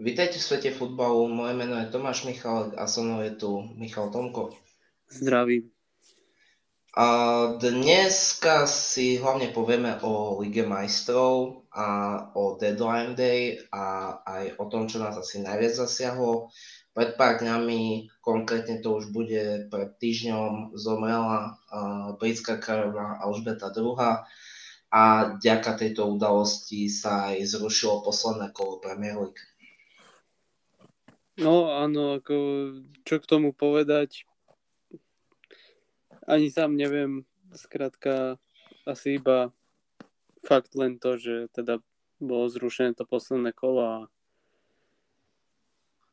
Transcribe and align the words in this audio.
Vítajte 0.00 0.40
v 0.40 0.48
svete 0.48 0.70
futbalu, 0.72 1.28
moje 1.28 1.52
meno 1.52 1.76
je 1.76 1.92
Tomáš 1.92 2.24
Michal 2.24 2.72
a 2.72 2.88
so 2.88 3.04
mnou 3.04 3.20
je 3.20 3.36
tu 3.36 3.68
Michal 3.76 4.08
Tomko. 4.08 4.48
Zdravím. 5.12 5.68
A 6.96 7.06
dneska 7.60 8.64
si 8.64 9.20
hlavne 9.20 9.52
povieme 9.52 10.00
o 10.00 10.40
Lige 10.40 10.64
majstrov 10.64 11.68
a 11.68 12.16
o 12.32 12.56
Deadline 12.56 13.12
Day 13.12 13.60
a 13.68 14.16
aj 14.24 14.56
o 14.56 14.72
tom, 14.72 14.88
čo 14.88 15.04
nás 15.04 15.20
asi 15.20 15.44
najviac 15.44 15.76
zasiahlo. 15.76 16.48
Pred 16.96 17.20
pár 17.20 17.44
dňami, 17.44 18.08
konkrétne 18.24 18.80
to 18.80 19.04
už 19.04 19.12
bude 19.12 19.68
pred 19.68 19.90
týždňom, 20.00 20.80
zomrela 20.80 21.60
britská 22.16 22.56
kráľovna 22.56 23.20
Alžbeta 23.20 23.68
II 23.68 24.00
a 24.88 25.02
vďaka 25.36 25.76
tejto 25.76 26.08
udalosti 26.08 26.88
sa 26.88 27.36
aj 27.36 27.52
zrušilo 27.52 28.00
posledné 28.00 28.48
kolo 28.56 28.80
Premier 28.80 29.28
League. 29.28 29.44
No 31.40 31.72
áno, 31.72 32.20
ako 32.20 32.36
čo 33.08 33.16
k 33.16 33.24
tomu 33.24 33.56
povedať, 33.56 34.28
ani 36.28 36.52
sám 36.52 36.76
neviem, 36.76 37.24
skrátka 37.56 38.36
asi 38.84 39.16
iba 39.16 39.48
fakt 40.44 40.76
len 40.76 41.00
to, 41.00 41.16
že 41.16 41.48
teda 41.56 41.80
bolo 42.20 42.44
zrušené 42.52 42.92
to 42.92 43.08
posledné 43.08 43.56
kolo 43.56 43.80
a 43.80 43.96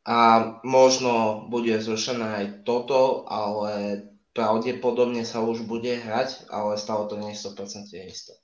a 0.08 0.18
možno 0.64 1.44
bude 1.52 1.76
zrušené 1.84 2.24
aj 2.24 2.46
toto, 2.64 3.28
ale 3.28 4.08
pravdepodobne 4.32 5.28
sa 5.28 5.44
už 5.44 5.68
bude 5.68 5.92
hrať, 6.00 6.48
ale 6.48 6.80
stále 6.80 7.12
to 7.12 7.20
nie 7.20 7.36
je 7.36 7.44
100% 7.44 7.92
isté. 8.08 8.40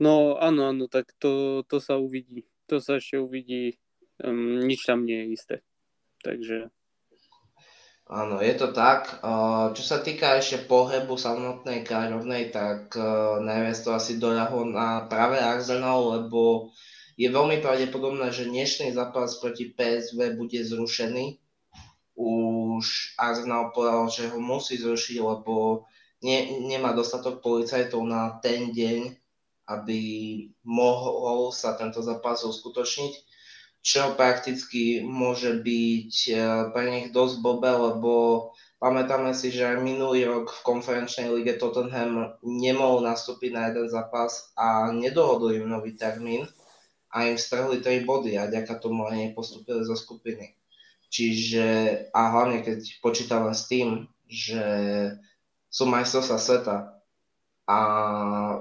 No 0.00 0.40
áno, 0.40 0.72
áno, 0.72 0.88
tak 0.88 1.12
to, 1.20 1.60
to 1.68 1.76
sa 1.76 2.00
uvidí. 2.00 2.48
To 2.72 2.80
sa 2.80 2.96
ešte 2.96 3.20
uvidí 3.20 3.76
um, 4.24 4.60
nič 4.64 4.84
tam 4.84 5.04
nie 5.04 5.16
je 5.24 5.26
isté. 5.32 5.56
Takže... 6.20 6.68
Áno, 8.10 8.42
je 8.42 8.54
to 8.58 8.74
tak. 8.74 9.22
Čo 9.70 9.84
sa 9.86 10.02
týka 10.02 10.34
ešte 10.34 10.66
pohybu 10.66 11.14
samotnej 11.14 11.86
kráľovnej, 11.86 12.50
tak 12.50 12.98
najviac 13.38 13.78
to 13.86 13.94
asi 13.94 14.18
doľahlo 14.18 14.66
na 14.66 15.06
práve 15.06 15.38
Arsenal, 15.38 16.18
lebo 16.18 16.74
je 17.14 17.30
veľmi 17.30 17.62
pravdepodobné, 17.62 18.34
že 18.34 18.50
dnešný 18.50 18.98
zápas 18.98 19.38
proti 19.38 19.70
PSV 19.70 20.34
bude 20.34 20.58
zrušený. 20.58 21.38
Už 22.18 23.14
Arsenal 23.14 23.70
povedal, 23.70 24.10
že 24.10 24.26
ho 24.26 24.42
musí 24.42 24.74
zrušiť, 24.74 25.22
lebo 25.22 25.86
ne, 26.26 26.66
nemá 26.66 26.90
dostatok 26.90 27.38
policajtov 27.38 28.02
na 28.10 28.42
ten 28.42 28.74
deň, 28.74 29.14
aby 29.70 30.00
mohol 30.66 31.54
sa 31.54 31.78
tento 31.78 32.02
zápas 32.02 32.42
uskutočniť 32.42 33.29
čo 33.80 34.12
prakticky 34.12 35.00
môže 35.00 35.56
byť 35.56 36.14
e, 36.28 36.32
pre 36.72 36.84
nich 36.92 37.06
dosť 37.16 37.40
bobe, 37.40 37.72
lebo 37.72 38.12
pamätáme 38.76 39.32
si, 39.32 39.48
že 39.48 39.64
aj 39.64 39.80
minulý 39.80 40.28
rok 40.28 40.52
v 40.52 40.64
konferenčnej 40.64 41.32
lige 41.32 41.56
Tottenham 41.56 42.36
nemohol 42.44 43.00
nastúpiť 43.04 43.50
na 43.56 43.72
jeden 43.72 43.88
zápas 43.88 44.52
a 44.52 44.92
nedohodli 44.92 45.64
im 45.64 45.68
nový 45.72 45.96
termín 45.96 46.44
a 47.08 47.26
im 47.26 47.40
strhli 47.40 47.80
3 47.80 48.04
body 48.04 48.36
a 48.36 48.52
ďaká 48.52 48.76
tomu 48.76 49.08
aj 49.08 49.32
nepostupili 49.32 49.80
zo 49.82 49.96
skupiny. 49.96 50.54
Čiže, 51.10 51.66
a 52.14 52.20
hlavne 52.30 52.62
keď 52.62 53.02
počítame 53.02 53.50
s 53.50 53.66
tým, 53.66 54.06
že 54.30 54.62
sú 55.66 55.90
majstrovstvá 55.90 56.38
sveta 56.38 56.76
a 57.70 57.78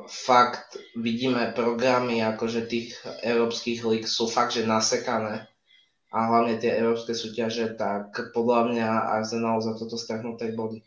fakt 0.06 0.78
vidíme 0.94 1.50
programy 1.58 2.22
akože 2.22 2.70
tých 2.70 2.94
európskych 3.26 3.82
líg 3.82 4.06
sú 4.06 4.30
fakt, 4.30 4.54
že 4.54 4.70
nasekané 4.70 5.50
a 6.14 6.18
hlavne 6.30 6.62
tie 6.62 6.74
európske 6.78 7.18
súťaže, 7.18 7.74
tak 7.74 8.34
podľa 8.34 8.70
mňa 8.70 8.90
Arsenal 9.18 9.62
za 9.66 9.74
toto 9.78 9.98
strhnutej 9.98 10.54
body. 10.54 10.86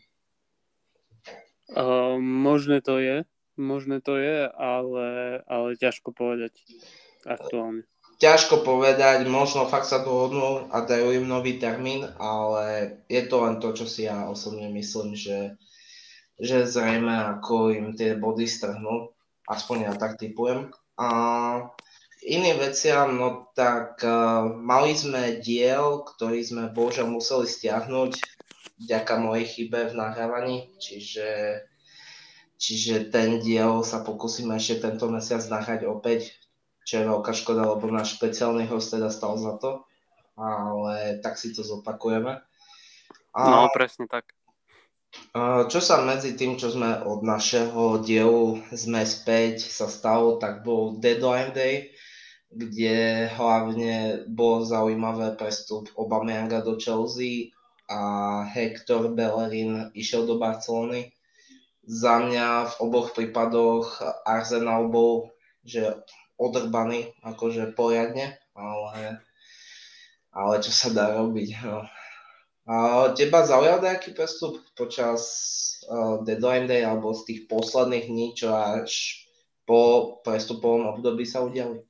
Uh, 1.73 2.19
možné 2.19 2.79
to 2.79 2.99
je, 2.99 3.27
možné 3.59 3.99
to 3.99 4.19
je, 4.19 4.47
ale, 4.51 5.39
ale 5.47 5.79
ťažko 5.79 6.15
povedať 6.15 6.55
aktuálne. 7.27 7.87
Ťažko 8.23 8.63
povedať, 8.63 9.27
možno 9.27 9.67
fakt 9.67 9.89
sa 9.89 9.99
dohodnú 9.99 10.71
a 10.71 10.85
dajú 10.85 11.11
im 11.11 11.27
nový 11.27 11.59
termín, 11.59 12.07
ale 12.19 12.99
je 13.11 13.19
to 13.27 13.35
len 13.43 13.59
to, 13.59 13.75
čo 13.75 13.83
si 13.83 14.07
ja 14.07 14.31
osobne 14.31 14.71
myslím, 14.71 15.11
že 15.17 15.59
že 16.39 16.65
zrejme 16.65 17.39
ako 17.39 17.73
im 17.73 17.87
tie 17.93 18.17
body 18.17 18.49
strhnú, 18.49 19.13
aspoň 19.45 19.91
ja 19.91 19.93
tak 19.93 20.17
typujem. 20.17 20.73
A 20.97 21.07
iným 22.23 22.57
veciam, 22.57 23.13
no 23.13 23.51
tak 23.53 23.99
uh, 24.01 24.47
mali 24.47 24.95
sme 24.95 25.43
diel, 25.43 26.05
ktorý 26.07 26.39
sme 26.41 26.63
bohužiaľ 26.71 27.07
museli 27.11 27.45
stiahnuť 27.45 28.11
vďaka 28.83 29.13
mojej 29.19 29.45
chybe 29.47 29.91
v 29.91 29.97
nahrávaní, 29.97 30.57
čiže, 30.81 31.61
čiže 32.57 33.13
ten 33.13 33.39
diel 33.39 33.85
sa 33.85 34.01
pokúsime 34.01 34.57
ešte 34.57 34.89
tento 34.89 35.07
mesiac 35.07 35.43
nahrať 35.47 35.87
opäť, 35.87 36.35
čo 36.83 36.99
je 36.99 37.07
veľká 37.07 37.31
škoda, 37.31 37.63
lebo 37.63 37.87
náš 37.87 38.19
špeciálny 38.19 38.67
host 38.67 38.91
teda 38.91 39.07
stal 39.07 39.39
za 39.39 39.55
to, 39.61 39.87
ale 40.35 41.21
tak 41.23 41.39
si 41.39 41.55
to 41.55 41.63
zopakujeme. 41.63 42.43
A, 43.33 43.39
no, 43.49 43.71
presne 43.71 44.05
tak. 44.09 44.29
Čo 45.69 45.79
sa 45.81 46.05
medzi 46.05 46.37
tým, 46.37 46.61
čo 46.61 46.69
sme 46.69 47.01
od 47.09 47.25
našeho 47.25 48.05
dielu 48.05 48.61
sme 48.69 49.01
späť 49.01 49.65
sa 49.65 49.89
stalo, 49.89 50.37
tak 50.37 50.61
bol 50.61 51.01
Deadline 51.01 51.53
Day, 51.53 51.93
kde 52.53 53.29
hlavne 53.33 54.29
bol 54.29 54.61
zaujímavé 54.61 55.33
prestup 55.33 55.89
Obamianga 55.97 56.61
do 56.61 56.77
Chelsea 56.77 57.49
a 57.89 58.45
Hector 58.45 59.09
Bellerin 59.09 59.89
išiel 59.97 60.29
do 60.29 60.37
Barcelony. 60.37 61.09
Za 61.83 62.21
mňa 62.21 62.69
v 62.69 62.73
oboch 62.85 63.17
prípadoch 63.17 64.05
Arsenal 64.23 64.87
bol 64.93 65.33
že 65.65 65.97
odrbaný, 66.37 67.15
akože 67.23 67.71
poriadne, 67.73 68.35
ale, 68.53 69.23
ale 70.35 70.53
čo 70.59 70.71
sa 70.75 70.91
dá 70.91 71.15
robiť. 71.15 71.49
No. 71.63 71.87
A 72.63 73.11
teba 73.11 73.43
zaujal 73.43 73.83
nejaký 73.83 74.15
prestup 74.15 74.63
počas 74.79 75.19
uh, 75.91 76.23
deadline 76.23 76.63
day 76.63 76.87
alebo 76.87 77.11
z 77.11 77.27
tých 77.27 77.41
posledných 77.51 78.07
dní, 78.07 78.27
čo 78.39 78.55
až 78.55 79.23
po 79.67 80.15
prestupovom 80.23 80.95
období 80.95 81.27
sa 81.27 81.43
udiali? 81.43 81.83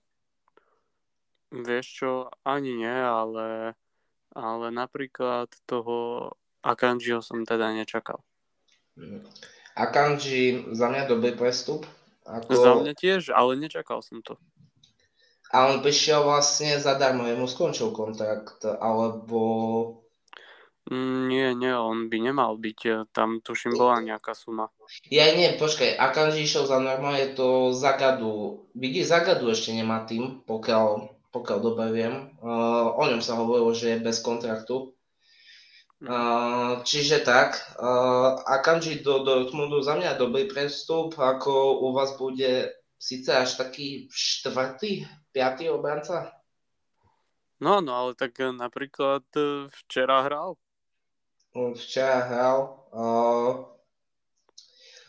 Vieš 1.53 1.85
čo, 1.85 2.11
ani 2.41 2.73
nie, 2.73 2.89
ale, 2.89 3.77
ale 4.33 4.65
napríklad 4.73 5.53
toho 5.69 6.29
Akanjiho 6.65 7.21
som 7.21 7.45
teda 7.45 7.69
nečakal. 7.69 8.25
Mhm. 8.97 9.21
Akanji 9.73 10.69
za 10.73 10.89
mňa 10.89 11.09
dobrý 11.09 11.33
prestup. 11.33 11.85
Ako... 12.25 12.49
Za 12.53 12.73
mňa 12.81 12.93
tiež, 12.93 13.21
ale 13.33 13.57
nečakal 13.57 14.01
som 14.05 14.21
to. 14.21 14.37
A 15.53 15.69
on 15.69 15.85
prišiel 15.85 16.25
vlastne 16.25 16.81
zadarmo, 16.81 17.29
jemu 17.29 17.45
skončil 17.45 17.93
kontrakt, 17.93 18.65
alebo 18.65 19.41
nie, 20.91 21.55
nie, 21.55 21.71
on 21.71 22.11
by 22.11 22.17
nemal 22.19 22.59
byť. 22.59 22.79
E, 22.83 22.91
tam 23.15 23.39
tuším 23.39 23.79
bola 23.79 24.03
nejaká 24.03 24.35
suma. 24.35 24.67
Ja 25.07 25.31
nie, 25.31 25.55
počkaj, 25.55 25.95
Akanji 25.95 26.43
išiel 26.43 26.67
za 26.67 26.75
norma, 26.83 27.15
je 27.15 27.31
to 27.39 27.71
Zagadu. 27.71 28.67
Vidíš, 28.75 29.15
Zagadu 29.15 29.47
ešte 29.47 29.71
nemá 29.71 30.03
tým, 30.03 30.43
pokiaľ, 30.43 31.07
pokiaľ 31.31 31.57
dobre 31.63 31.87
viem. 31.95 32.35
Uh, 32.43 32.91
o 32.99 33.03
ňom 33.07 33.23
sa 33.23 33.39
hovorilo, 33.39 33.71
že 33.71 33.95
je 33.95 34.03
bez 34.03 34.19
kontraktu. 34.19 34.91
Uh, 36.03 36.83
čiže 36.83 37.23
tak, 37.23 37.55
uh, 37.79 38.43
Akanji 38.43 38.99
do 38.99 39.23
Dortmundu 39.23 39.79
za 39.79 39.95
mňa 39.95 40.19
dobrý 40.19 40.51
prestup, 40.51 41.15
ako 41.15 41.79
u 41.79 41.95
vás 41.95 42.19
bude 42.19 42.75
síce 42.99 43.31
až 43.31 43.55
taký 43.55 44.11
štvrtý, 44.11 45.07
piatý 45.31 45.71
obranca? 45.71 46.35
No, 47.63 47.79
no, 47.79 47.95
ale 47.95 48.19
tak 48.19 48.35
napríklad 48.43 49.23
včera 49.71 50.27
hral 50.27 50.59
včera 51.53 52.25
hral. 52.25 52.57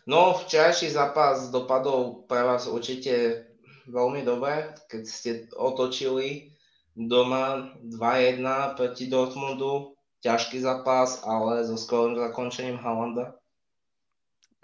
No, 0.04 0.36
včerajší 0.36 0.92
zápas 0.92 1.48
dopadol 1.48 2.28
pre 2.28 2.44
vás 2.44 2.68
určite 2.68 3.44
veľmi 3.88 4.20
dobre, 4.20 4.76
keď 4.92 5.02
ste 5.08 5.30
otočili 5.56 6.52
doma 6.92 7.72
2-1 7.80 8.76
proti 8.76 9.08
Dortmundu. 9.08 9.96
Ťažký 10.24 10.60
zápas, 10.64 11.20
ale 11.28 11.68
so 11.68 11.76
skorým 11.76 12.16
zakončením 12.16 12.80
Halanda. 12.80 13.36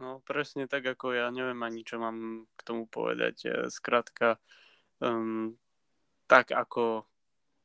No 0.00 0.24
presne 0.24 0.64
tak 0.64 0.88
ako 0.88 1.12
ja, 1.12 1.28
neviem 1.28 1.60
ani 1.60 1.84
čo 1.84 2.00
mám 2.00 2.48
k 2.56 2.60
tomu 2.64 2.88
povedať. 2.88 3.68
Skrátka, 3.68 4.40
um, 5.04 5.52
tak 6.24 6.56
ako 6.56 7.04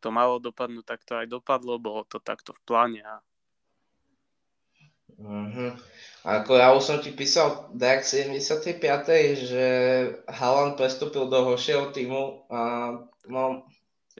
to 0.03 0.11
malo 0.11 0.43
dopadnúť, 0.43 0.83
tak 0.83 1.07
to 1.07 1.15
aj 1.15 1.31
dopadlo, 1.31 1.79
bolo 1.79 2.03
to 2.03 2.19
takto 2.19 2.51
v 2.51 2.61
pláne 2.67 2.99
a 2.99 3.23
Uh-huh. 5.15 5.71
Ako 6.27 6.59
ja 6.59 6.75
už 6.75 6.83
som 6.83 6.97
ti 6.99 7.15
písal 7.15 7.71
Dark 7.71 8.03
75. 8.03 8.81
že 9.39 9.65
Haaland 10.27 10.75
prestúpil 10.75 11.31
do 11.31 11.39
horšieho 11.53 11.93
týmu 11.95 12.49
a 12.51 12.59
no, 13.29 13.63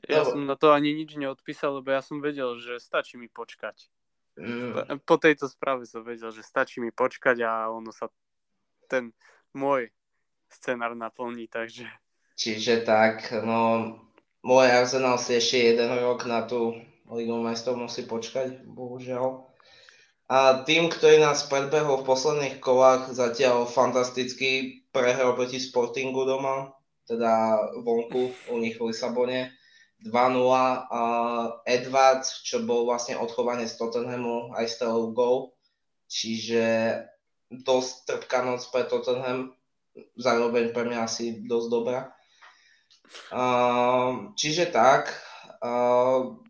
Ja 0.04 0.22
lebo... 0.22 0.36
som 0.36 0.42
na 0.44 0.60
to 0.60 0.76
ani 0.76 0.92
nič 0.92 1.16
neodpísal, 1.16 1.80
lebo 1.80 1.96
ja 1.96 2.04
som 2.04 2.20
vedel, 2.20 2.60
že 2.60 2.84
stačí 2.84 3.16
mi 3.16 3.32
počkať. 3.32 3.88
Mm. 4.36 5.00
Po 5.08 5.16
tejto 5.16 5.48
správe 5.48 5.88
som 5.88 6.04
vedel, 6.04 6.28
že 6.36 6.44
stačí 6.44 6.84
mi 6.84 6.92
počkať 6.92 7.40
a 7.48 7.72
ono 7.72 7.96
sa 7.96 8.12
ten 8.92 9.16
môj 9.56 9.88
scenár 10.52 10.92
naplní, 11.00 11.48
takže... 11.48 11.88
Čiže 12.36 12.84
tak, 12.84 13.32
no 13.48 13.96
môj 14.44 14.68
Arsenal 14.68 15.16
si 15.16 15.40
ešte 15.40 15.72
jeden 15.72 15.88
rok 16.04 16.28
na 16.28 16.44
tú 16.44 16.76
Ligu 17.08 17.40
majstrov 17.40 17.80
musí 17.80 18.04
počkať, 18.04 18.68
bohužiaľ. 18.68 19.45
A 20.26 20.66
tým, 20.66 20.90
ktorý 20.90 21.22
nás 21.22 21.46
predbehol 21.46 22.02
v 22.02 22.10
posledných 22.10 22.58
kolách, 22.58 23.14
zatiaľ 23.14 23.70
fantasticky 23.70 24.82
prehral 24.90 25.38
proti 25.38 25.62
Sportingu 25.62 26.26
doma, 26.26 26.74
teda 27.06 27.62
vonku 27.86 28.34
u 28.50 28.56
nich 28.58 28.82
v 28.82 28.90
Lisabone. 28.90 29.54
2-0 30.02 30.12
a 30.92 31.02
Edwards, 31.66 32.42
čo 32.46 32.62
bol 32.62 32.86
vlastne 32.86 33.18
odchovanie 33.18 33.66
z 33.66 33.78
Tottenhamu, 33.78 34.54
aj 34.54 34.66
strelil 34.70 35.14
gol. 35.14 35.54
Čiže 36.10 36.66
dosť 37.50 37.94
trpká 38.10 38.46
noc 38.46 38.66
pre 38.70 38.86
Tottenham, 38.86 39.54
zároveň 40.18 40.74
pre 40.74 40.90
mňa 40.90 41.00
asi 41.06 41.46
dosť 41.46 41.68
dobrá. 41.70 42.14
čiže 44.38 44.70
tak, 44.74 45.14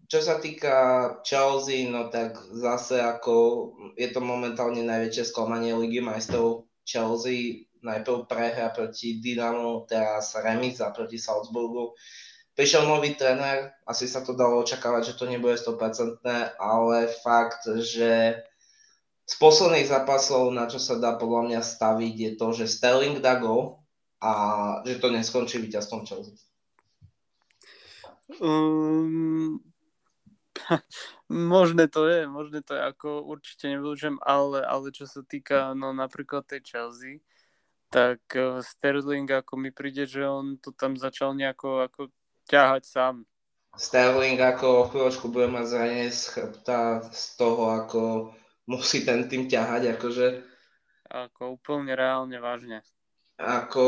čo 0.05 0.19
sa 0.21 0.37
týka 0.37 0.77
Chelsea, 1.25 1.89
no 1.89 2.13
tak 2.13 2.37
zase 2.53 3.01
ako 3.01 3.33
je 3.97 4.09
to 4.13 4.21
momentálne 4.21 4.85
najväčšie 4.85 5.33
sklamanie 5.33 5.73
Ligy 5.73 5.99
majstrov 5.99 6.69
Chelsea. 6.85 7.67
Najprv 7.85 8.25
prehra 8.25 8.73
proti 8.73 9.21
Dynamo, 9.21 9.85
teraz 9.85 10.33
remiza 10.33 10.89
proti 10.89 11.21
Salzburgu. 11.21 11.93
Prišiel 12.57 12.87
nový 12.87 13.13
tréner, 13.13 13.77
asi 13.85 14.09
sa 14.09 14.25
to 14.25 14.33
dalo 14.33 14.63
očakávať, 14.63 15.13
že 15.13 15.17
to 15.19 15.29
nebude 15.29 15.59
100%, 15.59 16.23
ale 16.57 17.11
fakt, 17.21 17.67
že 17.67 18.41
z 19.25 19.33
posledných 19.41 19.89
zápasov, 19.89 20.53
na 20.55 20.65
čo 20.65 20.79
sa 20.81 20.95
dá 20.97 21.19
podľa 21.19 21.51
mňa 21.51 21.61
staviť, 21.61 22.15
je 22.15 22.31
to, 22.39 22.47
že 22.55 22.71
Sterling 22.71 23.19
dá 23.19 23.37
gol 23.37 23.83
a 24.23 24.31
že 24.87 25.01
to 25.01 25.11
neskončí 25.11 25.59
víťazstvom 25.61 26.07
Chelsea. 26.07 26.39
Um, 28.41 29.61
možné 31.29 31.87
to 31.87 32.09
je, 32.09 32.25
možné 32.25 32.65
to 32.65 32.73
je, 32.73 32.81
ako 32.81 33.21
určite 33.21 33.69
nevylúčem, 33.69 34.17
ale, 34.25 34.65
ale 34.65 34.89
čo 34.89 35.05
sa 35.05 35.21
týka 35.21 35.77
no 35.77 35.93
napríklad 35.93 36.45
tej 36.49 36.61
Chelsea, 36.65 37.21
tak 37.93 38.21
uh, 38.33 38.65
Sterling 38.65 39.29
ako 39.29 39.61
mi 39.61 39.69
príde, 39.69 40.09
že 40.09 40.25
on 40.25 40.57
to 40.57 40.73
tam 40.73 40.97
začal 40.97 41.37
nejako 41.37 41.85
ako 41.85 42.01
ťahať 42.49 42.83
sám. 42.85 43.15
Sterling 43.75 44.39
ako 44.39 44.87
chvíľočku 44.89 45.27
bude 45.27 45.51
mať 45.51 45.65
zranenie 45.67 46.07
z 46.07 46.23
chrbta 46.31 47.03
z 47.11 47.23
toho, 47.35 47.63
ako 47.75 48.01
musí 48.71 49.03
ten 49.03 49.27
tým 49.27 49.51
ťahať, 49.51 49.99
akože... 49.99 50.27
Ako 51.11 51.59
úplne 51.59 51.93
reálne 51.93 52.39
vážne. 52.39 52.81
Ako 53.35 53.83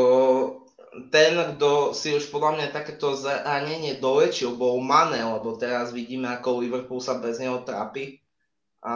ten, 1.10 1.36
kto 1.54 1.92
si 1.92 2.16
už 2.16 2.28
podľa 2.32 2.58
mňa 2.58 2.66
takéto 2.74 3.14
zranenie 3.14 4.00
dolečil, 4.00 4.56
bol 4.56 4.80
Mane, 4.80 5.20
lebo 5.20 5.56
teraz 5.56 5.92
vidíme, 5.92 6.28
ako 6.28 6.64
Liverpool 6.64 7.00
sa 7.00 7.20
bez 7.20 7.38
neho 7.38 7.62
trápi. 7.62 8.20
A 8.78 8.94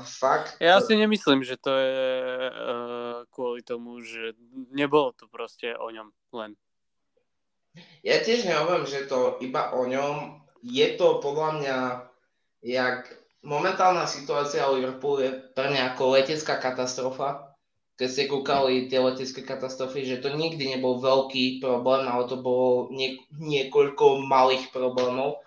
fakt... 0.00 0.56
Ja 0.64 0.80
si 0.80 0.96
nemyslím, 0.96 1.44
že 1.44 1.60
to 1.60 1.76
je 1.76 2.08
uh, 2.48 3.28
kvôli 3.28 3.60
tomu, 3.60 4.00
že 4.00 4.32
nebolo 4.72 5.12
to 5.12 5.28
proste 5.28 5.76
o 5.76 5.92
ňom 5.92 6.08
len. 6.32 6.56
Ja 8.02 8.18
tiež 8.18 8.48
nehovorím, 8.48 8.88
že 8.88 9.06
to 9.06 9.38
iba 9.44 9.76
o 9.76 9.86
ňom. 9.86 10.42
Je 10.64 10.96
to 10.96 11.20
podľa 11.20 11.50
mňa, 11.60 11.76
jak 12.64 13.12
momentálna 13.44 14.08
situácia 14.08 14.68
Liverpool 14.68 15.20
je 15.20 15.30
pre 15.52 15.68
mňa 15.68 15.94
ako 15.94 16.16
letecká 16.16 16.60
katastrofa 16.60 17.49
keď 18.00 18.08
ste 18.08 18.32
kúkali 18.32 18.88
tie 18.88 18.96
letecké 18.96 19.44
katastrofy, 19.44 20.08
že 20.08 20.24
to 20.24 20.32
nikdy 20.32 20.72
nebol 20.72 21.04
veľký 21.04 21.60
problém, 21.60 22.08
ale 22.08 22.24
to 22.32 22.40
bolo 22.40 22.88
nie, 22.88 23.20
niekoľko 23.36 24.24
malých 24.24 24.72
problémov. 24.72 25.44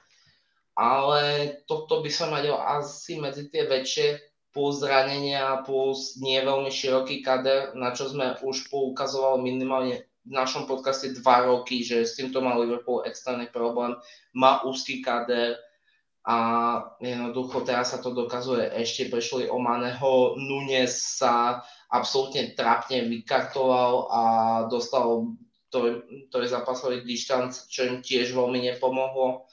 Ale 0.78 1.50
toto 1.66 2.06
by 2.06 2.14
som 2.14 2.30
radil 2.30 2.54
asi 2.54 3.18
medzi 3.18 3.50
tie 3.50 3.66
väčšie 3.66 4.22
plus 4.54 4.86
zranenia, 4.86 5.66
plus 5.66 6.14
nie 6.22 6.38
veľmi 6.46 6.70
široký 6.70 7.26
kader, 7.26 7.74
na 7.74 7.90
čo 7.90 8.14
sme 8.14 8.38
už 8.46 8.70
poukazovali 8.70 9.42
minimálne 9.42 10.06
v 10.22 10.32
našom 10.38 10.70
podcaste 10.70 11.10
dva 11.26 11.50
roky, 11.50 11.82
že 11.82 12.06
s 12.06 12.22
týmto 12.22 12.38
mal 12.38 12.62
Liverpool 12.62 13.02
extrémny 13.10 13.50
problém, 13.50 13.98
má 14.38 14.62
úzky 14.62 15.02
kader, 15.02 15.58
a 16.24 16.38
jednoducho 17.04 17.68
teraz 17.68 17.92
sa 17.92 18.00
to 18.00 18.16
dokazuje. 18.16 18.72
Ešte 18.80 19.12
prešli 19.12 19.52
o 19.52 19.60
Maneho, 19.60 20.40
Nunes 20.40 21.20
sa 21.20 21.60
absolútne 21.94 22.58
trápne 22.58 23.06
vykartoval 23.06 24.10
a 24.10 24.22
dostal 24.66 25.30
je 25.74 26.50
zápasový 26.50 27.06
dištanc, 27.06 27.70
čo 27.70 27.86
im 27.86 28.02
tiež 28.02 28.34
veľmi 28.34 28.66
nepomohlo. 28.74 29.46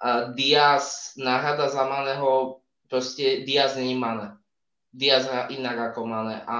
A 0.00 0.32
Diaz, 0.32 1.16
náhrada 1.16 1.72
za 1.72 1.84
Maneho, 1.88 2.60
proste 2.88 3.44
Diaz 3.44 3.76
není 3.76 3.96
Mane. 3.96 4.36
Diaz 4.92 5.28
hrá 5.28 5.48
inak 5.52 5.92
ako 5.92 6.00
Mane 6.08 6.44
a 6.44 6.58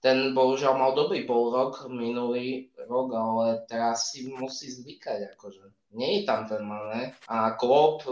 ten 0.00 0.32
bohužiaľ 0.32 0.74
mal 0.80 0.92
dobrý 0.96 1.28
pol 1.28 1.52
rok, 1.52 1.84
minulý 1.92 2.72
rok, 2.88 3.12
ale 3.12 3.46
teraz 3.68 4.10
si 4.10 4.32
musí 4.32 4.72
zvykať, 4.72 5.36
akože. 5.36 5.94
Nie 5.94 6.22
je 6.22 6.26
tam 6.26 6.48
ten 6.48 6.62
Mane 6.64 7.14
a 7.28 7.54
Klopp 7.58 8.06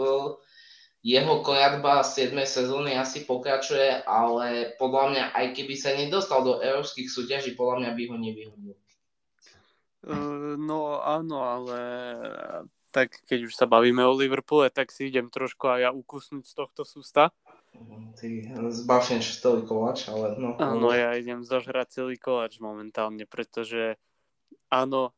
jeho 0.99 1.39
kojatba 1.39 2.03
7. 2.03 2.35
sezóny 2.43 2.99
asi 2.99 3.23
pokračuje, 3.23 4.03
ale 4.03 4.75
podľa 4.75 5.03
mňa, 5.11 5.23
aj 5.31 5.45
keby 5.55 5.73
sa 5.79 5.95
nedostal 5.95 6.43
do 6.43 6.59
európskych 6.59 7.07
súťaží, 7.07 7.55
podľa 7.55 7.87
mňa 7.87 7.91
by 7.95 8.03
ho 8.11 8.15
nevyhodil. 8.19 8.75
Uh, 9.99 10.55
no 10.59 10.99
áno, 11.03 11.43
ale 11.43 11.79
tak 12.91 13.21
keď 13.27 13.51
už 13.51 13.53
sa 13.55 13.67
bavíme 13.67 14.03
o 14.03 14.15
Liverpoole, 14.15 14.71
tak 14.71 14.91
si 14.91 15.07
idem 15.07 15.27
trošku 15.27 15.67
aj 15.67 15.79
ja 15.87 15.91
ukusnúť 15.91 16.43
z 16.47 16.53
tohto 16.55 16.81
sústa. 16.83 17.31
Ty 18.17 18.27
zbavneš 18.73 19.39
celý 19.39 19.63
koláč, 19.63 20.09
ale 20.09 20.35
no. 20.35 20.57
Áno, 20.57 20.89
ja 20.91 21.13
idem 21.15 21.45
zožrať 21.45 22.01
celý 22.01 22.17
koláč 22.17 22.57
momentálne, 22.57 23.23
pretože 23.29 23.95
áno, 24.73 25.13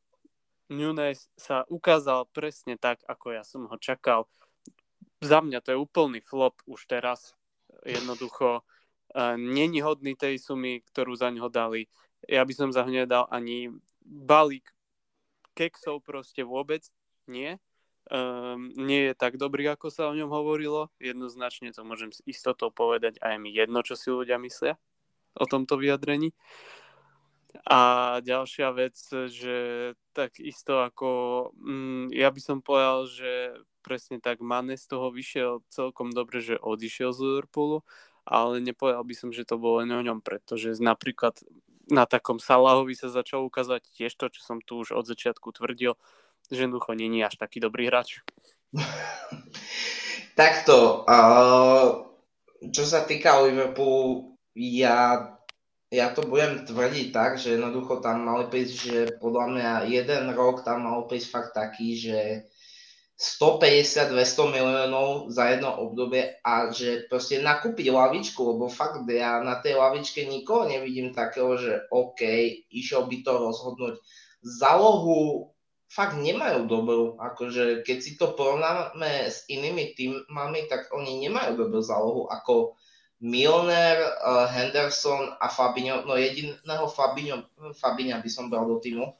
Nunes 0.71 1.27
sa 1.35 1.67
ukázal 1.67 2.31
presne 2.31 2.79
tak, 2.79 3.03
ako 3.03 3.35
ja 3.35 3.43
som 3.43 3.67
ho 3.67 3.75
čakal 3.75 4.27
za 5.21 5.39
mňa 5.39 5.61
to 5.61 5.71
je 5.71 5.77
úplný 5.77 6.19
flop 6.19 6.59
už 6.65 6.89
teraz. 6.89 7.37
Jednoducho 7.85 8.61
uh, 8.61 9.37
není 9.37 9.81
hodný 9.81 10.17
tej 10.17 10.41
sumy, 10.41 10.81
ktorú 10.91 11.13
za 11.13 11.29
ňo 11.29 11.47
dali. 11.47 11.87
Ja 12.25 12.45
by 12.45 12.53
som 12.53 12.69
za 12.73 12.85
ňo 12.85 13.05
nedal 13.05 13.25
ani 13.29 13.69
balík 14.01 14.69
keksov 15.53 16.01
proste 16.01 16.41
vôbec. 16.41 16.85
Nie. 17.29 17.61
Um, 18.09 18.73
nie 18.75 19.07
je 19.07 19.13
tak 19.13 19.37
dobrý, 19.37 19.69
ako 19.69 19.93
sa 19.93 20.09
o 20.09 20.17
ňom 20.17 20.27
hovorilo. 20.33 20.89
Jednoznačne 20.97 21.69
to 21.71 21.85
môžem 21.85 22.09
s 22.09 22.19
istotou 22.25 22.73
povedať 22.73 23.21
aj 23.21 23.37
mi 23.37 23.53
jedno, 23.53 23.85
čo 23.85 23.93
si 23.93 24.09
ľudia 24.09 24.41
myslia 24.41 24.75
o 25.37 25.45
tomto 25.47 25.79
vyjadrení. 25.79 26.33
A 27.67 27.79
ďalšia 28.23 28.71
vec, 28.71 28.95
že 29.27 29.55
takisto 30.15 30.79
ako, 30.81 31.09
mm, 31.59 32.15
ja 32.15 32.31
by 32.31 32.41
som 32.41 32.63
povedal, 32.63 33.07
že 33.11 33.59
presne 33.83 34.23
tak 34.23 34.39
Mane 34.39 34.79
z 34.79 34.85
toho 34.87 35.11
vyšiel 35.11 35.65
celkom 35.67 36.13
dobre, 36.15 36.39
že 36.39 36.55
odišiel 36.55 37.11
z 37.11 37.19
Liverpoolu, 37.19 37.83
ale 38.23 38.61
nepovedal 38.63 39.03
by 39.03 39.15
som, 39.17 39.29
že 39.33 39.43
to 39.43 39.59
bolo 39.59 39.83
len 39.83 39.91
o 39.91 40.01
ňom, 40.01 40.21
pretože 40.23 40.77
napríklad 40.79 41.41
na 41.91 42.07
takom 42.07 42.39
Salahovi 42.39 42.95
sa 42.95 43.11
začal 43.11 43.43
ukázať 43.43 43.83
tiež 43.91 44.15
to, 44.15 44.31
čo 44.31 44.41
som 44.45 44.57
tu 44.63 44.79
už 44.79 44.95
od 44.95 45.03
začiatku 45.03 45.51
tvrdil, 45.51 45.99
že 46.47 46.63
jednoducho 46.63 46.95
není 46.95 47.19
až 47.25 47.35
taký 47.35 47.59
dobrý 47.59 47.91
hráč. 47.91 48.23
Takto, 50.39 51.03
uh, 51.03 52.07
čo 52.71 52.83
sa 52.87 53.03
týka 53.03 53.43
Liverpoolu, 53.43 54.39
ja, 54.55 55.35
ja 55.91 56.15
to 56.15 56.23
budem 56.23 56.63
tvrdiť 56.63 57.11
tak, 57.11 57.35
že 57.35 57.59
jednoducho 57.59 57.99
tam 57.99 58.23
mal 58.23 58.47
prísť, 58.47 58.73
že 58.79 58.97
podľa 59.19 59.45
mňa 59.51 59.71
jeden 59.91 60.23
rok 60.31 60.63
tam 60.63 60.87
mal 60.87 61.03
prísť 61.03 61.27
fakt 61.27 61.51
taký, 61.51 61.99
že 61.99 62.47
150-200 63.19 64.17
miliónov 64.49 65.29
za 65.29 65.51
jedno 65.51 65.69
obdobie 65.77 66.41
a 66.41 66.71
že 66.73 67.05
proste 67.05 67.43
nakúpiť 67.43 67.91
lavičku, 67.91 68.39
lebo 68.39 68.71
fakt 68.71 69.03
ja 69.05 69.43
na 69.43 69.59
tej 69.59 69.77
lavičke 69.77 70.25
nikoho 70.25 70.65
nevidím 70.65 71.11
takého, 71.13 71.59
že 71.59 71.85
OK, 71.93 72.23
išiel 72.71 73.05
by 73.05 73.17
to 73.21 73.31
rozhodnúť. 73.35 74.01
Zálohu 74.41 75.51
fakt 75.91 76.17
nemajú 76.17 76.71
dobrú, 76.71 77.19
akože 77.19 77.83
keď 77.83 77.97
si 77.99 78.15
to 78.15 78.31
porovnáme 78.31 79.27
s 79.27 79.43
inými 79.51 79.91
týmami, 79.93 80.71
tak 80.71 80.87
oni 80.95 81.19
nemajú 81.27 81.59
dobrú 81.59 81.83
zálohu 81.83 82.31
ako 82.31 82.79
Milner, 83.21 84.01
uh, 84.01 84.49
Henderson 84.49 85.37
a 85.37 85.45
Fabinho, 85.45 86.01
no 86.09 86.17
jediného 86.17 86.89
Fabinho, 86.89 87.45
Fabinha 87.77 88.17
by 88.17 88.29
som 88.33 88.49
bral 88.49 88.65
do 88.65 88.81
týmu. 88.81 89.13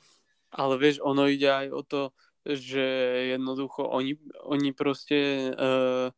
Ale 0.51 0.75
vieš, 0.81 0.99
ono 1.05 1.29
ide 1.29 1.47
aj 1.47 1.67
o 1.69 1.81
to, 1.85 2.01
že 2.41 2.81
jednoducho 3.37 3.85
oni, 3.85 4.17
oni 4.49 4.73
proste 4.73 5.53
uh, 5.53 6.09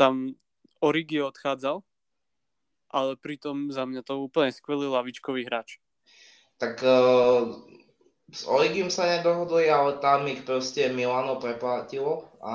tam 0.00 0.32
Origi 0.80 1.20
odchádzal, 1.20 1.84
ale 2.88 3.12
pritom 3.20 3.68
za 3.68 3.84
mňa 3.84 4.00
to 4.00 4.16
úplne 4.24 4.48
skvelý 4.48 4.88
lavičkový 4.88 5.44
hráč. 5.44 5.76
Tak 6.56 6.80
uh, 6.80 7.52
s 8.30 8.46
Origim 8.46 8.94
sa 8.94 9.10
nedohodli, 9.10 9.66
ale 9.66 9.98
tam 9.98 10.22
ich 10.30 10.46
proste 10.46 10.86
Milano 10.94 11.42
preplatilo 11.42 12.30
a 12.38 12.54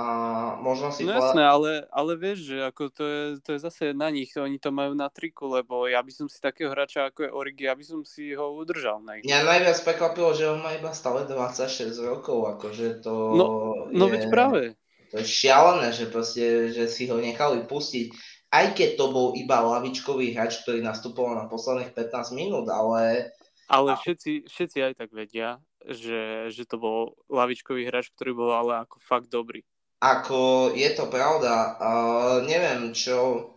možno 0.63 0.89
si... 0.89 1.03
No 1.03 1.20
jasné, 1.20 1.44
ale, 1.44 1.72
ale 1.91 2.12
vieš, 2.15 2.48
že 2.48 2.58
ako 2.63 2.84
to 2.96 3.03
je, 3.03 3.24
to 3.44 3.50
je 3.53 3.60
zase 3.60 3.84
na 3.91 4.08
nich, 4.08 4.32
oni 4.39 4.55
to 4.55 4.72
majú 4.72 4.96
na 4.96 5.12
triku, 5.12 5.51
lebo 5.51 5.86
ja 5.91 6.00
by 6.00 6.12
som 6.15 6.32
si 6.32 6.39
takého 6.39 6.72
hráča 6.72 7.12
ako 7.12 7.27
je 7.27 7.36
Origi, 7.36 7.67
ja 7.67 7.75
by 7.75 7.84
som 7.84 8.01
si 8.08 8.32
ho 8.32 8.55
udržal 8.55 9.03
na 9.03 9.20
ich. 9.20 9.27
Mňa 9.27 9.44
najviac 9.44 9.77
prekvapilo, 9.84 10.32
že 10.32 10.48
on 10.48 10.63
má 10.63 10.72
iba 10.74 10.96
stále 10.96 11.27
26 11.27 11.91
rokov, 12.08 12.55
akože 12.55 13.03
to 13.03 13.13
No, 13.36 13.46
no 13.91 14.05
veď 14.08 14.32
práve. 14.32 14.79
To 15.12 15.22
je 15.22 15.27
šialené, 15.27 15.91
že 15.91 16.08
proste, 16.08 16.72
že 16.72 16.88
si 16.88 17.12
ho 17.12 17.20
nechali 17.20 17.67
pustiť, 17.67 18.15
aj 18.55 18.65
keď 18.74 18.89
to 18.96 19.05
bol 19.12 19.27
iba 19.36 19.60
lavičkový 19.60 20.32
hráč, 20.32 20.63
ktorý 20.63 20.79
nastupoval 20.79 21.36
na 21.36 21.46
posledných 21.51 21.91
15 21.91 22.32
minút, 22.32 22.72
ale 22.72 23.36
ale 23.65 23.98
všetci, 23.98 24.50
všetci 24.50 24.77
aj 24.81 24.93
tak 24.98 25.10
vedia, 25.13 25.57
že, 25.86 26.50
že 26.50 26.63
to 26.65 26.77
bol 26.81 27.17
lavičkový 27.29 27.86
hráč, 27.86 28.10
ktorý 28.13 28.31
bol 28.34 28.51
ale 28.53 28.86
ako 28.86 28.98
fakt 29.01 29.29
dobrý. 29.29 29.62
Ako 30.01 30.74
je 30.75 30.89
to 30.93 31.10
pravda. 31.10 31.77
Uh, 31.81 32.38
neviem, 32.45 32.93
čo, 32.93 33.51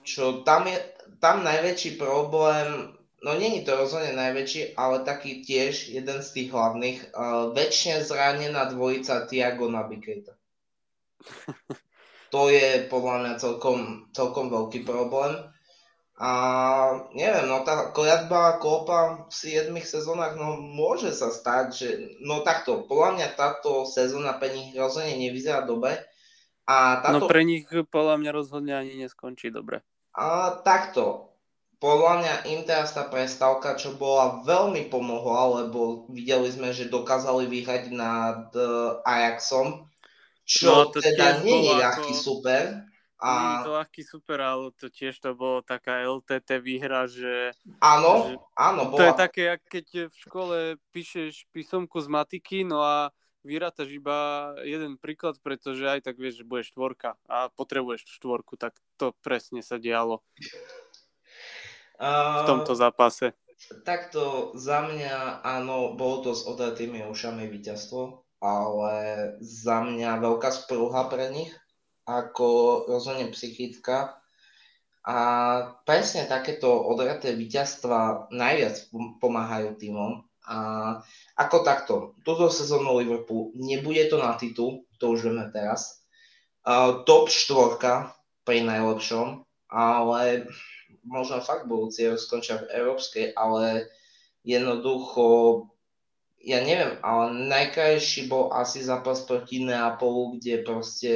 čo 0.00 0.44
tam 0.44 0.68
je, 0.68 0.78
tam 1.20 1.44
najväčší 1.44 2.00
problém, 2.00 2.94
no 3.20 3.30
není 3.34 3.64
to 3.66 3.76
rozhodne 3.76 4.14
najväčší, 4.16 4.78
ale 4.78 5.04
taký 5.04 5.44
tiež 5.44 5.92
jeden 5.92 6.24
z 6.24 6.28
tých 6.32 6.48
hlavných, 6.54 7.12
uh, 7.12 7.52
väčšine 7.52 8.00
zranená 8.06 8.70
dvojica 8.72 9.28
Tiago 9.28 9.68
Nabikejta. 9.68 10.32
to 12.32 12.40
je 12.52 12.86
podľa 12.86 13.14
mňa 13.20 13.32
celkom, 13.40 14.08
celkom 14.12 14.48
veľký 14.52 14.84
problém. 14.84 15.36
A 16.18 16.30
neviem, 17.14 17.46
no 17.46 17.62
tá 17.62 17.94
kliatba 17.94 18.58
Klopa 18.58 19.30
v 19.30 19.32
7 19.32 19.70
sezónach, 19.86 20.34
no 20.34 20.58
môže 20.58 21.14
sa 21.14 21.30
stať, 21.30 21.66
že, 21.70 21.88
no 22.26 22.42
takto, 22.42 22.82
podľa 22.90 23.10
mňa 23.14 23.28
táto 23.38 23.86
sezóna 23.86 24.34
pre 24.34 24.50
nich 24.50 24.74
rozhodne 24.74 25.14
nevyzerá 25.14 25.62
dobre. 25.62 25.94
A 26.66 26.98
táto... 27.06 27.22
No 27.22 27.30
pre 27.30 27.46
nich 27.46 27.70
podľa 27.70 28.18
mňa 28.18 28.30
rozhodne 28.34 28.74
ani 28.74 28.98
neskončí 28.98 29.54
dobre. 29.54 29.86
A 30.18 30.58
takto, 30.66 31.38
podľa 31.78 32.12
mňa 32.18 32.34
im 32.50 32.60
teraz 32.66 32.90
tá 32.98 33.06
prestávka, 33.06 33.78
čo 33.78 33.94
bola 33.94 34.42
veľmi 34.42 34.90
pomohla, 34.90 35.62
lebo 35.62 36.10
videli 36.10 36.50
sme, 36.50 36.74
že 36.74 36.90
dokázali 36.90 37.46
vyhrať 37.46 37.94
nad 37.94 38.50
uh, 38.58 38.98
Ajaxom, 39.06 39.86
čo 40.42 40.90
no, 40.90 40.90
teda 40.90 41.46
nie 41.46 41.70
je 41.70 41.74
ľahký 41.78 42.10
ako... 42.10 42.18
super. 42.18 42.87
A... 43.18 43.30
Je 43.34 43.56
to 43.66 43.72
ľahký 43.74 44.02
super, 44.06 44.38
ale 44.38 44.70
to 44.78 44.86
tiež 44.86 45.18
to 45.18 45.34
bolo 45.34 45.58
taká 45.66 46.06
LTT 46.06 46.62
výhra, 46.62 47.10
že... 47.10 47.50
Áno, 47.82 48.30
že... 48.30 48.34
áno. 48.54 48.94
Bola... 48.94 48.98
To 48.98 49.04
je 49.10 49.14
také, 49.18 49.42
keď 49.66 49.86
v 50.06 50.16
škole 50.22 50.56
píšeš 50.94 51.50
písomku 51.50 51.98
z 51.98 52.06
matiky, 52.06 52.62
no 52.62 52.78
a 52.86 53.10
vyrátaš 53.42 53.90
iba 53.90 54.52
jeden 54.62 54.94
príklad, 55.02 55.34
pretože 55.42 55.82
aj 55.82 56.06
tak 56.06 56.14
vieš, 56.14 56.42
že 56.42 56.48
bude 56.48 56.62
štvorka 56.62 57.18
a 57.26 57.50
potrebuješ 57.50 58.06
štvorku, 58.22 58.54
tak 58.54 58.78
to 58.94 59.10
presne 59.22 59.66
sa 59.66 59.82
dialo 59.82 60.22
uh... 61.98 62.42
v 62.42 62.42
tomto 62.46 62.78
zápase. 62.78 63.34
Takto 63.82 64.54
za 64.54 64.86
mňa, 64.86 65.42
áno, 65.42 65.98
bolo 65.98 66.22
to 66.22 66.30
s 66.38 66.46
odretými 66.46 67.02
ušami 67.10 67.50
víťazstvo, 67.50 68.22
ale 68.38 68.94
za 69.42 69.82
mňa 69.82 70.22
veľká 70.22 70.54
sprúha 70.54 71.10
pre 71.10 71.26
nich, 71.34 71.50
ako 72.08 72.46
rozhodne 72.88 73.28
psychická. 73.36 74.16
A 75.04 75.16
presne 75.84 76.24
takéto 76.24 76.68
odraté 76.68 77.36
víťazstva 77.36 78.32
najviac 78.32 78.88
pomáhajú 79.20 79.76
týmom. 79.76 80.24
A 80.48 80.56
ako 81.36 81.56
takto, 81.60 81.94
túto 82.24 82.48
sezónu 82.48 82.96
Liverpool 82.96 83.52
nebude 83.52 84.08
to 84.08 84.16
na 84.16 84.32
titul, 84.40 84.88
to 84.96 85.12
už 85.12 85.28
vieme 85.28 85.44
teraz. 85.52 86.00
Uh, 86.64 87.04
top 87.04 87.28
štvorka 87.28 88.12
pri 88.44 88.64
najlepšom, 88.64 89.44
ale 89.68 90.48
možno 91.04 91.40
fakt 91.44 91.68
budúci 91.68 92.08
skončia 92.16 92.64
v 92.64 92.72
európskej, 92.80 93.32
ale 93.36 93.88
jednoducho, 94.44 95.24
ja 96.44 96.60
neviem, 96.64 96.96
ale 97.04 97.48
najkrajší 97.48 98.28
bol 98.28 98.52
asi 98.52 98.84
zápas 98.84 99.24
proti 99.24 99.64
Neapolu, 99.64 100.36
kde 100.36 100.64
proste 100.64 101.12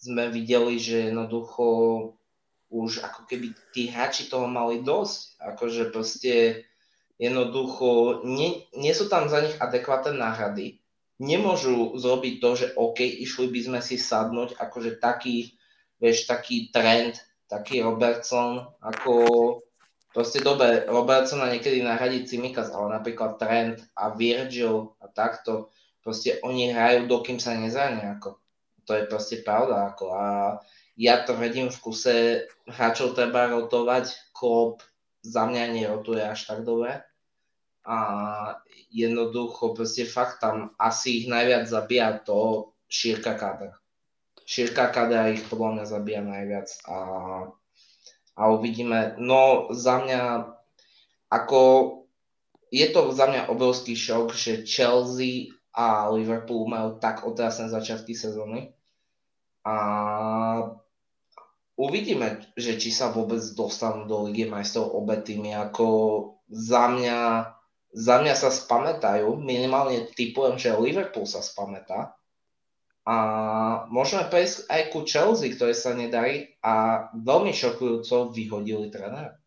sme 0.00 0.32
videli, 0.32 0.80
že 0.80 1.12
jednoducho 1.12 1.66
už 2.72 3.04
ako 3.04 3.28
keby 3.28 3.52
tí 3.76 3.92
hráči 3.92 4.32
toho 4.32 4.48
mali 4.48 4.80
dosť. 4.80 5.36
Akože 5.54 5.92
proste 5.92 6.64
jednoducho 7.20 8.22
nie, 8.24 8.64
nie 8.72 8.94
sú 8.96 9.12
tam 9.12 9.28
za 9.28 9.44
nich 9.44 9.54
adekvátne 9.60 10.16
náhrady. 10.16 10.80
Nemôžu 11.20 12.00
zrobiť 12.00 12.34
to, 12.40 12.50
že 12.56 12.66
OK, 12.80 13.04
išli 13.04 13.52
by 13.52 13.60
sme 13.60 13.80
si 13.84 14.00
sadnúť, 14.00 14.56
akože 14.56 14.96
taký, 14.96 15.52
vieš, 16.00 16.24
taký 16.24 16.72
trend, 16.72 17.20
taký 17.44 17.84
Robertson, 17.84 18.64
ako 18.80 19.12
proste 20.16 20.40
dobre, 20.40 20.88
Robertsona 20.88 21.52
niekedy 21.52 21.84
nahradí 21.84 22.24
Cimikas, 22.24 22.72
ale 22.72 22.96
napríklad 22.96 23.36
Trent 23.36 23.84
a 23.92 24.16
Virgil 24.16 24.96
a 24.96 25.12
takto, 25.12 25.68
proste 26.00 26.40
oni 26.40 26.72
hrajú, 26.72 27.04
dokým 27.04 27.36
sa 27.36 27.52
nezrania, 27.52 28.16
ako 28.16 28.40
to 28.90 28.98
je 28.98 29.06
proste 29.06 29.36
pravda. 29.46 29.94
Ako 29.94 30.10
a 30.10 30.26
ja 30.98 31.22
to 31.22 31.38
vedím 31.38 31.70
v 31.70 31.78
kuse, 31.78 32.16
hráčov 32.66 33.14
treba 33.14 33.46
rotovať, 33.46 34.34
klop 34.34 34.82
za 35.22 35.46
mňa 35.46 35.70
nerotuje 35.70 36.18
až 36.26 36.50
tak 36.50 36.66
dobre. 36.66 37.06
A 37.86 37.96
jednoducho 38.90 39.78
proste 39.78 40.02
fakt 40.10 40.42
tam 40.42 40.74
asi 40.74 41.22
ich 41.22 41.26
najviac 41.30 41.70
zabíja 41.70 42.18
to 42.18 42.74
šírka 42.90 43.38
kadra. 43.38 43.78
Šírka 44.42 44.90
kadra 44.90 45.30
ich 45.30 45.46
podľa 45.46 45.70
mňa 45.78 45.84
zabíja 45.86 46.22
najviac 46.26 46.68
a, 46.90 46.98
a 48.34 48.42
uvidíme. 48.50 49.14
No 49.22 49.70
za 49.70 50.02
mňa 50.02 50.50
ako 51.30 51.60
je 52.74 52.86
to 52.90 53.14
za 53.14 53.30
mňa 53.30 53.46
obrovský 53.46 53.94
šok, 53.94 54.34
že 54.34 54.66
Chelsea 54.66 55.54
a 55.70 56.10
Liverpool 56.10 56.66
majú 56.66 56.98
tak 56.98 57.22
otrasné 57.22 57.70
začiatky 57.70 58.18
sezóny 58.18 58.74
a 59.64 59.76
uvidíme, 61.76 62.44
že 62.56 62.76
či 62.76 62.92
sa 62.92 63.12
vôbec 63.12 63.40
dostanú 63.56 64.04
do 64.04 64.28
Ligy 64.28 64.48
majstrov 64.48 64.92
obe 64.92 65.20
týmy, 65.20 65.56
ako 65.56 65.86
za 66.48 66.88
mňa, 66.92 67.18
za 67.92 68.14
mňa 68.20 68.34
sa 68.36 68.52
spamätajú, 68.52 69.36
minimálne 69.40 70.08
typujem, 70.12 70.60
že 70.60 70.76
Liverpool 70.76 71.24
sa 71.24 71.40
spamätá 71.40 72.20
a 73.08 73.16
môžeme 73.88 74.28
prejsť 74.28 74.68
aj 74.68 74.82
ku 74.92 75.02
Chelsea, 75.08 75.56
ktoré 75.56 75.72
sa 75.72 75.96
nedarí 75.96 76.52
a 76.60 77.08
veľmi 77.16 77.50
šokujúco 77.50 78.28
vyhodili 78.30 78.92
trénera. 78.92 79.40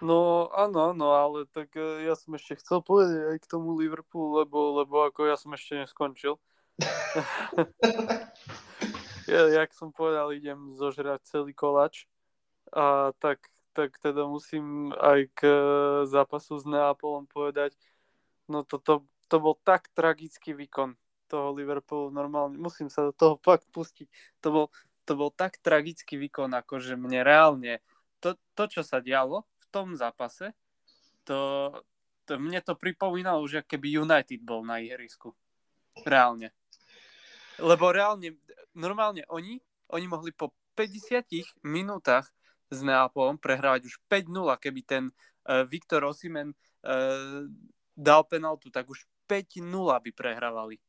No 0.00 0.48
áno, 0.56 0.96
áno, 0.96 1.12
ale 1.12 1.44
tak 1.52 1.76
e, 1.76 2.08
ja 2.08 2.16
som 2.16 2.32
ešte 2.32 2.56
chcel 2.56 2.80
povedať 2.80 3.36
aj 3.36 3.38
k 3.44 3.50
tomu 3.52 3.76
Liverpoolu, 3.76 4.42
lebo, 4.42 4.80
lebo 4.80 5.04
ako 5.04 5.28
ja 5.28 5.36
som 5.36 5.52
ešte 5.52 5.76
neskončil. 5.76 6.40
Ja, 9.30 9.42
jak 9.62 9.70
som 9.76 9.92
povedal, 9.92 10.32
idem 10.34 10.74
zožrať 10.74 11.22
celý 11.28 11.52
kolač. 11.54 12.06
A 12.70 13.10
tak, 13.18 13.42
tak 13.74 13.98
teda 13.98 14.26
musím 14.26 14.94
aj 14.94 15.20
k 15.34 15.40
zápasu 16.06 16.58
s 16.58 16.64
Neapolom 16.66 17.26
povedať, 17.26 17.74
no 18.46 18.62
to, 18.62 18.78
to, 18.78 19.06
bol 19.38 19.58
tak 19.62 19.90
tragický 19.94 20.54
výkon 20.54 20.94
toho 21.30 21.54
Liverpoolu 21.54 22.10
normálne. 22.10 22.58
Musím 22.58 22.90
sa 22.90 23.06
do 23.06 23.14
toho 23.14 23.34
fakt 23.42 23.70
pustiť. 23.70 24.10
To 24.42 24.48
bol, 24.50 24.66
to 25.06 25.12
bol 25.14 25.30
tak 25.30 25.58
tragický 25.62 26.18
výkon, 26.18 26.50
akože 26.54 26.98
mne 26.98 27.22
reálne 27.22 27.82
to, 28.20 28.36
to, 28.54 28.64
čo 28.68 28.82
sa 28.84 29.00
dialo 29.00 29.48
v 29.56 29.64
tom 29.72 29.96
zápase, 29.96 30.52
to, 31.24 31.72
to 32.28 32.36
mne 32.36 32.60
to 32.60 32.76
pripomínalo, 32.76 33.42
že 33.48 33.64
keby 33.64 34.04
United 34.04 34.44
bol 34.44 34.62
na 34.62 34.78
ihrisku. 34.78 35.32
Reálne. 36.04 36.52
Lebo 37.60 37.92
reálne, 37.92 38.36
normálne 38.74 39.22
oni, 39.28 39.60
oni 39.92 40.06
mohli 40.08 40.32
po 40.32 40.52
50 40.74 41.64
minútach 41.66 42.26
s 42.70 42.78
Neapolom 42.80 43.36
prehrávať 43.36 43.90
už 43.90 43.94
5-0, 44.06 44.62
keby 44.62 44.80
ten 44.86 45.04
uh, 45.10 45.66
Viktor 45.66 46.06
Osimen 46.06 46.54
uh, 46.54 47.44
dal 47.92 48.22
penaltu, 48.24 48.70
tak 48.72 48.88
už 48.88 49.04
5-0 49.28 49.66
by 49.76 50.10
prehrávali. 50.14 50.80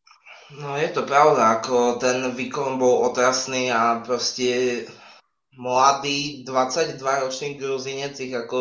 No 0.58 0.80
je 0.80 0.90
to 0.90 1.04
pravda, 1.06 1.60
ako 1.60 2.01
ten 2.01 2.32
výkon 2.34 2.80
bol 2.80 3.06
otrasný 3.08 3.70
a 3.70 4.00
proste 4.01 4.84
mladý 5.56 6.48
22-ročný 6.48 7.60
gruzinec 7.60 8.16
ich 8.20 8.34
ako 8.34 8.60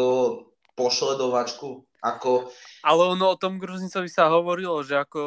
pošle 0.74 1.16
do 1.16 1.30
vačku. 1.30 1.86
Ako... 2.00 2.48
Ale 2.80 3.02
ono 3.12 3.36
o 3.36 3.40
tom 3.40 3.60
Gruzincovi 3.60 4.08
sa 4.08 4.32
hovorilo, 4.32 4.80
že 4.80 4.96
ako 4.96 5.20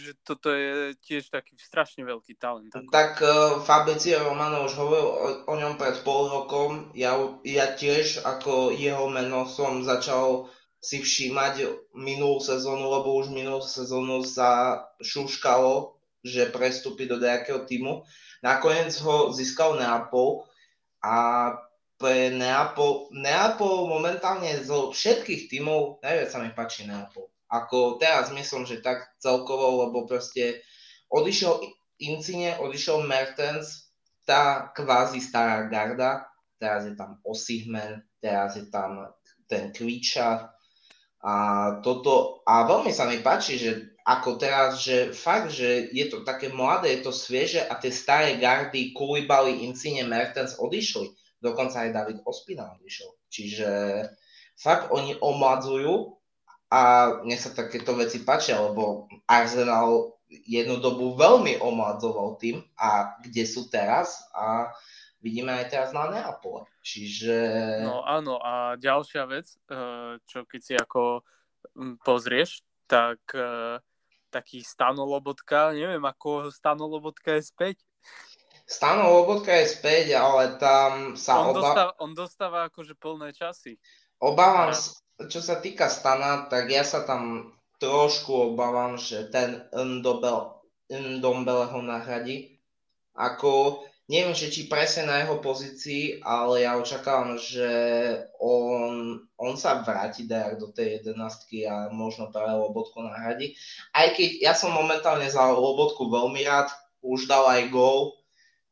že 0.00 0.12
toto 0.24 0.48
je 0.50 0.96
tiež 1.04 1.28
taký 1.28 1.54
strašne 1.60 2.02
veľký 2.08 2.40
talent. 2.40 2.72
Ako. 2.72 2.88
Tak 2.88 3.12
uh, 3.20 3.30
Fabricio 3.60 4.24
Romano 4.24 4.64
už 4.64 4.74
hovoril 4.74 5.06
o, 5.06 5.28
o 5.46 5.54
ňom 5.54 5.76
pred 5.76 6.00
pol 6.00 6.32
rokom. 6.32 6.88
Ja, 6.96 7.14
ja 7.44 7.76
tiež 7.76 8.24
ako 8.24 8.72
jeho 8.72 9.06
meno 9.12 9.44
som 9.44 9.84
začal 9.84 10.48
si 10.80 11.04
všímať 11.04 11.68
minulú 11.92 12.40
sezónu, 12.40 12.88
lebo 12.88 13.20
už 13.20 13.28
minulú 13.28 13.60
sezónu 13.60 14.24
sa 14.24 14.82
šuškalo, 15.04 15.94
že 16.24 16.48
prestúpi 16.50 17.04
do 17.04 17.20
nejakého 17.20 17.68
týmu. 17.68 18.02
Nakoniec 18.40 18.96
ho 19.04 19.30
získal 19.30 19.76
Neapol 19.76 20.48
a 21.04 21.52
pre 22.00 22.32
Neapol, 22.32 23.12
Neapol 23.12 23.86
momentálne 23.92 24.56
zo 24.64 24.90
všetkých 24.90 25.52
tímov 25.52 26.00
najviac 26.00 26.28
sa 26.32 26.40
mi 26.40 26.50
páči 26.56 26.88
Neapol 26.88 27.29
ako 27.50 27.98
teraz 27.98 28.30
myslím, 28.30 28.64
že 28.64 28.80
tak 28.80 29.10
celkovo, 29.18 29.86
lebo 29.86 30.06
proste 30.06 30.62
odišiel 31.10 31.60
Incine, 32.00 32.56
odišiel 32.62 33.04
Mertens, 33.04 33.90
tá 34.24 34.70
kvázi 34.72 35.18
stará 35.18 35.66
garda, 35.66 36.30
teraz 36.56 36.86
je 36.86 36.94
tam 36.94 37.18
Osihmen, 37.26 38.00
teraz 38.22 38.54
je 38.56 38.70
tam 38.70 39.10
ten 39.50 39.74
Kvíča 39.74 40.54
a 41.20 41.34
toto, 41.84 42.40
a 42.48 42.64
veľmi 42.64 42.94
sa 42.94 43.04
mi 43.04 43.20
páči, 43.20 43.60
že 43.60 43.92
ako 44.08 44.40
teraz, 44.40 44.80
že 44.80 45.12
fakt, 45.12 45.52
že 45.52 45.92
je 45.92 46.08
to 46.08 46.24
také 46.24 46.48
mladé, 46.48 46.96
je 46.96 47.00
to 47.04 47.12
svieže 47.12 47.60
a 47.60 47.76
tie 47.76 47.92
staré 47.92 48.40
gardy, 48.40 48.96
Kulibali, 48.96 49.60
Incine, 49.68 50.08
Mertens 50.08 50.56
odišli. 50.56 51.12
Dokonca 51.36 51.84
aj 51.84 51.92
David 51.92 52.18
Ospina 52.24 52.72
odišiel. 52.80 53.10
Čiže 53.28 53.68
fakt 54.56 54.88
oni 54.92 55.20
omladzujú 55.20 56.19
a 56.70 56.80
mne 57.26 57.34
sa 57.34 57.50
takéto 57.50 57.98
veci 57.98 58.22
páčia, 58.22 58.62
lebo 58.62 59.10
Arsenal 59.26 60.14
jednu 60.30 60.78
dobu 60.78 61.18
veľmi 61.18 61.58
omladzoval 61.58 62.38
tým 62.38 62.62
a 62.78 63.18
kde 63.18 63.42
sú 63.42 63.66
teraz 63.66 64.22
a 64.30 64.70
vidíme 65.18 65.50
aj 65.50 65.66
teraz 65.66 65.90
na 65.90 66.06
Neapole. 66.06 66.70
Čiže... 66.80 67.36
No 67.82 68.06
áno 68.06 68.38
a 68.38 68.78
ďalšia 68.78 69.26
vec, 69.26 69.50
e, 69.66 70.16
čo 70.22 70.46
keď 70.46 70.60
si 70.62 70.74
ako 70.78 71.26
pozrieš, 72.06 72.62
tak 72.86 73.18
e, 73.34 73.82
taký 74.30 74.62
Stano 74.62 75.02
Lobotka, 75.02 75.74
neviem 75.74 76.02
ako 76.06 76.54
Stano 76.54 76.86
Lobotka 76.86 77.34
je 77.36 77.50
späť. 77.50 77.76
Stano 78.70 79.10
Lobotka 79.10 79.50
je 79.50 79.66
späť, 79.66 80.14
ale 80.14 80.54
tam 80.62 81.18
sa 81.18 81.42
on, 81.42 81.50
oba... 81.50 81.58
dostáva, 81.58 81.92
on 81.98 82.12
dostáva 82.14 82.58
akože 82.70 82.94
plné 82.94 83.34
časy. 83.34 83.74
Obávam, 84.22 84.70
čo 85.28 85.44
sa 85.44 85.60
týka 85.60 85.90
Stana, 85.90 86.48
tak 86.48 86.70
ja 86.72 86.86
sa 86.86 87.04
tam 87.04 87.52
trošku 87.80 88.54
obávam, 88.54 89.00
že 89.00 89.28
ten 89.32 89.66
Ndombele, 89.72 91.64
ho 91.72 91.80
nahradí. 91.80 92.60
Ako, 93.16 93.84
neviem, 94.06 94.36
že 94.36 94.52
či 94.52 94.68
presne 94.68 95.08
na 95.08 95.24
jeho 95.24 95.40
pozícii, 95.40 96.20
ale 96.24 96.68
ja 96.68 96.76
očakávam, 96.76 97.40
že 97.40 97.68
on, 98.38 99.24
on 99.40 99.54
sa 99.56 99.80
vráti 99.80 100.28
dajak 100.28 100.60
do 100.60 100.68
tej 100.72 101.00
jedenastky 101.00 101.64
a 101.64 101.88
možno 101.88 102.28
práve 102.28 102.56
Lobotku 102.56 103.00
nahradí. 103.00 103.56
Aj 103.96 104.12
keď 104.12 104.30
ja 104.40 104.52
som 104.52 104.72
momentálne 104.76 105.26
za 105.26 105.42
Lobotku 105.52 106.08
veľmi 106.12 106.44
rád, 106.44 106.68
už 107.00 107.24
dal 107.24 107.48
aj 107.48 107.72
gól, 107.72 108.12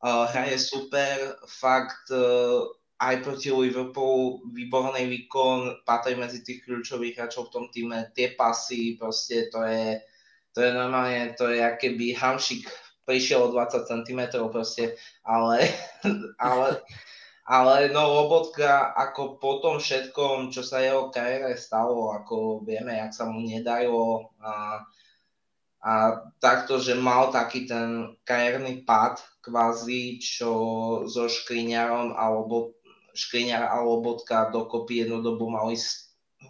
uh, 0.05 0.29
hraje 0.29 0.61
super, 0.61 1.33
fakt 1.49 2.13
uh, 2.13 2.61
aj 2.99 3.15
proti 3.23 3.47
Liverpoolu 3.47 4.51
výborný 4.51 5.07
výkon, 5.07 5.87
patrí 5.87 6.19
medzi 6.19 6.43
tých 6.43 6.67
kľúčových 6.67 7.15
hráčov 7.15 7.47
v 7.47 7.53
tom 7.55 7.65
týme, 7.71 8.11
tie 8.11 8.35
pasy, 8.35 8.99
proste 8.99 9.47
to 9.47 9.63
je, 9.63 10.03
to 10.51 10.59
je 10.59 10.71
normálne, 10.75 11.31
to 11.39 11.47
je 11.47 11.63
keby 11.79 12.11
Hamšik 12.11 12.67
prišiel 13.07 13.47
o 13.47 13.53
20 13.55 13.89
cm 13.89 14.21
proste, 14.51 14.99
ale, 15.23 15.63
ale, 16.37 16.83
ale 17.47 17.89
no 17.95 18.05
Lobotka 18.05 18.91
ako 18.91 19.39
po 19.39 19.63
tom 19.63 19.79
všetkom, 19.79 20.51
čo 20.51 20.59
sa 20.61 20.83
jeho 20.83 21.07
kariére 21.07 21.55
stalo, 21.55 22.11
ako 22.11 22.67
vieme, 22.67 22.99
jak 22.99 23.15
sa 23.15 23.31
mu 23.31 23.39
nedarilo 23.41 24.35
a, 24.43 24.83
a 25.81 25.93
takto, 26.43 26.83
že 26.83 26.99
mal 26.99 27.31
taký 27.31 27.63
ten 27.63 28.19
kariérny 28.27 28.83
pad 28.83 29.23
kvázi, 29.39 30.19
čo 30.19 30.51
so 31.07 31.25
Škriňarom 31.25 32.13
alebo 32.13 32.77
Škriňar 33.13 33.69
a 33.69 33.81
Lobotka 33.81 34.49
dokopy 34.49 35.05
jednu 35.05 35.21
dobu 35.21 35.49
mali 35.49 35.75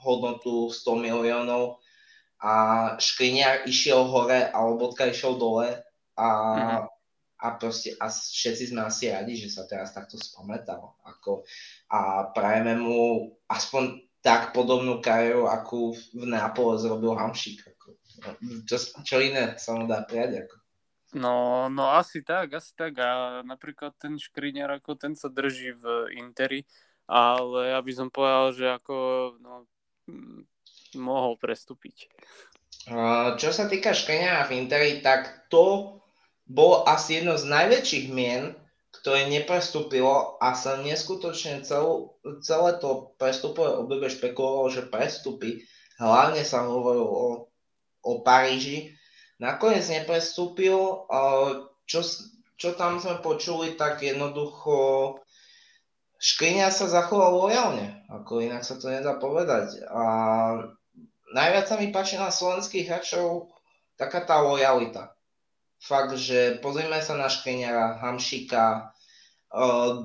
hodnotu 0.03 0.69
100 0.69 1.05
miliónov 1.05 1.81
a 2.39 2.53
Škriňar 2.95 3.67
išiel 3.67 4.07
hore 4.07 4.47
a 4.47 4.57
Lobotka 4.63 5.09
išiel 5.09 5.35
dole 5.35 5.83
a, 6.15 6.27
mm-hmm. 6.27 6.79
a 7.39 7.47
proste 7.59 7.95
a 7.99 8.07
všetci 8.11 8.71
sme 8.71 8.87
asi 8.87 9.11
radi, 9.11 9.35
že 9.35 9.51
sa 9.51 9.67
teraz 9.67 9.91
takto 9.91 10.19
spamätal. 10.19 10.99
Ako, 11.03 11.43
a 11.91 12.31
prajeme 12.31 12.75
mu 12.79 13.33
aspoň 13.47 14.09
tak 14.19 14.51
podobnú 14.51 14.99
kariéru, 14.99 15.47
akú 15.47 15.95
v 16.11 16.23
Neapole 16.27 16.75
zrobil 16.75 17.15
Hamšik. 17.15 17.63
Ako, 17.71 17.87
čo, 18.67 18.75
čo 19.03 19.15
iné 19.23 19.55
sa 19.55 19.79
mu 19.79 19.87
dá 19.87 20.03
prijať. 20.03 20.43
Ako. 20.43 20.58
No, 21.13 21.65
no 21.73 21.89
asi 21.97 22.21
tak, 22.21 22.53
asi 22.53 22.75
tak. 22.77 23.01
A 23.01 23.41
napríklad 23.41 23.97
ten 23.97 24.21
škriňar, 24.21 24.77
ako 24.77 24.93
ten 24.93 25.17
sa 25.17 25.25
drží 25.25 25.73
v 25.73 26.13
Interi, 26.21 26.65
ale 27.09 27.73
ja 27.73 27.79
by 27.81 27.91
som 27.93 28.13
povedal, 28.13 28.53
že 28.53 28.65
ako 28.69 28.95
no, 29.41 29.65
mohol 30.93 31.33
prestúpiť. 31.41 32.09
Čo 33.41 33.49
sa 33.49 33.65
týka 33.65 33.97
škriňara 33.97 34.45
v 34.49 34.55
Interi, 34.61 35.01
tak 35.01 35.49
to 35.49 35.97
bolo 36.49 36.85
asi 36.85 37.21
jedno 37.21 37.37
z 37.37 37.45
najväčších 37.45 38.05
mien, 38.09 38.53
ktoré 38.89 39.29
neprestúpilo 39.29 40.41
a 40.41 40.57
sa 40.57 40.81
neskutočne 40.81 41.61
celú, 41.61 42.17
celé 42.41 42.81
to 42.81 43.13
prestupové 43.21 43.77
obdobie 43.77 44.09
špekulovalo, 44.09 44.73
že 44.73 44.89
prestúpi. 44.89 45.65
Hlavne 46.01 46.41
sa 46.41 46.65
hovorilo 46.65 47.05
o, 47.05 47.27
o 48.01 48.11
Paríži, 48.25 48.97
Nakoniec 49.39 49.87
neprestúpil. 49.87 50.75
Čo, 51.87 51.99
čo 52.59 52.69
tam 52.75 52.99
sme 52.99 53.23
počuli, 53.23 53.79
tak 53.79 54.03
jednoducho 54.03 55.15
Škriňa 56.19 56.67
sa 56.67 56.91
zachoval 56.91 57.47
lojálne, 57.47 58.03
ako 58.11 58.43
inak 58.43 58.67
sa 58.67 58.75
to 58.75 58.91
nedá 58.91 59.15
povedať. 59.15 59.79
A 59.87 60.03
najviac 61.31 61.65
sa 61.71 61.79
mi 61.79 61.95
páči 61.95 62.19
na 62.19 62.27
slovenských 62.27 62.91
hráčov 62.91 63.47
taká 63.95 64.27
tá 64.27 64.43
lojalita. 64.43 65.15
Fakt, 65.79 66.19
že 66.19 66.59
pozrieme 66.59 66.99
sa 66.99 67.15
na 67.15 67.31
Škriňara, 67.31 68.03
Hamšika, 68.03 68.91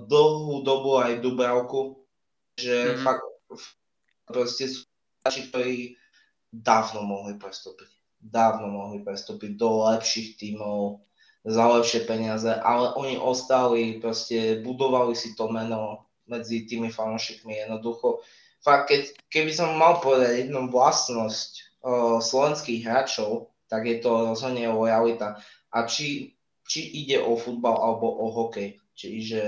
dlhú 0.06 0.62
dobu 0.62 1.02
aj 1.02 1.18
Dubravku, 1.18 2.06
že 2.54 2.94
mm-hmm. 2.94 3.02
fakt 3.02 3.26
proste 4.30 4.70
sú 4.70 4.86
hráči, 5.26 5.50
ktorí 5.50 5.98
dávno 6.54 7.02
mohli 7.02 7.34
prestúpiť 7.34 7.93
dávno 8.24 8.72
mohli 8.72 9.04
prestúpiť 9.04 9.60
do 9.60 9.84
lepších 9.84 10.40
tímov 10.40 11.04
za 11.44 11.64
lepšie 11.68 12.08
peniaze, 12.08 12.48
ale 12.48 12.96
oni 12.96 13.20
ostali, 13.20 14.00
proste 14.00 14.64
budovali 14.64 15.12
si 15.12 15.36
to 15.36 15.52
meno 15.52 16.08
medzi 16.24 16.64
tými 16.64 16.88
fanúšikmi 16.88 17.60
jednoducho. 17.60 18.24
Fakt, 18.64 18.88
keď, 18.88 19.12
keby 19.28 19.52
som 19.52 19.76
mal 19.76 20.00
povedať 20.00 20.48
jednu 20.48 20.72
vlastnosť 20.72 21.50
uh, 21.84 22.16
slovenských 22.16 22.80
hráčov, 22.88 23.52
tak 23.68 23.84
je 23.84 24.00
to 24.00 24.32
rozhodne 24.32 24.64
lojalita. 24.72 25.36
A 25.68 25.84
či, 25.84 26.32
či 26.64 26.80
ide 27.04 27.20
o 27.20 27.36
futbal 27.36 27.76
alebo 27.76 28.08
o 28.08 28.32
hokej. 28.32 28.80
Čiže 28.96 29.42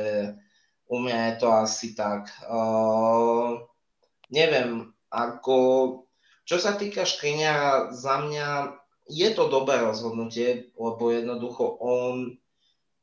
u 0.92 1.00
mňa 1.00 1.18
je 1.32 1.34
to 1.40 1.48
asi 1.48 1.96
tak. 1.96 2.28
Uh, 2.44 3.64
neviem, 4.28 4.92
ako 5.08 5.56
čo 6.46 6.62
sa 6.62 6.78
týka 6.78 7.02
Škriňa, 7.02 7.90
za 7.90 8.22
mňa 8.22 8.48
je 9.10 9.28
to 9.34 9.50
dobré 9.50 9.82
rozhodnutie, 9.82 10.70
lebo 10.78 11.10
jednoducho 11.10 11.78
on, 11.82 12.38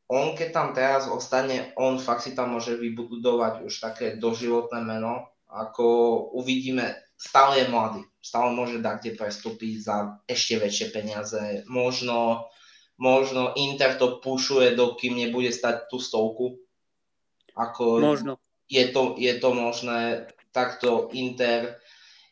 on 0.08 0.26
keď 0.36 0.50
tam 0.56 0.70
teraz 0.72 1.12
ostane, 1.12 1.76
on 1.76 2.00
fakt 2.00 2.24
si 2.24 2.32
tam 2.32 2.56
môže 2.56 2.80
vybudovať 2.80 3.68
už 3.68 3.74
také 3.84 4.16
doživotné 4.16 4.80
meno, 4.80 5.28
ako 5.52 5.86
uvidíme, 6.40 6.96
stále 7.20 7.64
je 7.64 7.68
mladý, 7.68 8.02
stále 8.24 8.56
môže 8.56 8.80
dať 8.80 8.98
tie 9.04 9.14
prestupy 9.20 9.76
za 9.76 10.24
ešte 10.24 10.64
väčšie 10.64 10.88
peniaze, 10.96 11.44
možno, 11.68 12.48
možno 12.96 13.52
Inter 13.60 14.00
to 14.00 14.24
pušuje, 14.24 14.80
dokým 14.80 15.20
nebude 15.20 15.52
stať 15.52 15.92
tú 15.92 16.00
stovku, 16.00 16.64
ako 17.60 18.00
možno. 18.00 18.40
Je 18.72 18.88
to, 18.90 19.20
je 19.20 19.36
to 19.38 19.50
možné, 19.52 20.32
takto 20.56 21.12
Inter 21.12 21.83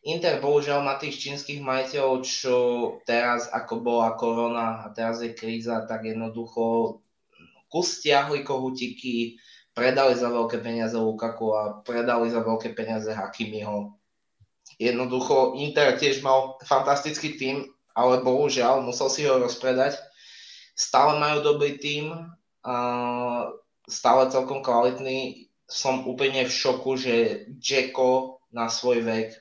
Inter 0.01 0.41
bohužiaľ 0.41 0.81
má 0.81 0.97
tých 0.97 1.21
čínskych 1.21 1.61
majiteľov, 1.61 2.25
čo 2.25 2.55
teraz 3.05 3.45
ako 3.53 3.85
bola 3.85 4.17
korona 4.17 4.81
a 4.85 4.89
teraz 4.89 5.21
je 5.21 5.29
kríza, 5.33 5.85
tak 5.85 6.09
jednoducho 6.09 6.97
kus 7.69 8.01
stiahli 8.01 8.41
kohutiky, 8.41 9.37
predali 9.77 10.17
za 10.17 10.33
veľké 10.33 10.59
peniaze 10.59 10.97
Lukaku 10.97 11.53
a 11.53 11.61
predali 11.85 12.33
za 12.33 12.41
veľké 12.41 12.73
peniaze 12.73 13.13
Hakimiho. 13.13 13.93
Jednoducho 14.81 15.53
Inter 15.61 15.93
tiež 15.95 16.25
mal 16.25 16.57
fantastický 16.65 17.37
tým 17.37 17.69
ale 17.95 18.23
bohužiaľ 18.23 18.83
musel 18.83 19.09
si 19.11 19.27
ho 19.27 19.35
rozpredať. 19.39 19.99
Stále 20.75 21.19
majú 21.19 21.43
dobrý 21.43 21.75
tým, 21.77 22.15
stále 23.85 24.21
celkom 24.31 24.63
kvalitný. 24.63 25.51
Som 25.67 26.03
úplne 26.07 26.43
v 26.43 26.51
šoku, 26.51 26.99
že 26.99 27.15
Jacko 27.59 28.43
na 28.51 28.67
svoj 28.67 29.03
vek 29.07 29.39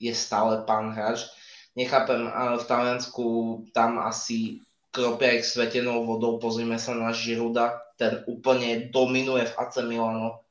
je 0.00 0.12
stále 0.16 0.64
pán 0.64 0.96
hráč. 0.96 1.28
Nechápem, 1.76 2.26
v 2.58 2.64
Taliansku 2.66 3.26
tam 3.70 4.00
asi 4.02 4.64
kropia 4.90 5.38
ich 5.38 5.46
svetenou 5.46 6.02
vodou, 6.02 6.42
pozrime 6.42 6.80
sa 6.80 6.98
na 6.98 7.14
Žiruda, 7.14 7.78
ten 7.94 8.26
úplne 8.26 8.90
dominuje 8.90 9.46
v 9.46 9.56
AC 9.60 9.78
Milano. 9.86 10.42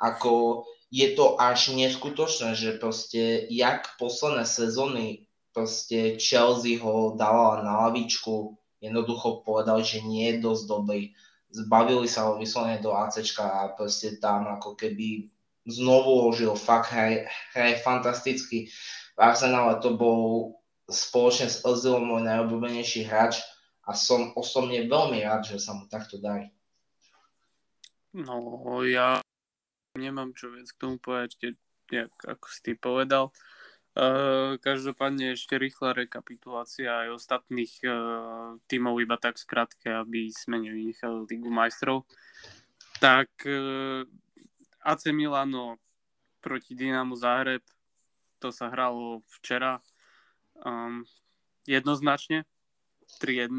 Ako 0.00 0.64
je 0.88 1.12
to 1.12 1.36
až 1.36 1.76
neskutočné, 1.76 2.56
že 2.56 2.80
proste 2.80 3.44
jak 3.52 3.98
posledné 4.00 4.48
sezóny 4.48 5.28
proste 5.52 6.16
Chelsea 6.16 6.80
ho 6.80 7.12
dávala 7.18 7.60
na 7.60 7.88
lavičku, 7.88 8.56
jednoducho 8.80 9.44
povedal, 9.44 9.84
že 9.84 10.00
nie 10.00 10.32
je 10.32 10.40
dosť 10.40 10.62
dobrý 10.64 11.02
zbavili 11.56 12.04
sa 12.04 12.28
ho 12.28 12.36
vyslovene 12.36 12.82
do 12.82 12.92
ACčka 12.92 13.44
a 13.44 13.72
proste 13.72 14.20
tam 14.20 14.50
ako 14.50 14.76
keby 14.76 15.30
znovu 15.66 16.30
ožil, 16.30 16.54
fakt 16.54 16.94
hraje, 16.94 17.26
hraje 17.52 17.82
fantasticky. 17.82 18.70
V 19.14 19.18
Arsenale 19.18 19.82
to 19.82 19.98
bol 19.98 20.20
spoločne 20.86 21.50
s 21.50 21.66
Ozilom 21.66 22.06
môj 22.06 22.22
najobľúbenejší 22.22 23.10
hráč 23.10 23.42
a 23.86 23.94
som 23.94 24.30
osobne 24.38 24.86
veľmi 24.86 25.22
rád, 25.26 25.46
že 25.46 25.58
sa 25.58 25.74
mu 25.74 25.90
takto 25.90 26.22
darí. 26.22 26.50
No, 28.14 28.62
ja 28.86 29.20
nemám 29.98 30.32
čo 30.32 30.54
viac 30.54 30.70
k 30.70 30.80
tomu 30.80 30.96
povedať, 31.02 31.58
ako 32.24 32.46
si 32.48 32.60
ty 32.62 32.72
povedal. 32.78 33.34
Uh, 33.96 34.60
každopádne 34.60 35.32
ešte 35.32 35.56
rýchla 35.56 35.96
rekapitulácia 35.96 37.08
aj 37.08 37.16
ostatných 37.16 37.72
uh, 37.88 38.60
tímov 38.68 39.00
iba 39.00 39.16
tak 39.16 39.40
skrátke, 39.40 39.88
aby 39.88 40.28
sme 40.28 40.60
nevynechali 40.60 41.24
Ligu 41.24 41.48
majstrov. 41.48 42.04
Tak 43.00 43.32
uh, 43.48 44.04
AC 44.86 45.10
Milano 45.10 45.82
proti 46.38 46.78
Dynamo 46.78 47.18
Zahreb, 47.18 47.66
to 48.38 48.54
sa 48.54 48.70
hralo 48.70 49.26
včera 49.26 49.82
um, 50.62 51.02
jednoznačne 51.66 52.46
3-1. 53.18 53.50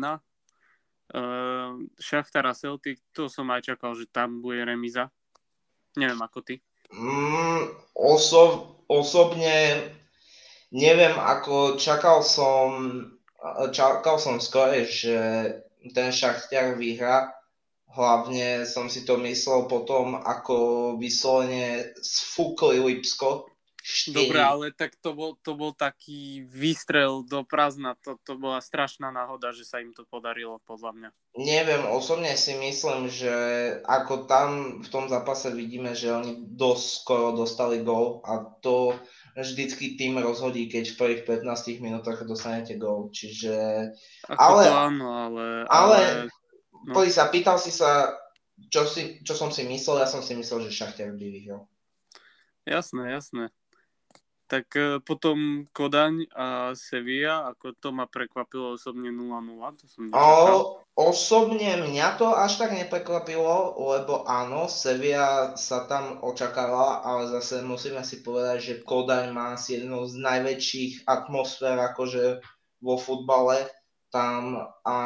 Uh, 1.08 1.88
Šachtar 2.00 2.48
a 2.48 2.56
Celtic, 2.56 3.00
to 3.12 3.28
som 3.28 3.48
aj 3.52 3.76
čakal, 3.76 3.96
že 3.96 4.08
tam 4.08 4.40
bude 4.40 4.64
remiza. 4.64 5.12
Neviem 6.00 6.20
ako 6.20 6.40
ty. 6.44 6.64
Mm, 6.92 7.76
oso- 7.96 8.84
osobne 8.88 9.84
neviem, 10.72 11.16
ako 11.16 11.80
čakal 11.80 12.24
som, 12.24 12.68
čakal 13.72 14.20
som 14.20 14.40
skôr, 14.40 14.84
že 14.88 15.16
ten 15.96 16.12
Šachtiar 16.12 16.76
vyhra. 16.76 17.37
Hlavne 17.98 18.70
som 18.70 18.94
si 18.94 19.02
to 19.02 19.18
myslel 19.26 19.66
potom, 19.66 20.22
ako 20.22 20.94
vyslovene 21.02 21.98
sfúkli 21.98 22.78
Lipsko 22.78 23.50
4. 23.88 24.12
Dobre, 24.12 24.40
ale 24.44 24.66
tak 24.76 25.00
to 25.00 25.16
bol, 25.16 25.40
to 25.40 25.56
bol 25.56 25.72
taký 25.72 26.44
výstrel 26.44 27.24
do 27.24 27.48
prázdna. 27.48 27.96
To, 28.04 28.20
to 28.20 28.36
bola 28.36 28.60
strašná 28.60 29.16
náhoda, 29.16 29.56
že 29.56 29.64
sa 29.64 29.80
im 29.80 29.96
to 29.96 30.04
podarilo, 30.04 30.60
podľa 30.68 30.92
mňa. 30.92 31.10
Neviem, 31.40 31.88
osobne 31.88 32.36
si 32.36 32.60
myslím, 32.60 33.08
že 33.08 33.32
ako 33.88 34.28
tam 34.28 34.84
v 34.84 34.88
tom 34.92 35.08
zápase 35.08 35.56
vidíme, 35.56 35.96
že 35.96 36.12
oni 36.12 36.36
dosť 36.52 36.86
skoro 37.00 37.32
dostali 37.32 37.80
gol 37.80 38.20
a 38.28 38.44
to 38.60 38.92
vždycky 39.40 39.96
tým 39.96 40.20
rozhodí, 40.20 40.68
keď 40.68 40.92
v 40.92 41.00
prvých 41.00 41.24
15 41.48 41.80
minútach 41.80 42.20
dostanete 42.28 42.76
gol. 42.76 43.08
Čiže... 43.16 43.88
Ako 44.28 44.36
ale, 44.36 44.64
to 44.68 44.74
áno, 44.76 45.08
ale... 45.16 45.44
Ale, 45.72 46.00
ale 46.28 46.36
no. 46.88 47.04
sa, 47.12 47.28
pýtal 47.28 47.60
si 47.60 47.70
sa, 47.70 48.16
čo, 48.72 48.88
si, 48.88 49.20
čo 49.22 49.36
som 49.36 49.52
si 49.52 49.68
myslel, 49.68 50.02
ja 50.02 50.08
som 50.08 50.24
si 50.24 50.34
myslel, 50.34 50.68
že 50.68 50.76
Šachtar 50.76 51.12
by 51.14 51.28
vyhral. 51.28 51.68
Jasné, 52.68 53.12
jasné. 53.12 53.44
Tak 54.48 54.72
e, 54.80 55.04
potom 55.04 55.68
Kodaň 55.76 56.24
a 56.32 56.72
Sevilla, 56.72 57.52
ako 57.52 57.76
to 57.84 57.92
ma 57.92 58.08
prekvapilo 58.08 58.80
osobne 58.80 59.12
0-0, 59.12 59.60
to 59.76 59.86
som 59.92 60.08
o, 60.16 60.80
Osobne 60.96 61.84
mňa 61.84 62.16
to 62.16 62.32
až 62.32 62.64
tak 62.64 62.72
neprekvapilo, 62.72 63.76
lebo 63.76 64.24
áno, 64.24 64.72
Sevilla 64.72 65.54
sa 65.60 65.84
tam 65.92 66.24
očakávala, 66.24 67.04
ale 67.04 67.28
zase 67.38 67.60
musíme 67.60 68.02
si 68.08 68.24
povedať, 68.24 68.58
že 68.64 68.82
Kodaň 68.88 69.36
má 69.36 69.60
asi 69.60 69.84
jednu 69.84 70.08
z 70.08 70.16
najväčších 70.16 70.94
atmosfér 71.04 71.76
akože 71.92 72.40
vo 72.80 72.96
futbale 72.96 73.68
tam 74.10 74.64
a, 74.88 74.98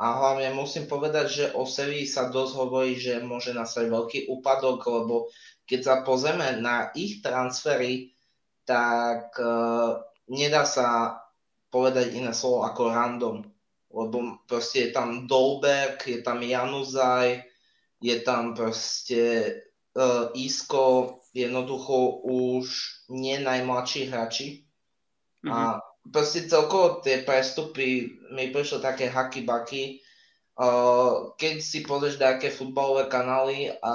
a 0.00 0.16
hlavne 0.16 0.56
musím 0.56 0.88
povedať, 0.88 1.26
že 1.28 1.44
o 1.52 1.68
Sevilla 1.68 2.08
sa 2.08 2.32
dosť 2.32 2.52
hovorí, 2.56 2.96
že 2.96 3.20
môže 3.20 3.52
nastať 3.52 3.92
veľký 3.92 4.18
úpadok, 4.32 4.80
lebo 4.88 5.28
keď 5.68 5.80
sa 5.84 5.94
pozrieme 6.00 6.56
na 6.56 6.88
ich 6.96 7.20
transfery, 7.20 8.16
tak 8.64 9.36
uh, 9.36 10.00
nedá 10.32 10.64
sa 10.64 11.20
povedať 11.68 12.16
iné 12.16 12.32
slovo 12.32 12.64
ako 12.64 12.82
random. 12.88 13.36
Lebo 13.92 14.40
proste 14.48 14.88
je 14.88 14.90
tam 14.96 15.28
Dolberg, 15.28 16.00
je 16.08 16.24
tam 16.24 16.40
Januzaj, 16.40 17.44
je 18.00 18.16
tam 18.24 18.56
proste 18.56 19.22
uh, 19.92 20.32
Isko, 20.32 21.20
jednoducho 21.36 22.24
už 22.24 22.66
nie 23.12 23.36
najmladší 23.36 24.08
hráči. 24.08 24.64
Mm-hmm. 25.44 25.52
A 25.52 25.58
mhm. 25.76 25.89
Proste 26.10 26.46
celkovo 26.50 27.00
tie 27.00 27.22
prestupy 27.22 28.18
mi 28.34 28.50
prišlo 28.50 28.82
také 28.82 29.10
haky-baky. 29.10 30.02
Uh, 30.60 31.32
keď 31.40 31.56
si 31.64 31.80
pozrieš 31.80 32.20
nejaké 32.20 32.52
futbalové 32.52 33.08
kanály 33.08 33.72
a 33.80 33.94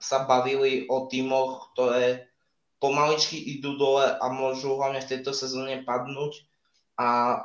sa 0.00 0.24
bavili 0.24 0.88
o 0.88 1.04
tímoch, 1.04 1.76
ktoré 1.76 2.32
pomaličky 2.80 3.36
idú 3.36 3.76
dole 3.76 4.06
a 4.06 4.26
môžu 4.32 4.78
hlavne 4.78 5.04
v 5.04 5.10
tejto 5.10 5.36
sezóne 5.36 5.84
padnúť. 5.84 6.48
A 6.96 7.42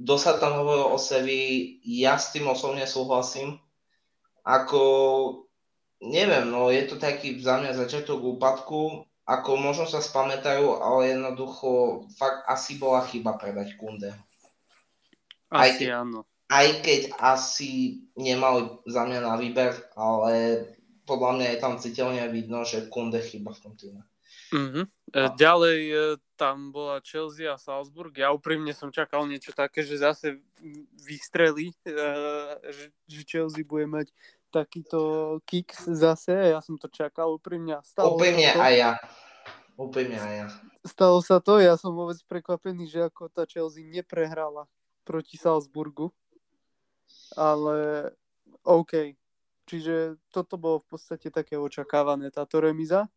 dosť 0.00 0.40
tam 0.40 0.64
hovoril 0.64 0.96
o 0.96 0.98
Sevi, 0.98 1.76
ja 1.84 2.16
s 2.16 2.32
tým 2.32 2.48
osobne 2.48 2.88
súhlasím. 2.88 3.60
Ako, 4.46 4.82
neviem, 6.00 6.48
no 6.48 6.70
je 6.70 6.86
to 6.86 6.96
taký 6.96 7.36
za 7.42 7.58
mňa 7.58 7.74
začiatok 7.74 8.22
úpadku, 8.22 9.04
ako 9.26 9.58
možno 9.58 9.90
sa 9.90 9.98
spamätajú, 9.98 10.78
ale 10.78 11.18
jednoducho 11.18 12.06
fakt 12.14 12.46
asi 12.46 12.78
bola 12.78 13.02
chyba 13.10 13.34
predať 13.34 13.74
Kunde. 13.74 14.14
Asi 15.50 15.58
aj 15.58 15.70
keď, 15.82 15.88
áno. 15.98 16.20
Aj 16.46 16.68
keď 16.78 17.00
asi 17.18 17.70
nemali 18.14 18.70
za 18.86 19.02
mňa 19.02 19.20
na 19.26 19.34
výber, 19.34 19.74
ale 19.98 20.62
podľa 21.06 21.30
mňa 21.38 21.46
je 21.50 21.58
tam 21.58 21.74
citeľne 21.82 22.22
vidno, 22.30 22.62
že 22.62 22.86
Kunde 22.86 23.18
chyba 23.18 23.50
v 23.50 23.62
tom 23.62 23.74
týme. 23.74 24.06
Mm-hmm. 24.54 24.84
A... 25.18 25.34
Ďalej 25.34 25.80
e, 25.90 25.96
tam 26.38 26.70
bola 26.70 27.02
Chelsea 27.02 27.50
a 27.50 27.58
Salzburg. 27.58 28.14
Ja 28.14 28.30
úprimne 28.30 28.70
som 28.70 28.94
čakal 28.94 29.26
niečo 29.26 29.50
také, 29.50 29.82
že 29.82 29.98
zase 29.98 30.38
vystrelí, 31.02 31.74
e, 31.82 31.98
že 33.10 33.26
Chelsea 33.26 33.66
bude 33.66 33.90
mať 33.90 34.14
takýto 34.56 35.00
kick 35.44 35.76
zase. 35.84 36.56
Ja 36.56 36.64
som 36.64 36.80
to 36.80 36.88
čakal 36.88 37.36
úprimne. 37.36 37.76
Stalo 37.84 38.16
úprimne 38.16 38.56
aj 38.56 38.72
ja. 38.72 38.92
Úprimne 39.76 40.16
aj 40.16 40.34
ja. 40.34 40.46
Stalo 40.88 41.20
sa 41.20 41.36
to, 41.44 41.60
ja 41.60 41.76
som 41.76 41.92
vôbec 41.92 42.16
prekvapený, 42.24 42.88
že 42.88 43.12
ako 43.12 43.28
tá 43.28 43.44
Chelsea 43.44 43.84
neprehrala 43.84 44.64
proti 45.04 45.36
Salzburgu. 45.36 46.08
Ale 47.36 48.10
OK. 48.64 49.12
Čiže 49.66 50.16
toto 50.30 50.56
bolo 50.56 50.80
v 50.80 50.96
podstate 50.96 51.28
také 51.28 51.58
očakávané, 51.58 52.30
táto 52.30 52.62
remiza. 52.62 53.10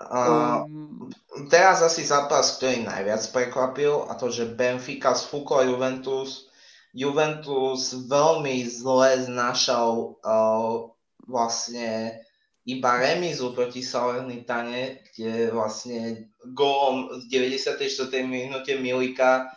Um, 0.00 1.12
teraz 1.52 1.84
asi 1.84 2.02
zápas, 2.02 2.56
ktorý 2.58 2.88
najviac 2.88 3.22
prekvapil, 3.30 4.08
a 4.10 4.16
to, 4.18 4.32
že 4.32 4.50
Benfica 4.50 5.14
sfúkol 5.14 5.70
Juventus. 5.70 6.49
Juventus 6.90 7.94
veľmi 7.94 8.66
zle 8.66 9.30
znašal 9.30 10.18
uh, 10.18 10.90
vlastne 11.26 12.18
iba 12.66 12.90
remizu 12.98 13.54
proti 13.54 13.80
Salernitane, 13.80 15.00
kde 15.10 15.54
vlastne 15.54 16.30
gólom 16.52 17.22
z 17.22 17.30
94. 17.30 17.78
minúte 18.26 18.76
Milika, 18.76 19.48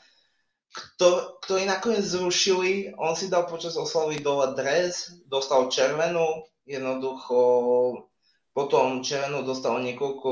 ktor, 0.73 1.37
ktorý 1.45 1.69
nakoniec 1.69 2.05
zrušili, 2.05 2.95
on 2.97 3.13
si 3.13 3.29
dal 3.29 3.45
počas 3.45 3.77
oslavy 3.77 4.21
dole 4.21 4.57
dres, 4.57 5.13
dostal 5.29 5.69
červenú, 5.69 6.47
jednoducho 6.65 7.37
potom 8.53 9.01
Červenú 9.01 9.41
dostalo 9.41 9.81
niekoľko 9.81 10.31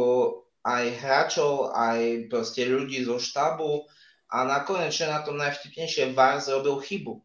aj 0.61 0.85
hráčov, 1.01 1.73
aj 1.73 2.29
proste 2.29 2.69
ľudí 2.69 3.01
zo 3.01 3.17
štábu 3.17 3.89
a 4.31 4.47
nakoniec, 4.47 4.95
čo 4.95 5.11
na 5.11 5.19
tom 5.27 5.35
najvtipnejšie, 5.35 6.15
VAR 6.15 6.39
zrobil 6.39 6.79
chybu. 6.79 7.19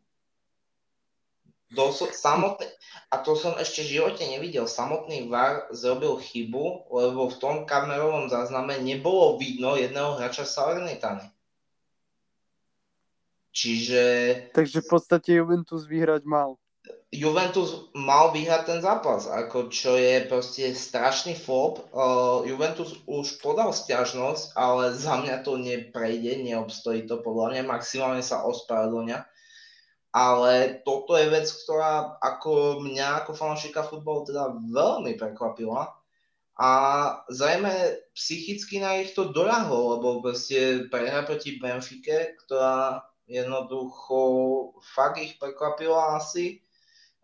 Doso- 1.71 2.11
samotný, 2.11 2.67
a 3.11 3.23
to 3.23 3.39
som 3.39 3.55
ešte 3.59 3.87
v 3.87 3.99
živote 3.99 4.23
nevidel, 4.27 4.67
samotný 4.67 5.31
VAR 5.31 5.71
zrobil 5.71 6.19
chybu, 6.19 6.91
lebo 6.91 7.31
v 7.31 7.39
tom 7.39 7.57
kamerovom 7.63 8.27
zázname 8.27 8.83
nebolo 8.83 9.39
vidno 9.39 9.79
jedného 9.79 10.19
hráča 10.19 10.43
Salernitany. 10.43 11.31
Čiže... 13.55 14.03
Takže 14.53 14.85
v 14.85 14.89
podstate 14.91 15.31
Juventus 15.39 15.89
vyhrať 15.89 16.27
mal. 16.27 16.61
Juventus 17.17 17.89
mal 17.97 18.35
vyhrať 18.35 18.63
ten 18.67 18.81
zápas, 18.85 19.31
ako 19.31 19.73
čo 19.73 19.97
je 19.97 20.27
proste 20.29 20.75
strašný 20.75 21.39
flop. 21.39 21.87
Uh, 21.95 22.45
Juventus 22.45 22.99
už 23.09 23.41
podal 23.41 23.73
stiažnosť, 23.73 24.53
ale 24.59 24.93
za 24.93 25.23
mňa 25.25 25.41
to 25.47 25.57
neprejde, 25.57 26.45
neobstojí 26.45 27.09
to 27.09 27.23
podľa 27.23 27.57
mňa, 27.57 27.63
maximálne 27.73 28.21
sa 28.21 28.45
ospravedlňa. 28.45 29.23
Ale 30.13 30.81
toto 30.85 31.17
je 31.17 31.29
vec, 31.29 31.47
ktorá 31.47 32.21
ako 32.21 32.85
mňa 32.85 33.25
ako 33.25 33.33
fanúšika 33.37 33.85
futbalu 33.85 34.29
teda 34.29 34.53
veľmi 34.73 35.17
prekvapila. 35.17 35.93
A 36.57 36.71
zrejme 37.29 38.01
psychicky 38.17 38.81
na 38.81 38.97
ich 39.05 39.13
to 39.13 39.29
doľahlo, 39.29 40.01
lebo 40.01 40.25
proste 40.25 40.89
prehra 40.89 41.23
proti 41.23 41.61
Benfike, 41.61 42.41
ktorá 42.45 43.05
jednoducho 43.29 44.19
fakt 44.81 45.21
ich 45.21 45.37
prekvapila 45.37 46.17
asi 46.17 46.66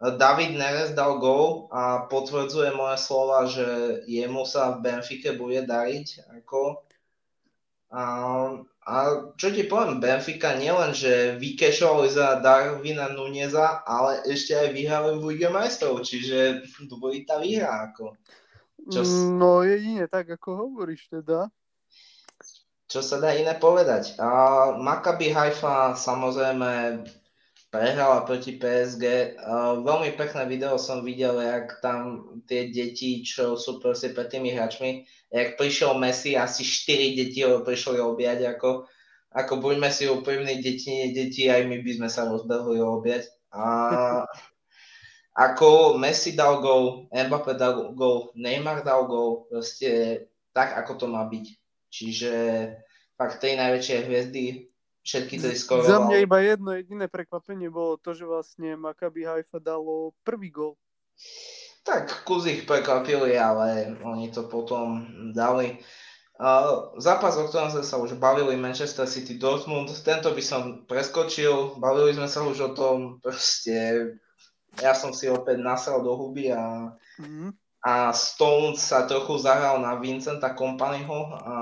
David 0.03 0.59
Neres 0.59 0.99
dal 0.99 1.23
gol 1.23 1.71
a 1.71 2.11
potvrdzuje 2.11 2.75
moje 2.75 2.99
slova, 2.99 3.47
že 3.47 4.03
jemu 4.11 4.43
sa 4.43 4.75
v 4.75 4.83
Benfike 4.83 5.39
bude 5.39 5.63
dariť. 5.63 6.27
Ako. 6.43 6.83
A, 7.95 8.03
a 8.83 8.95
čo 9.39 9.55
ti 9.55 9.63
poviem, 9.63 10.03
Benfica 10.03 10.59
nielen, 10.59 10.91
že 10.91 11.39
vykešovali 11.39 12.11
za 12.11 12.43
Darwina 12.43 13.15
Nuneza, 13.15 13.87
ale 13.87 14.27
ešte 14.27 14.59
aj 14.59 14.69
vyhrali 14.75 15.23
v 15.23 15.27
Lige 15.31 15.49
majstrov, 15.55 16.03
čiže 16.03 16.67
dvojitá 16.91 17.39
výhra. 17.39 17.87
Ako. 17.95 18.19
Čo, 18.91 19.07
no 19.39 19.63
jedine 19.63 20.11
tak, 20.11 20.35
ako 20.35 20.67
hovoríš 20.67 21.07
teda. 21.15 21.47
Čo 22.91 23.07
sa 23.07 23.23
dá 23.23 23.31
iné 23.39 23.55
povedať. 23.55 24.19
A 24.19 24.29
Maccabi 24.75 25.31
Haifa 25.31 25.95
samozrejme 25.95 27.07
prehrala 27.73 28.29
proti 28.29 28.61
PSG. 28.61 29.35
Uh, 29.41 29.81
veľmi 29.81 30.13
pekné 30.13 30.45
video 30.45 30.77
som 30.77 31.01
videl, 31.01 31.41
jak 31.41 31.81
tam 31.81 32.29
tie 32.45 32.69
deti, 32.69 33.25
čo 33.25 33.57
sú 33.57 33.81
proste 33.81 34.13
pred 34.13 34.29
tými 34.29 34.53
hráčmi, 34.53 35.09
jak 35.33 35.57
prišiel 35.57 35.97
Messi, 35.97 36.37
asi 36.37 36.61
4 36.61 37.17
deti 37.17 37.41
ho 37.41 37.65
prišli 37.65 37.97
objať, 37.97 38.45
ako, 38.45 38.85
ako 39.33 39.53
buďme 39.65 39.89
si 39.89 40.05
úprimní, 40.05 40.61
deti, 40.61 41.17
deti, 41.17 41.49
aj 41.49 41.65
my 41.65 41.81
by 41.81 41.93
sme 41.97 42.09
sa 42.13 42.29
rozbehli 42.29 42.77
objať. 42.77 43.33
A 43.57 43.65
ako 45.49 45.97
Messi 45.97 46.37
dal 46.37 46.61
gol, 46.61 47.09
Mbappé 47.09 47.57
dal 47.57 47.97
gol, 47.97 48.37
Neymar 48.37 48.85
dal 48.85 49.09
gol, 49.09 49.49
proste 49.49 50.21
tak, 50.53 50.77
ako 50.77 50.93
to 51.01 51.07
má 51.09 51.25
byť. 51.25 51.47
Čiže 51.89 52.33
fakt 53.17 53.41
tri 53.41 53.57
najväčšie 53.57 53.97
hviezdy 54.05 54.72
všetky 55.03 55.37
skoro. 55.59 55.83
Za 55.83 55.99
mňa 56.03 56.17
iba 56.23 56.39
jedno 56.41 56.71
jediné 56.75 57.07
prekvapenie 57.11 57.69
bolo 57.69 57.99
to, 57.99 58.15
že 58.15 58.25
vlastne 58.27 58.79
Maccabi 58.79 59.27
Haifa 59.27 59.59
dalo 59.59 60.15
prvý 60.23 60.49
gol. 60.49 60.75
Tak 61.83 62.23
kus 62.23 62.47
ich 62.47 62.63
prekvapili, 62.63 63.35
ale 63.35 63.99
oni 64.07 64.31
to 64.31 64.47
potom 64.47 65.03
dali. 65.35 65.83
Uh, 66.43 66.95
zápas, 66.99 67.39
o 67.39 67.47
ktorom 67.47 67.71
sme 67.71 67.85
sa 67.87 68.01
už 68.01 68.19
bavili, 68.19 68.59
Manchester 68.59 69.07
City 69.07 69.39
Dortmund, 69.39 69.93
tento 70.03 70.33
by 70.33 70.43
som 70.43 70.63
preskočil, 70.91 71.79
bavili 71.79 72.17
sme 72.17 72.27
sa 72.27 72.43
už 72.43 72.59
o 72.59 72.71
tom, 72.75 73.23
proste 73.23 74.09
ja 74.81 74.97
som 74.97 75.13
si 75.13 75.29
opäť 75.29 75.61
nasral 75.61 76.03
do 76.03 76.17
huby 76.17 76.51
a, 76.51 76.97
mm-hmm. 77.21 77.51
a 77.85 78.11
Stones 78.17 78.81
sa 78.83 79.07
trochu 79.07 79.39
zahral 79.39 79.79
na 79.85 79.95
Vincenta 80.01 80.57
Kompanyho 80.57 81.37
a 81.37 81.55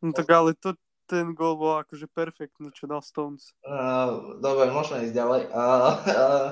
No 0.00 0.16
tak 0.16 0.32
ale 0.32 0.56
to, 0.56 0.72
ten 1.10 1.34
gol 1.34 1.58
bol 1.58 1.82
akože 1.82 2.06
perfektný, 2.06 2.70
čo 2.70 2.86
dal 2.86 3.02
Stones. 3.02 3.50
Uh, 3.66 4.38
dobre, 4.38 4.70
môžeme 4.70 5.10
ísť 5.10 5.18
ďalej. 5.18 5.42
Uh, 5.50 5.90
uh, 6.06 6.48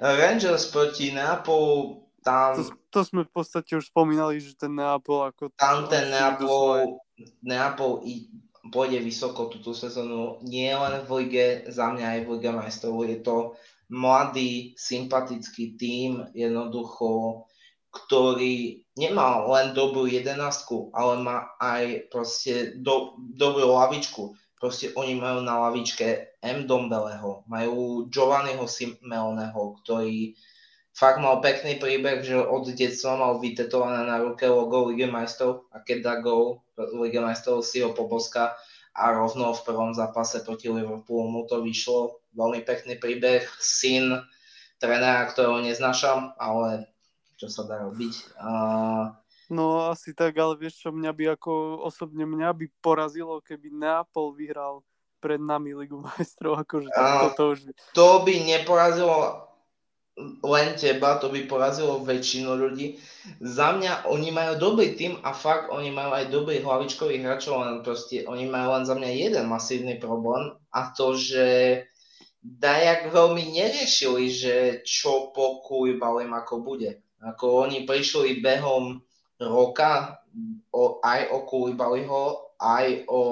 Rangers 0.00 0.72
proti 0.72 1.12
Neapolu, 1.12 2.08
tam... 2.24 2.56
To, 2.56 2.72
to 2.88 3.00
sme 3.04 3.28
v 3.28 3.32
podstate 3.36 3.76
už 3.76 3.92
spomínali, 3.92 4.40
že 4.40 4.56
ten 4.56 4.72
Neapol 4.72 5.28
ako... 5.28 5.52
Tam 5.60 5.84
ten 5.92 6.08
Neapol, 6.08 7.04
Neapol 7.44 8.00
i, 8.08 8.32
pôjde 8.72 9.04
vysoko 9.04 9.52
túto 9.52 9.76
sezónu, 9.76 10.40
nie 10.40 10.72
len 10.72 11.04
v 11.04 11.10
lige, 11.20 11.46
za 11.68 11.92
mňa 11.92 12.06
aj 12.16 12.20
v 12.24 12.28
lige 12.32 12.50
majstrov. 12.54 13.04
Je 13.04 13.20
to 13.20 13.58
mladý, 13.92 14.72
sympatický 14.80 15.76
tím, 15.76 16.24
jednoducho 16.32 17.44
ktorý 17.92 18.88
nemá 18.96 19.44
len 19.52 19.76
dobrú 19.76 20.08
jedenastku, 20.08 20.88
ale 20.96 21.20
má 21.20 21.52
aj 21.60 22.08
proste 22.08 22.72
do, 22.80 23.20
dobrú 23.36 23.68
lavičku. 23.68 24.32
Proste 24.56 24.96
oni 24.96 25.20
majú 25.20 25.44
na 25.44 25.68
lavičke 25.68 26.38
M. 26.40 26.64
Dombeleho, 26.64 27.44
majú 27.44 28.08
Giovanniho 28.08 28.64
Simeoneho, 28.64 29.76
ktorý 29.82 30.32
fakt 30.96 31.20
mal 31.20 31.44
pekný 31.44 31.76
príbeh, 31.76 32.24
že 32.24 32.36
od 32.40 32.68
detstva 32.72 33.16
mal 33.20 33.42
vytetované 33.42 34.08
na 34.08 34.24
ruke 34.24 34.48
logo 34.48 34.88
Lige 34.88 35.08
majstrov 35.08 35.68
a 35.72 35.80
keď 35.80 35.98
dá 36.00 36.14
gol 36.20 36.64
Lige 36.76 37.20
majstrov 37.20 37.60
si 37.60 37.84
ho 37.84 37.92
poboská 37.92 38.56
a 38.92 39.12
rovno 39.12 39.56
v 39.56 39.64
prvom 39.64 39.92
zápase 39.96 40.44
proti 40.44 40.68
Liverpoolu 40.68 41.28
mu 41.28 41.40
to 41.48 41.64
vyšlo. 41.64 42.20
Veľmi 42.36 42.64
pekný 42.64 43.00
príbeh, 43.00 43.44
syn 43.60 44.20
trénera, 44.76 45.28
ktorého 45.32 45.64
neznášam, 45.64 46.36
ale 46.36 46.91
čo 47.42 47.50
sa 47.50 47.66
dá 47.66 47.82
robiť. 47.82 48.38
A... 48.38 48.50
No 49.50 49.90
asi 49.90 50.14
tak, 50.14 50.38
ale 50.38 50.54
vieš 50.54 50.78
čo, 50.78 50.94
mňa 50.94 51.10
by 51.10 51.24
ako 51.34 51.82
osobne 51.82 52.22
mňa 52.22 52.54
by 52.54 52.66
porazilo, 52.78 53.42
keby 53.42 53.74
Neapol 53.74 54.30
vyhral 54.38 54.86
pred 55.18 55.42
nami 55.42 55.74
Ligu 55.74 55.98
majstrov. 55.98 56.62
Akože 56.62 56.86
to, 56.94 57.02
to, 57.02 57.28
to, 57.34 57.44
už... 57.50 57.58
to 57.90 58.08
by 58.22 58.34
neporazilo 58.46 59.50
len 60.44 60.76
teba, 60.76 61.16
to 61.16 61.32
by 61.32 61.40
porazilo 61.48 62.04
väčšinu 62.04 62.52
ľudí. 62.52 63.00
Za 63.40 63.74
mňa 63.74 64.06
oni 64.12 64.28
majú 64.28 64.60
dobrý 64.60 64.92
tým 64.92 65.18
a 65.24 65.32
fakt 65.32 65.72
oni 65.72 65.88
majú 65.88 66.12
aj 66.12 66.28
dobrých 66.28 66.62
hlavičkových 66.62 67.24
hráčov, 67.24 67.64
len 67.64 67.80
proste 67.80 68.28
oni 68.28 68.44
majú 68.44 68.76
len 68.76 68.84
za 68.84 68.92
mňa 68.92 69.08
jeden 69.08 69.48
masívny 69.48 69.96
problém 69.96 70.52
a 70.70 70.92
to, 70.92 71.16
že 71.16 71.46
Dajak 72.42 73.14
veľmi 73.14 73.54
neriešili, 73.54 74.26
že 74.26 74.54
čo 74.82 75.30
po 75.30 75.62
Kujbalim 75.62 76.34
ako 76.34 76.58
bude. 76.58 76.98
Ako 77.22 77.66
oni 77.68 77.86
prišli 77.86 78.42
behom 78.42 78.98
roka 79.38 80.22
o, 80.74 80.98
aj 81.02 81.30
o 81.30 81.38
Kulibaliho, 81.46 82.54
aj 82.58 83.06
o, 83.06 83.22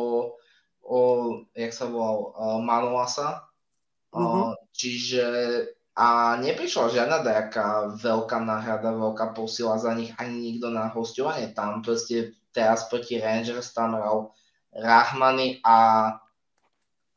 o 0.87 0.99
jak 1.55 1.75
sa 1.75 1.91
volal, 1.91 2.35
uh, 2.35 2.59
Manuasa. 2.63 3.47
Mm-hmm. 4.15 4.43
Uh, 4.43 4.55
čiže 4.75 5.25
a 6.01 6.39
neprišla 6.39 6.97
žiadna 6.97 7.21
nejaká 7.21 7.93
veľká 7.99 8.39
náhrada, 8.41 8.95
veľká 8.95 9.37
posila 9.37 9.77
za 9.77 9.93
nich, 9.93 10.15
ani 10.17 10.55
nikto 10.55 10.73
na 10.73 10.89
hostovanie. 10.89 11.53
Tam 11.53 11.83
proste 11.85 12.41
teraz 12.55 12.89
proti 12.89 13.21
Rangers 13.21 13.75
tam 13.75 13.99
hral 13.99 14.33
Rahmany 14.71 15.59
a, 15.67 15.79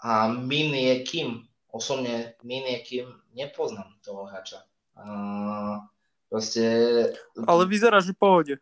a 0.04 0.12
Minie 0.34 1.06
Kim. 1.06 1.46
Osobne 1.70 2.36
Minie 2.44 2.82
Kim 2.82 3.08
nepoznám 3.38 3.98
toho 4.04 4.28
hráča. 4.28 4.66
Uh, 4.94 5.82
Proste... 6.34 6.66
Ale 7.46 7.70
vyzerá, 7.70 8.02
že 8.02 8.18
v 8.18 8.22
pohode. 8.26 8.54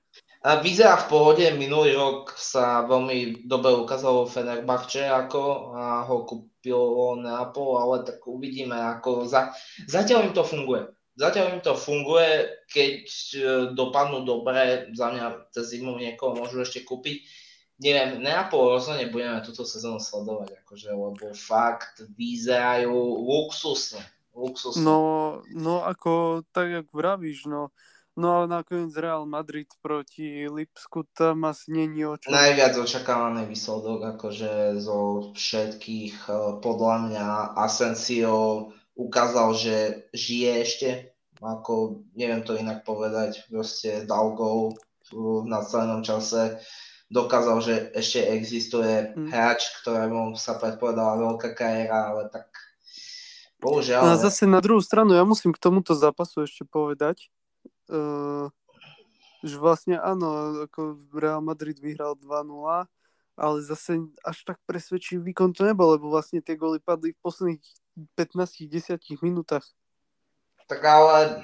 A 0.43 0.59
vyzerá 0.59 0.99
v 0.99 1.07
pohode. 1.07 1.47
Minulý 1.55 1.95
rok 1.95 2.35
sa 2.35 2.83
veľmi 2.83 3.47
dobre 3.47 3.71
ukázalo 3.79 4.27
Fenerbahče 4.27 5.07
ako 5.07 5.71
a 5.71 6.03
ho 6.03 6.27
kúpilo 6.27 7.15
Neapol, 7.15 7.79
ale 7.79 8.03
tak 8.03 8.19
uvidíme. 8.27 8.75
Ako 8.75 9.23
za... 9.23 9.55
Zatiaľ 9.87 10.27
im 10.27 10.35
to 10.35 10.43
funguje. 10.43 10.83
Zatiaľ 11.15 11.45
im 11.55 11.61
to 11.63 11.71
funguje, 11.79 12.59
keď 12.67 13.07
e, 13.07 13.39
dopadnú 13.71 14.27
dobre, 14.27 14.91
za 14.91 15.07
mňa 15.07 15.55
cez 15.55 15.71
zimu 15.71 15.95
niekoho 15.95 16.35
môžu 16.35 16.59
ešte 16.67 16.83
kúpiť. 16.83 17.23
Neviem, 17.79 18.19
Neapol 18.19 18.75
rozhodne 18.75 19.07
budeme 19.07 19.39
túto 19.47 19.63
sezónu 19.63 20.03
sledovať, 20.03 20.59
akože, 20.59 20.91
lebo 20.91 21.31
fakt 21.39 22.03
vyzerajú 22.19 22.91
luxusne 22.99 24.03
luxusné. 24.35 24.83
No, 24.83 25.41
no 25.51 25.83
ako 25.83 26.43
tak, 26.51 26.69
jak 26.69 26.87
vravíš, 26.93 27.45
no. 27.45 27.69
No 28.11 28.27
ale 28.35 28.51
nakoniec 28.51 28.91
Real 28.91 29.23
Madrid 29.23 29.71
proti 29.79 30.43
Lipsku 30.51 31.07
tam 31.15 31.47
asi 31.47 31.71
není 31.71 32.03
o 32.03 32.19
čom. 32.19 32.35
Najviac 32.35 32.75
očakávaný 32.75 33.47
výsledok, 33.47 34.19
akože 34.19 34.83
zo 34.83 35.31
všetkých, 35.31 36.15
eh, 36.27 36.35
podľa 36.59 36.95
mňa 37.07 37.27
Asensio 37.55 38.67
ukázal, 38.99 39.55
že 39.55 39.75
žije 40.11 40.51
ešte, 40.59 40.89
ako 41.39 42.03
neviem 42.13 42.43
to 42.43 42.59
inak 42.59 42.83
povedať, 42.83 43.47
proste 43.47 44.03
dal 44.03 44.35
gol 44.35 44.75
v 45.11 45.47
následnom 45.47 46.03
čase, 46.03 46.59
dokázal, 47.11 47.57
že 47.63 47.75
ešte 47.95 48.23
existuje 48.23 49.11
mm. 49.11 49.31
hráč, 49.31 49.67
ktorému 49.83 50.39
sa 50.39 50.55
predpovedala 50.55 51.19
veľká 51.19 51.51
kariéra, 51.51 52.15
ale 52.15 52.31
tak 52.31 52.50
Bohužiaľ. 53.61 54.01
A 54.01 54.17
zase 54.17 54.49
na 54.49 54.57
druhú 54.57 54.81
stranu, 54.81 55.13
ja 55.13 55.21
musím 55.21 55.53
k 55.53 55.61
tomuto 55.61 55.93
zápasu 55.93 56.49
ešte 56.49 56.65
povedať, 56.65 57.29
uh, 57.93 58.49
že 59.45 59.55
vlastne 59.61 60.01
áno, 60.01 60.65
ako 60.65 60.97
Real 61.13 61.45
Madrid 61.45 61.77
vyhral 61.77 62.17
2-0 62.17 62.25
a 62.65 62.89
ale 63.39 63.63
zase 63.63 63.97
až 64.21 64.37
tak 64.43 64.61
presvedčivý 64.69 65.31
výkon 65.31 65.55
to 65.55 65.65
nebol, 65.65 65.89
lebo 65.95 66.11
vlastne 66.11 66.43
tie 66.43 66.53
goly 66.53 66.77
padli 66.77 67.15
v 67.15 67.21
posledných 67.25 67.63
15-10 68.13 69.01
minútach. 69.25 69.65
Tak 70.67 70.81
ale 70.83 71.41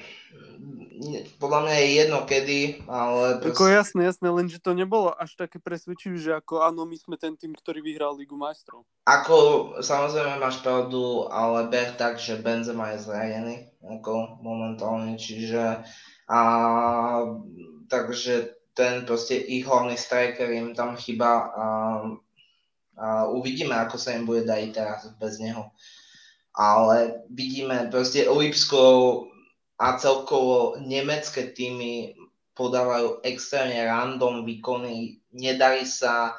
podľa 1.37 1.59
mňa 1.61 1.75
je 1.77 1.87
jedno 1.93 2.19
kedy, 2.25 2.61
ale... 2.89 3.37
Proste... 3.37 3.53
Ako 3.53 3.65
jasné, 3.69 4.01
jasné, 4.09 4.27
lenže 4.33 4.57
to 4.57 4.73
nebolo 4.73 5.13
až 5.13 5.37
také 5.37 5.61
presvedčivé, 5.61 6.17
že 6.17 6.33
ako 6.33 6.65
áno, 6.65 6.89
my 6.89 6.97
sme 6.97 7.21
ten 7.21 7.37
tým, 7.37 7.53
ktorý 7.53 7.85
vyhral 7.85 8.17
Ligu 8.17 8.33
majstrov. 8.33 8.81
Ako, 9.05 9.37
samozrejme 9.77 10.41
máš 10.41 10.57
pravdu, 10.65 11.29
ale 11.29 11.69
ber 11.69 11.93
tak, 12.01 12.17
že 12.17 12.41
Benzema 12.41 12.97
je 12.97 13.05
zranený, 13.05 13.55
ako 13.85 14.41
momentálne, 14.41 15.21
čiže 15.21 15.85
a 16.27 16.39
takže 17.87 18.57
ten 18.75 19.07
proste 19.07 19.39
ich 19.39 19.63
hlavný 19.63 19.95
striker 19.95 20.51
im 20.51 20.75
tam 20.75 20.99
chyba 20.99 21.31
a, 21.31 21.67
a 22.99 23.07
uvidíme, 23.31 23.73
ako 23.73 23.95
sa 23.95 24.17
im 24.17 24.27
bude 24.27 24.43
dať 24.43 24.61
teraz 24.75 25.07
bez 25.15 25.39
neho 25.39 25.71
ale 26.57 27.21
vidíme 27.29 27.85
proste 27.93 28.25
Lipsko 28.25 28.81
a 29.77 29.93
celkovo 30.01 30.81
nemecké 30.81 31.53
týmy 31.53 32.17
podávajú 32.57 33.21
extrémne 33.21 33.77
random 33.85 34.41
výkony, 34.41 35.21
nedarí 35.29 35.85
sa 35.85 36.33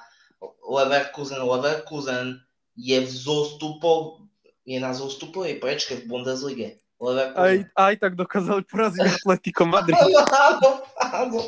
Leverkusen, 0.67 1.39
Leverkusen 1.39 2.43
je 2.75 2.99
v 2.99 3.11
zostupo, 3.11 4.23
je 4.67 4.83
na 4.83 4.91
zostupovej 4.91 5.63
prečke 5.63 6.03
v 6.03 6.11
Bundeslige. 6.11 6.83
Aj, 7.39 7.55
aj 7.79 7.95
tak 8.03 8.19
dokázali 8.19 8.67
poraziť 8.67 9.07
Atletico 9.23 9.63
Madrid. 9.71 9.95
áno, 9.95 10.19
áno, 10.35 10.71
áno, 10.99 11.41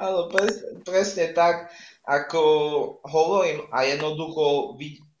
áno 0.00 0.20
pres, 0.32 0.64
presne 0.88 1.36
tak, 1.36 1.68
ako 2.08 2.40
hovorím 3.04 3.68
a 3.68 3.84
jednoducho 3.84 4.76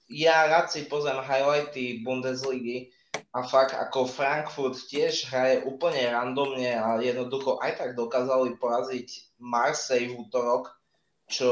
ja 0.08 0.48
rád 0.50 0.68
si 0.68 0.84
pozriem 0.84 1.20
highlighty 1.24 2.04
Bundesligy 2.04 2.92
a 3.34 3.42
fakt 3.46 3.74
ako 3.74 4.06
Frankfurt 4.06 4.78
tiež 4.86 5.30
hraje 5.30 5.64
úplne 5.66 6.06
randomne 6.10 6.74
a 6.74 6.98
jednoducho 7.02 7.58
aj 7.62 7.78
tak 7.80 7.90
dokázali 7.98 8.58
poraziť 8.58 9.38
Marseille 9.42 10.14
v 10.14 10.18
útorok, 10.26 10.70
čo 11.26 11.50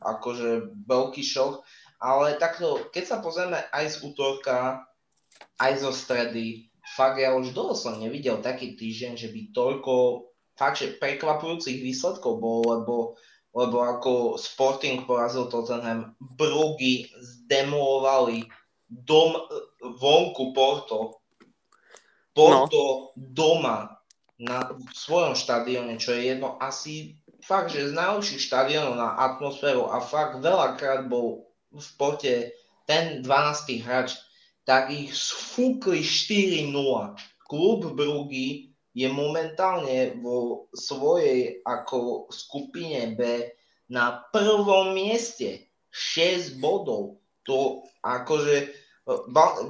akože 0.00 0.76
veľký 0.84 1.22
šok. 1.24 1.64
Ale 1.96 2.36
takto, 2.36 2.92
keď 2.92 3.04
sa 3.08 3.16
pozrieme 3.24 3.56
aj 3.72 3.96
z 3.96 3.96
útorka, 4.04 4.84
aj 5.56 5.72
zo 5.80 5.92
stredy, 5.96 6.68
fakt 6.84 7.16
ja 7.16 7.32
už 7.32 7.56
dlho 7.56 7.72
som 7.72 7.96
nevidel 7.96 8.44
taký 8.44 8.76
týždeň, 8.76 9.16
že 9.16 9.32
by 9.32 9.40
toľko 9.56 9.94
fakt, 10.56 10.84
že 10.84 11.00
prekvapujúcich 11.00 11.80
výsledkov 11.80 12.40
bolo, 12.40 12.62
lebo 12.76 12.94
lebo 13.56 13.80
ako 13.80 14.36
Sporting 14.36 15.08
porazil 15.08 15.48
Tottenham, 15.48 16.12
Brugy 16.20 17.08
zdemolovali 17.16 18.44
dom 18.84 19.32
vonku 19.80 20.52
Porto. 20.52 21.24
Porto 22.36 22.84
no. 22.84 23.16
doma 23.16 23.96
na 24.36 24.76
svojom 24.92 25.32
štadióne, 25.32 25.96
čo 25.96 26.12
je 26.12 26.36
jedno 26.36 26.60
asi 26.60 27.16
fakt, 27.40 27.72
že 27.72 27.88
z 27.88 27.96
najlepších 27.96 28.44
štadiónov 28.44 29.00
na 29.00 29.16
atmosféru 29.16 29.88
a 29.88 30.04
fakt 30.04 30.44
veľakrát 30.44 31.08
bol 31.08 31.48
v 31.72 31.88
Porte 31.96 32.52
ten 32.84 33.24
12. 33.24 33.80
hráč, 33.80 34.20
tak 34.68 34.92
ich 34.92 35.16
sfúkli 35.16 36.04
4-0. 36.04 36.68
Klub 37.48 37.80
Brugy 37.96 38.75
je 38.96 39.08
momentálne 39.12 40.16
vo 40.24 40.72
svojej 40.72 41.60
ako 41.68 42.32
skupine 42.32 43.12
B 43.12 43.52
na 43.92 44.24
prvom 44.32 44.96
mieste. 44.96 45.68
6 45.92 46.60
bodov. 46.60 47.20
To 47.44 47.84
akože 48.04 48.72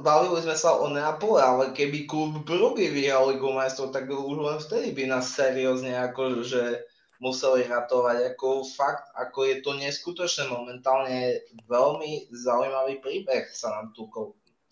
bavili 0.01 0.39
sme 0.41 0.57
sa 0.57 0.75
o 0.79 0.89
Neapole, 0.89 1.39
ale 1.39 1.63
keby 1.71 2.09
klub 2.09 2.41
Brugge 2.41 2.89
vyhral 2.89 3.29
Ligu 3.29 3.51
majstrov, 3.53 3.93
tak 3.93 4.09
už 4.09 4.37
len 4.39 4.57
vtedy 4.57 4.97
by 4.97 5.03
nás 5.11 5.35
seriózne 5.35 5.93
akože 6.09 6.83
museli 7.21 7.69
ratovať. 7.69 8.33
Ako 8.33 8.65
fakt, 8.65 9.07
ako 9.13 9.39
je 9.45 9.55
to 9.61 9.71
neskutočné 9.77 10.49
momentálne 10.49 11.45
veľmi 11.69 12.33
zaujímavý 12.33 12.97
príbeh 13.03 13.45
sa 13.53 13.77
nám 13.77 13.93
tu 13.93 14.09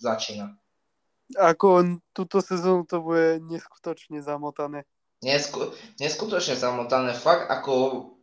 začína. 0.02 0.58
Ako 1.34 1.98
túto 2.14 2.38
sezónu 2.38 2.86
to 2.86 3.02
bude 3.02 3.42
neskutočne 3.50 4.22
zamotané. 4.22 4.86
Nesku, 5.26 5.74
neskutočne 5.98 6.54
zamotané. 6.54 7.18
Fakt, 7.18 7.50
ako 7.50 7.74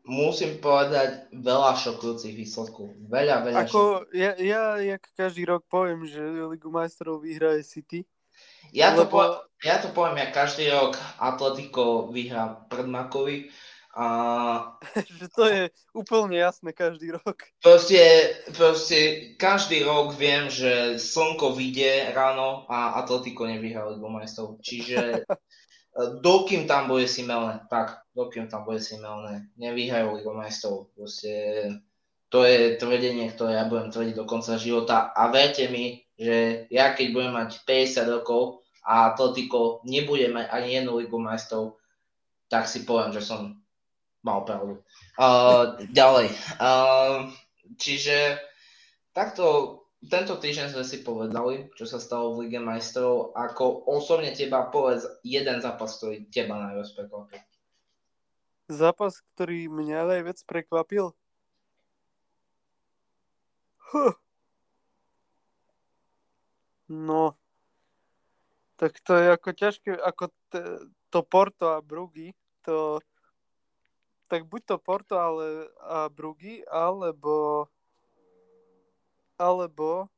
musím 0.07 0.63
povedať, 0.63 1.35
veľa 1.35 1.75
šokujúcich 1.79 2.35
výsledkov. 2.35 2.95
Veľa, 3.11 3.43
veľa 3.43 3.59
Ako 3.67 4.07
ja, 4.15 4.39
ja, 4.39 4.79
jak 4.79 5.03
každý 5.19 5.47
rok 5.47 5.67
poviem, 5.67 6.07
že 6.07 6.23
Ligu 6.23 6.71
majstrov 6.71 7.23
vyhraje 7.23 7.67
City. 7.67 8.07
Ja 8.71 8.95
to, 8.95 9.07
lebo... 9.07 9.11
po, 9.11 9.23
ja 9.63 9.83
to 9.83 9.91
poviem, 9.91 10.23
ja 10.23 10.29
každý 10.31 10.71
rok 10.71 10.95
Atletico 11.19 12.11
vyhrá 12.11 12.67
pred 12.71 12.87
Makovi 12.87 13.51
a... 13.93 14.07
že 15.21 15.29
to 15.29 15.45
je 15.45 15.63
úplne 15.93 16.41
jasné 16.41 16.73
každý 16.73 17.13
rok. 17.13 17.45
Proste, 17.61 18.33
proste 18.57 18.99
každý 19.37 19.85
rok 19.85 20.17
viem, 20.17 20.49
že 20.49 20.97
slnko 20.97 21.53
vyjde 21.53 22.17
ráno 22.17 22.65
a 22.73 22.97
Atletico 23.05 23.45
nevyhrá 23.45 23.85
Ligu 23.93 24.09
majstrov. 24.09 24.57
Čiže 24.65 25.29
dokým 26.25 26.65
tam 26.65 26.89
bude 26.89 27.05
Simeone, 27.05 27.69
tak, 27.69 28.01
dokým 28.17 28.49
tam 28.49 28.65
bude 28.65 28.81
Simeone, 28.81 29.53
nevyhrajú 29.61 30.17
Ligu 30.17 30.33
majstrov. 30.33 30.89
Proste 30.97 31.33
to 32.33 32.49
je 32.49 32.81
tvrdenie, 32.81 33.29
ktoré 33.37 33.61
ja 33.61 33.69
budem 33.69 33.93
tvrdiť 33.93 34.15
do 34.17 34.25
konca 34.25 34.57
života 34.57 35.13
a 35.13 35.29
verte 35.29 35.69
mi, 35.69 36.01
že 36.17 36.65
ja 36.73 36.97
keď 36.97 37.07
budem 37.13 37.33
mať 37.37 37.61
50 37.69 38.09
rokov 38.09 38.65
a 38.81 39.13
Atletico 39.13 39.85
nebude 39.85 40.33
mať 40.33 40.49
ani 40.49 40.81
jednu 40.81 40.97
Ligu 40.97 41.21
majstrov, 41.21 41.77
tak 42.49 42.65
si 42.69 42.89
poviem, 42.89 43.13
že 43.13 43.21
som 43.21 43.62
mal 44.23 44.47
pravdu. 44.47 44.83
Uh, 45.19 45.79
ďalej. 45.91 46.31
Uh, 46.59 47.31
čiže 47.77 48.39
takto 49.13 49.79
tento 50.03 50.35
týždeň 50.35 50.75
sme 50.75 50.83
si 50.83 50.99
povedali, 51.07 51.71
čo 51.79 51.87
sa 51.87 52.03
stalo 52.03 52.35
v 52.35 52.51
Lige 52.51 52.59
majstrov. 52.59 53.39
Ako 53.39 53.87
osobne 53.87 54.35
teba 54.35 54.67
povedz 54.67 55.07
jeden 55.23 55.63
zápas, 55.63 55.95
ktorý 55.99 56.27
teba 56.27 56.59
najviac 56.59 56.91
prekvapil. 56.99 57.43
Zápas, 58.67 59.23
ktorý 59.35 59.71
mňa 59.71 60.11
najviac 60.11 60.39
prekvapil? 60.43 61.15
Huh. 63.95 64.15
No, 66.91 67.39
tak 68.75 68.99
to 69.07 69.15
je 69.15 69.27
ako 69.31 69.51
ťažké, 69.55 69.91
ako 69.95 70.25
t- 70.51 70.83
to 71.15 71.21
Porto 71.23 71.71
a 71.73 71.79
Brugy, 71.79 72.35
to 72.67 72.99
tak 74.33 74.49
buď 74.49 74.63
to 74.65 74.77
Porto 74.81 75.21
ale, 75.21 75.69
a 75.85 76.09
Brugy, 76.09 76.65
alebo 76.65 77.69
alebo 79.37 80.09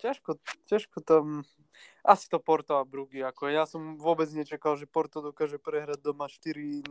ťažko, 0.00 0.40
ťažko 0.64 1.04
tam 1.04 1.44
asi 2.00 2.32
to 2.32 2.40
Porto 2.40 2.80
a 2.80 2.88
Brugy, 2.88 3.20
ako 3.20 3.52
ja 3.52 3.68
som 3.68 4.00
vôbec 4.00 4.32
nečakal, 4.32 4.80
že 4.80 4.88
Porto 4.88 5.20
dokáže 5.20 5.60
prehrať 5.60 6.00
doma 6.00 6.32
4-0. 6.32 6.88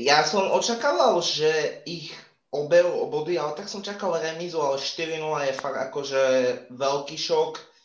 Ja 0.00 0.24
som 0.24 0.48
očakával, 0.48 1.20
že 1.20 1.84
ich 1.84 2.16
oberú 2.48 3.04
o 3.04 3.12
body, 3.12 3.36
ale 3.36 3.52
tak 3.58 3.68
som 3.68 3.84
čakal 3.84 4.16
remízu, 4.16 4.56
ale 4.64 4.80
4-0 4.80 5.20
je 5.20 5.54
fakt 5.60 5.78
akože 5.92 6.22
veľký 6.72 7.16
šok 7.20 7.75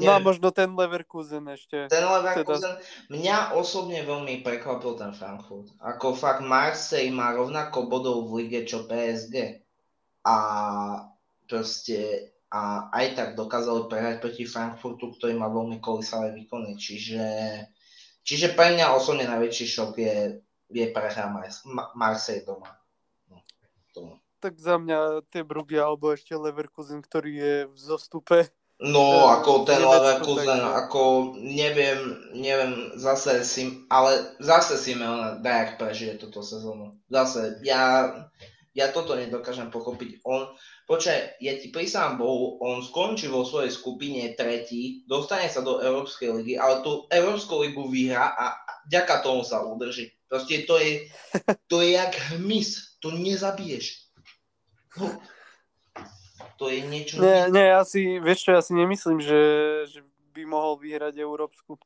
No 0.00 0.14
a 0.14 0.18
možno 0.22 0.54
ten 0.54 0.70
Leverkusen 0.74 1.44
ešte. 1.50 1.90
Ten 1.90 2.04
Leverkusen, 2.06 2.78
teda... 2.78 3.10
mňa 3.10 3.36
osobne 3.58 4.02
veľmi 4.06 4.46
prekvapil 4.46 4.94
ten 4.98 5.12
Frankfurt. 5.14 5.74
Ako 5.82 6.14
fakt 6.14 6.42
Marseille 6.44 7.14
má 7.14 7.34
rovnako 7.34 7.90
bodov 7.90 8.30
v 8.30 8.46
lige 8.46 8.62
čo 8.66 8.86
PSG. 8.86 9.64
A 10.22 10.36
proste 11.48 12.30
a 12.48 12.88
aj 12.96 13.06
tak 13.12 13.28
dokázali 13.36 13.92
prehrať 13.92 14.24
proti 14.24 14.48
Frankfurtu, 14.48 15.12
ktorý 15.12 15.36
má 15.36 15.52
veľmi 15.52 15.84
kolisavé 15.84 16.32
výkony. 16.32 16.80
Čiže, 16.80 17.24
čiže 18.24 18.56
pre 18.56 18.72
mňa 18.72 18.96
osobne 18.96 19.28
najväčší 19.28 19.66
šok 19.68 19.92
je, 20.00 20.16
je 20.72 20.86
prehra 20.88 21.28
Marseille 21.92 22.48
doma. 22.48 22.72
No, 23.28 23.44
to. 23.92 24.16
Tak 24.40 24.56
za 24.56 24.80
mňa 24.80 25.28
tie 25.28 25.44
Brugy 25.44 25.76
alebo 25.76 26.08
ešte 26.08 26.32
Leverkusen, 26.32 27.04
ktorý 27.04 27.32
je 27.36 27.54
v 27.68 27.76
zostupe 27.76 28.48
No, 28.78 29.26
ako 29.34 29.66
ten 29.66 29.82
Leverkusen, 29.82 30.62
ako 30.62 31.34
neviem, 31.34 32.14
neviem, 32.30 32.94
zase 32.94 33.42
si, 33.42 33.82
ale 33.90 34.38
zase 34.38 34.78
si 34.78 34.94
Simeone 34.94 35.42
Dajak 35.42 35.82
prežije 35.82 36.14
túto 36.14 36.46
sezónu. 36.46 36.94
Zase, 37.10 37.58
ja, 37.66 38.06
ja 38.78 38.86
toto 38.94 39.18
nedokážem 39.18 39.74
pochopiť. 39.74 40.22
On, 40.22 40.54
počkaj, 40.86 41.42
ja 41.42 41.58
ti 41.58 41.74
prísam 41.74 42.22
Bohu, 42.22 42.62
on 42.62 42.78
skončí 42.78 43.26
vo 43.26 43.42
svojej 43.42 43.74
skupine 43.74 44.38
tretí, 44.38 45.02
dostane 45.10 45.50
sa 45.50 45.66
do 45.66 45.82
Európskej 45.82 46.38
ligy, 46.38 46.54
ale 46.54 46.78
tú 46.86 47.10
Európsku 47.10 47.58
ligu 47.58 47.82
vyhrá 47.90 48.30
a 48.30 48.54
ďaká 48.86 49.26
tomu 49.26 49.42
sa 49.42 49.58
udrží. 49.66 50.14
Proste 50.30 50.62
to 50.70 50.78
je, 50.78 51.10
to 51.66 51.82
je 51.82 51.98
jak 51.98 52.14
hmyz 52.30 52.88
To 52.98 53.14
nezabiješ. 53.14 54.10
No, 54.98 55.18
to 56.58 56.66
je 56.68 56.82
niečo... 56.82 57.22
Nie, 57.22 57.46
nie, 57.54 57.66
ja 57.70 57.86
si, 57.86 58.18
vieš 58.18 58.44
čo, 58.44 58.50
ja 58.58 58.62
si 58.62 58.74
nemyslím, 58.74 59.22
že, 59.22 59.40
že 59.86 60.00
by 60.34 60.42
mohol 60.42 60.74
vyhrať 60.76 61.14
Európsku. 61.22 61.78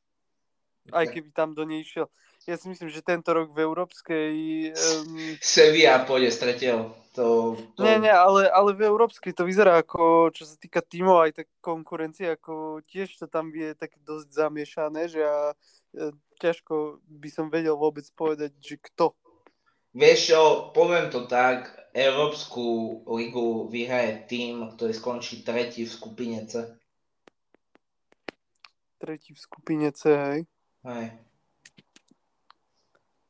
Aj 0.90 1.06
keby 1.06 1.30
tam 1.30 1.52
do 1.52 1.62
nej 1.68 1.84
išiel. 1.84 2.08
Ja 2.42 2.58
si 2.58 2.66
myslím, 2.66 2.90
že 2.90 3.06
tento 3.06 3.30
rok 3.30 3.54
v 3.54 3.62
Európskej... 3.62 4.34
Um... 4.74 5.38
Sevilla 5.38 6.02
pôjde 6.02 6.34
z 6.34 6.38
tretieho. 6.42 6.80
To, 7.14 7.54
to... 7.76 7.80
Nie, 7.84 8.00
nie, 8.00 8.10
ale, 8.10 8.48
ale 8.48 8.72
v 8.72 8.88
Európskej 8.88 9.36
to 9.36 9.44
vyzerá 9.44 9.84
ako, 9.84 10.32
čo 10.32 10.48
sa 10.48 10.56
týka 10.56 10.80
tímov, 10.80 11.28
aj 11.28 11.44
tak 11.44 11.48
konkurencie, 11.60 12.34
ako 12.34 12.80
tiež 12.88 13.14
to 13.20 13.28
tam 13.28 13.52
je 13.52 13.76
tak 13.76 13.94
dosť 14.00 14.32
zamiešané, 14.32 15.12
že 15.12 15.20
ja 15.20 15.52
e, 15.92 16.10
ťažko 16.40 17.04
by 17.04 17.28
som 17.28 17.52
vedel 17.52 17.76
vôbec 17.76 18.08
povedať, 18.16 18.56
že 18.58 18.80
kto. 18.80 19.12
Vieš 19.92 20.18
čo, 20.32 20.40
poviem 20.72 21.12
to 21.12 21.28
tak, 21.28 21.68
Európsku 21.92 22.64
ligu 23.04 23.68
vyhraje 23.68 24.24
tým, 24.24 24.72
ktorý 24.72 24.92
skončí 24.96 25.44
tretí 25.44 25.84
v 25.84 25.92
skupine 25.92 26.48
C. 26.48 26.64
Tretí 28.96 29.36
v 29.36 29.40
skupine 29.40 29.92
C, 29.92 30.16
hej? 30.16 30.40
Hej. 30.88 31.06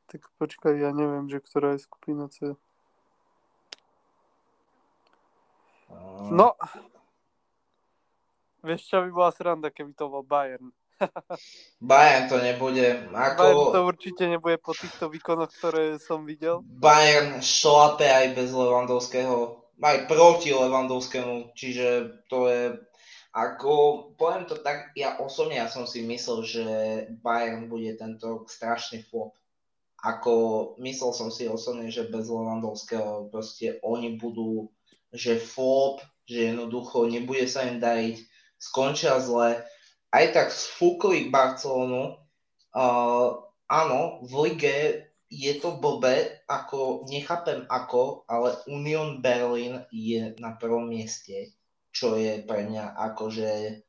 Tak 0.07 0.23
počkaj, 0.39 0.79
ja 0.79 0.95
neviem, 0.95 1.27
že 1.27 1.43
ktorá 1.43 1.75
je 1.75 1.83
skupina 1.83 2.31
C. 2.31 2.55
No, 6.31 6.55
vieš 8.63 8.87
čo 8.87 9.03
by 9.03 9.11
bola 9.11 9.31
sranda, 9.35 9.69
keby 9.75 9.93
to 9.99 10.07
bol 10.07 10.23
Bayern. 10.23 10.71
Bayern 11.81 12.29
to 12.29 12.39
nebude. 12.39 13.09
Ako... 13.11 13.43
Bayern 13.43 13.73
to 13.73 13.81
určite 13.87 14.23
nebude 14.29 14.57
po 14.59 14.73
týchto 14.77 15.09
výkonoch, 15.11 15.51
ktoré 15.51 15.99
som 15.99 16.25
videl. 16.27 16.63
Bayern 16.65 17.43
šlape 17.43 18.07
aj 18.07 18.37
bez 18.39 18.51
Levandovského, 18.55 19.67
aj 19.83 19.99
proti 20.07 20.55
Levandovskému, 20.55 21.57
čiže 21.59 22.21
to 22.31 22.49
je 22.49 22.63
ako, 23.33 23.73
poviem 24.21 24.45
to 24.45 24.61
tak, 24.61 24.93
ja 24.93 25.17
osobne 25.17 25.57
ja 25.57 25.65
som 25.65 25.89
si 25.89 26.05
myslel, 26.05 26.39
že 26.45 26.65
Bayern 27.25 27.73
bude 27.73 27.97
tento 27.97 28.45
strašný 28.45 29.09
flop 29.09 29.33
ako 30.03 30.33
myslel 30.83 31.15
som 31.15 31.31
si 31.31 31.47
osobne, 31.47 31.87
že 31.87 32.11
bez 32.11 32.27
Levandovského 32.27 33.31
proste 33.31 33.79
oni 33.87 34.19
budú, 34.19 34.67
že 35.15 35.39
flop, 35.39 36.03
že 36.27 36.51
jednoducho 36.51 37.07
nebude 37.07 37.47
sa 37.47 37.71
im 37.71 37.79
dariť, 37.79 38.19
skončia 38.59 39.23
zle. 39.23 39.63
Aj 40.13 40.25
tak 40.31 40.53
sfúkli 40.53 41.33
Barcelonu. 41.33 42.21
Uh, 42.73 43.41
áno, 43.69 44.21
v 44.29 44.33
lige 44.49 44.77
je 45.33 45.53
to 45.57 45.81
blbé, 45.81 46.45
ako 46.45 47.09
nechápem 47.09 47.65
ako, 47.65 48.29
ale 48.29 48.61
Union 48.69 49.25
Berlin 49.25 49.81
je 49.89 50.37
na 50.37 50.53
prvom 50.61 50.93
mieste, 50.93 51.57
čo 51.89 52.21
je 52.21 52.45
pre 52.45 52.69
mňa 52.69 52.93
akože 53.13 53.81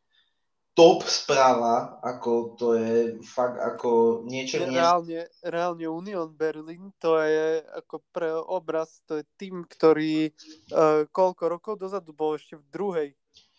top 0.74 1.06
správa, 1.06 2.02
ako 2.02 2.58
to 2.58 2.68
je 2.74 3.22
fakt 3.22 3.62
ako 3.62 4.24
niečo... 4.26 4.58
Reálne, 4.64 5.30
reálne 5.46 5.86
Union 5.86 6.32
Berlin, 6.34 6.90
to 6.98 7.22
je 7.22 7.62
ako 7.78 8.02
pre 8.10 8.34
obraz, 8.34 9.06
to 9.06 9.22
je 9.22 9.26
tým, 9.38 9.68
ktorý 9.70 10.34
uh, 10.74 11.06
koľko 11.14 11.44
rokov 11.46 11.74
dozadu 11.78 12.10
bol 12.16 12.40
ešte 12.40 12.58
v 12.58 12.66
druhej, 12.74 13.08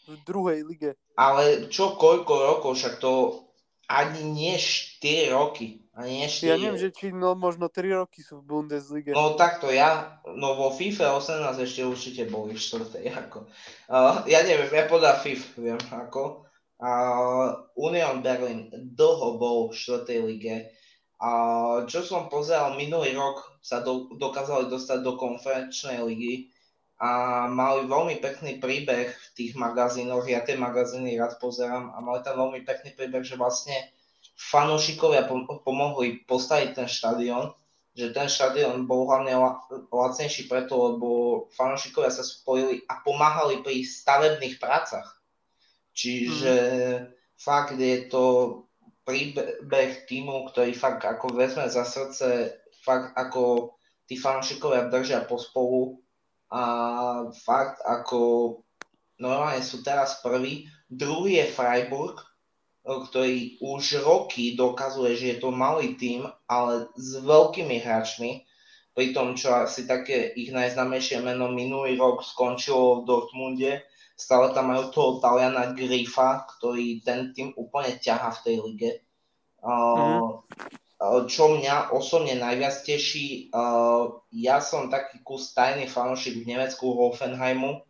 v 0.07 0.17
druhej 0.25 0.59
lige. 0.69 0.91
Ale 1.17 1.71
čo 1.73 1.97
koľko 1.97 2.35
rokov, 2.35 2.77
však 2.77 3.01
to 3.01 3.45
ani 3.89 4.25
nie 4.25 4.57
4 4.57 5.33
roky. 5.37 5.85
Ani 5.95 6.25
nie 6.25 6.29
4 6.29 6.51
ja 6.51 6.57
neviem, 6.57 6.81
že 6.81 6.91
či 6.91 7.13
no, 7.13 7.37
možno 7.37 7.69
3 7.69 8.01
roky 8.01 8.25
sú 8.25 8.41
v 8.41 8.49
Bundeslige. 8.49 9.13
No 9.13 9.37
takto 9.37 9.69
ja, 9.69 10.21
no 10.25 10.57
vo 10.57 10.73
FIFA 10.73 11.21
18 11.21 11.61
ešte 11.61 11.81
určite 11.85 12.23
boli 12.27 12.57
v 12.57 12.63
4. 12.63 13.05
Ako. 13.29 13.47
Uh, 13.87 14.25
ja 14.27 14.43
neviem, 14.43 14.73
ja 14.73 14.85
podľa 14.89 15.21
FIFA 15.21 15.49
viem 15.61 15.81
ako. 15.93 16.49
Uh, 16.75 17.71
Union 17.79 18.21
Berlin 18.21 18.73
dlho 18.73 19.39
bol 19.39 19.59
v 19.71 19.77
4. 19.77 20.29
lige. 20.29 20.75
A 21.23 21.31
čo 21.87 22.03
som 22.03 22.27
pozeral, 22.29 22.77
minulý 22.77 23.15
rok 23.15 23.57
sa 23.65 23.81
do, 23.81 24.13
dokázali 24.19 24.69
dostať 24.69 24.99
do 25.01 25.15
konferenčnej 25.17 26.03
ligy 26.05 26.53
a 27.05 27.11
mali 27.53 27.85
veľmi 27.85 28.17
pekný 28.17 28.65
príbeh 28.65 29.13
v 29.13 29.29
tých 29.37 29.53
magazínoch. 29.61 30.25
Ja 30.25 30.41
tie 30.41 30.57
magazíny 30.57 31.21
rád 31.21 31.37
pozerám 31.37 31.93
a 31.93 32.01
mali 32.01 32.25
tam 32.25 32.41
veľmi 32.41 32.65
pekný 32.65 32.97
príbeh, 32.97 33.21
že 33.21 33.37
vlastne 33.37 33.77
fanúšikovia 34.41 35.29
pomohli 35.61 36.25
postaviť 36.25 36.71
ten 36.73 36.89
štadión, 36.89 37.53
že 37.93 38.09
ten 38.17 38.25
štadión 38.25 38.89
bol 38.89 39.05
hlavne 39.05 39.37
lacnejší 39.93 40.49
preto, 40.49 40.81
lebo 40.81 41.09
fanúšikovia 41.53 42.09
sa 42.09 42.25
spojili 42.25 42.89
a 42.89 43.05
pomáhali 43.05 43.61
pri 43.61 43.85
stavebných 43.85 44.57
prácach. 44.57 45.21
Čiže 45.93 46.55
mm. 46.57 47.05
fakt 47.37 47.77
je 47.77 48.09
to 48.09 48.25
príbeh 49.05 50.09
týmu, 50.09 50.49
ktorý 50.49 50.73
fakt 50.73 51.05
ako 51.05 51.37
vezme 51.37 51.69
za 51.69 51.85
srdce, 51.85 52.57
fakt 52.81 53.13
ako 53.13 53.77
tí 54.09 54.17
fanúšikovia 54.17 54.89
držia 54.89 55.21
pospolu 55.29 56.01
a 56.55 56.63
fakt 57.43 57.83
ako 57.83 58.19
normálne 59.19 59.59
sú 59.59 59.83
teraz 59.83 60.23
prvý. 60.23 60.71
Druhý 60.87 61.43
je 61.43 61.51
Freiburg, 61.51 62.23
ktorý 62.87 63.59
už 63.59 64.07
roky 64.07 64.55
dokazuje, 64.55 65.19
že 65.19 65.27
je 65.35 65.39
to 65.43 65.51
malý 65.51 65.99
tým, 65.99 66.31
ale 66.47 66.87
s 66.95 67.19
veľkými 67.19 67.83
hráčmi. 67.83 68.47
Pri 68.95 69.11
tom, 69.11 69.35
čo 69.35 69.51
asi 69.51 69.91
také 69.91 70.31
ich 70.39 70.55
najznámejšie 70.55 71.19
meno 71.19 71.51
minulý 71.51 71.99
rok 71.99 72.23
skončilo 72.23 73.03
v 73.03 73.11
Dortmunde, 73.11 73.83
Stále 74.15 74.55
tam 74.55 74.71
majú 74.71 74.95
toho 74.95 75.19
Taliana 75.19 75.75
Grifa, 75.75 76.47
ktorý 76.47 77.03
ten 77.03 77.35
tým 77.35 77.51
úplne 77.59 77.99
ťaha 77.99 78.31
v 78.31 78.43
tej 78.47 78.57
lige. 78.63 78.91
Mm. 79.59 80.39
Čo 81.29 81.59
mňa 81.59 81.93
osobne 81.93 82.39
najviac 82.39 82.81
teší, 82.87 83.53
uh, 83.53 84.25
ja 84.33 84.63
som 84.63 84.89
taký 84.89 85.21
kus 85.27 85.53
tajný 85.53 85.91
fanúšik 85.91 86.41
v 86.41 86.49
Nemecku 86.49 86.97
Hoffenheimu 86.97 87.83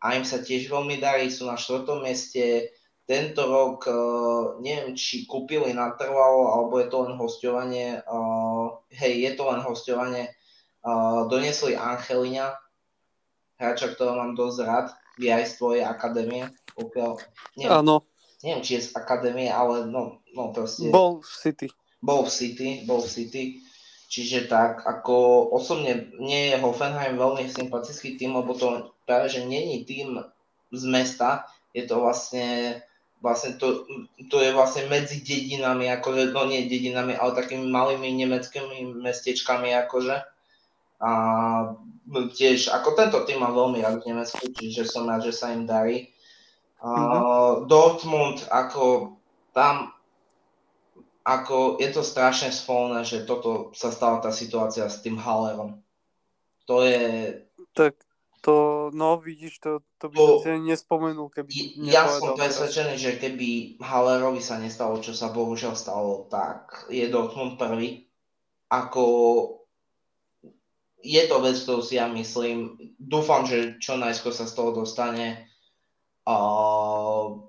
a 0.00 0.06
im 0.14 0.24
sa 0.24 0.38
tiež 0.38 0.70
veľmi 0.70 1.02
darí, 1.02 1.32
sú 1.32 1.50
na 1.50 1.58
štvrtom 1.58 2.04
mieste. 2.04 2.70
Tento 3.08 3.42
rok, 3.48 3.90
uh, 3.90 4.62
neviem, 4.62 4.94
či 4.94 5.26
kúpili 5.26 5.74
natrvalo, 5.74 6.54
alebo 6.54 6.78
je 6.78 6.86
to 6.86 6.96
len 7.10 7.14
hostovanie. 7.18 7.88
Hej, 8.94 9.12
je 9.18 9.30
to 9.34 9.42
len 9.50 9.60
hostovanie. 9.66 10.30
Donesli 11.26 11.74
Angelina, 11.76 12.56
hráča, 13.60 13.92
ktorého 13.92 14.16
mám 14.16 14.32
dosť 14.38 14.58
rád 14.64 14.86
je 15.20 15.28
aj 15.28 15.44
z 15.44 15.52
tvojej 15.60 15.82
akadémie, 15.84 16.48
pokiaľ... 16.72 17.20
Neviem, 17.60 17.72
Áno. 17.84 17.96
Neviem, 18.40 18.64
či 18.64 18.80
je 18.80 18.88
z 18.88 18.90
akadémie, 18.96 19.52
ale 19.52 19.84
no, 19.84 20.24
no 20.32 20.42
proste... 20.56 20.88
Bol 20.88 21.20
v 21.20 21.28
City. 21.28 21.68
Bol 22.00 22.26
v 22.26 22.32
City, 22.32 22.68
bol 22.88 23.04
v 23.04 23.12
City. 23.12 23.42
Čiže 24.10 24.50
tak, 24.50 24.82
ako 24.82 25.46
osobne 25.54 26.10
nie 26.18 26.50
je 26.50 26.58
Hoffenheim 26.58 27.14
veľmi 27.14 27.46
sympatický 27.46 28.18
tým, 28.18 28.34
lebo 28.34 28.58
to 28.58 28.90
práve, 29.06 29.30
že 29.30 29.46
není 29.46 29.86
tým 29.86 30.18
z 30.74 30.82
mesta, 30.90 31.46
je 31.70 31.86
to 31.86 32.02
vlastne, 32.02 32.82
vlastne 33.22 33.54
to, 33.54 33.86
to 34.26 34.42
je 34.42 34.50
vlastne 34.50 34.90
medzi 34.90 35.22
dedinami, 35.22 35.86
akože, 35.94 36.34
no 36.34 36.42
nie 36.50 36.66
dedinami, 36.66 37.14
ale 37.14 37.38
takými 37.38 37.70
malými 37.70 38.10
nemeckými 38.18 38.98
mestečkami, 38.98 39.70
akože 39.86 40.26
a 41.00 41.10
tiež, 42.12 42.68
ako 42.76 42.92
tento 42.92 43.18
tým 43.24 43.40
mám 43.40 43.56
veľmi 43.56 43.80
rád 43.80 44.04
v 44.04 44.12
Nemecku, 44.12 44.52
čiže 44.52 44.84
som 44.84 45.08
rád, 45.08 45.24
že 45.24 45.32
sa 45.32 45.56
im 45.56 45.64
darí. 45.64 46.12
Uh, 46.80 47.64
Dortmund, 47.64 48.44
ako 48.52 49.16
tam, 49.56 49.96
ako 51.30 51.78
je 51.78 51.88
to 51.94 52.02
strašne 52.02 52.50
svolné, 52.50 53.06
že 53.06 53.22
toto 53.22 53.70
sa 53.70 53.94
stala 53.94 54.18
tá 54.18 54.34
situácia 54.34 54.90
s 54.90 54.98
tým 54.98 55.14
Hallerom. 55.14 55.78
To 56.66 56.82
je... 56.82 57.38
Tak 57.70 58.02
to, 58.42 58.88
no 58.96 59.20
vidíš, 59.20 59.62
to, 59.62 59.84
to 60.00 60.08
by 60.10 60.16
to, 60.16 60.26
som 60.42 60.64
nespomenul, 60.64 61.28
keby 61.28 61.52
Ja 61.86 62.08
som 62.08 62.34
presvedčený, 62.34 62.96
že 62.96 63.20
keby 63.20 63.78
Hallerovi 63.78 64.42
sa 64.42 64.58
nestalo, 64.58 64.98
čo 64.98 65.14
sa 65.14 65.30
bohužiaľ 65.30 65.76
stalo, 65.76 66.26
tak 66.26 66.88
je 66.90 67.06
Dortmund 67.12 67.60
prvý. 67.60 68.10
Ako 68.72 69.04
je 71.04 71.22
to 71.28 71.36
vec, 71.44 71.56
ktorú 71.62 71.80
si 71.84 72.00
ja 72.00 72.08
myslím. 72.08 72.80
Dúfam, 72.96 73.44
že 73.44 73.76
čo 73.76 74.00
najskôr 74.00 74.32
sa 74.32 74.48
z 74.48 74.56
toho 74.56 74.72
dostane. 74.72 75.46
Uh, 76.24 77.44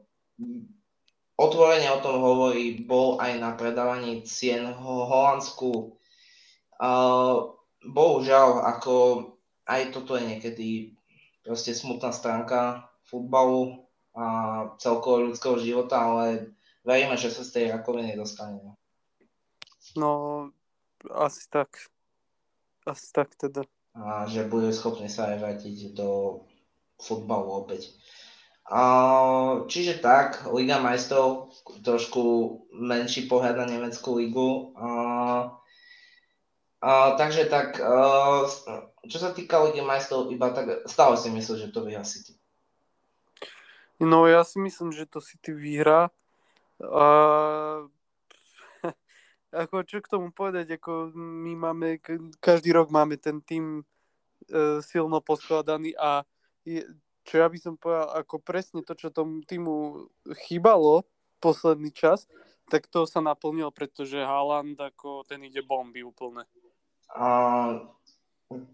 otvorene 1.42 1.89
o 1.89 2.04
tom 2.06 2.22
hovorí, 2.22 2.86
bol 2.86 3.18
aj 3.18 3.42
na 3.42 3.58
predávaní 3.58 4.22
cien 4.30 4.70
v 4.70 4.78
Holandsku. 4.86 5.98
Uh, 6.78 7.58
bohužiaľ, 7.82 8.62
ako 8.78 8.94
aj 9.66 9.94
toto 9.94 10.14
je 10.18 10.24
niekedy 10.30 10.68
proste 11.42 11.74
smutná 11.74 12.14
stránka 12.14 12.86
futbalu 13.10 13.89
a 14.14 14.26
celkovo 14.78 15.32
ľudského 15.32 15.58
života, 15.58 15.98
ale 15.98 16.54
veríme, 16.86 17.18
že 17.18 17.34
sa 17.34 17.42
z 17.42 17.52
tej 17.58 17.66
rakoviny 17.74 18.14
dostane. 18.14 18.78
No, 19.98 20.48
asi 21.10 21.50
tak. 21.50 21.89
Asi 22.86 23.14
tak 23.14 23.34
teda. 23.38 23.66
a 23.94 24.26
že 24.26 24.48
bude 24.48 24.74
schopný 24.74 25.12
sa 25.12 25.36
aj 25.36 25.38
vrátiť 25.42 25.94
do 25.94 26.42
futbalu 26.98 27.66
opäť. 27.66 27.94
Čiže 29.67 29.99
tak, 29.99 30.47
Liga 30.47 30.80
majstrov, 30.80 31.51
trošku 31.84 32.24
menší 32.72 33.28
pohľad 33.28 33.59
na 33.59 33.65
Nemeckú 33.67 34.15
ligu. 34.15 34.72
takže 37.19 37.51
tak, 37.51 37.84
čo 39.07 39.17
sa 39.19 39.36
týka 39.36 39.59
Ligy 39.67 39.84
majstrov, 39.84 40.32
iba 40.32 40.55
tak 40.55 40.88
stále 40.88 41.19
si 41.19 41.28
myslím, 41.28 41.57
že 41.59 41.74
to 41.76 41.84
vyhrá 41.84 42.07
City. 42.07 42.32
No 44.01 44.26
ja 44.26 44.41
si 44.47 44.57
myslím, 44.57 44.95
že 44.95 45.05
to 45.05 45.19
City 45.19 45.51
vyhrá. 45.51 46.09
Uh, 46.82 47.86
ako 49.51 49.84
čo 49.84 49.99
k 49.99 50.11
tomu 50.15 50.32
povedať, 50.32 50.80
ako 50.80 51.11
my 51.13 51.53
máme, 51.59 52.01
každý 52.39 52.72
rok 52.72 52.89
máme 52.89 53.19
ten 53.19 53.43
tým 53.43 53.84
e, 54.47 54.82
silno 54.82 55.19
poskladaný 55.22 55.93
a 55.99 56.26
je, 56.63 56.88
čo 57.26 57.41
ja 57.41 57.47
by 57.47 57.57
som 57.57 57.78
povedal, 57.78 58.09
ako 58.17 58.36
presne 58.41 58.82
to, 58.82 58.97
čo 58.97 59.13
tomu 59.13 59.45
týmu 59.45 60.07
chýbalo 60.47 61.05
posledný 61.41 61.93
čas, 61.93 62.26
tak 62.69 62.88
to 62.88 63.03
sa 63.03 63.19
naplnilo, 63.19 63.74
pretože 63.74 64.15
Haaland 64.15 64.80
ako 64.80 65.28
ten 65.28 65.43
ide 65.43 65.59
bomby 65.65 66.05
úplne. 66.05 66.47
Uh, 67.11 67.91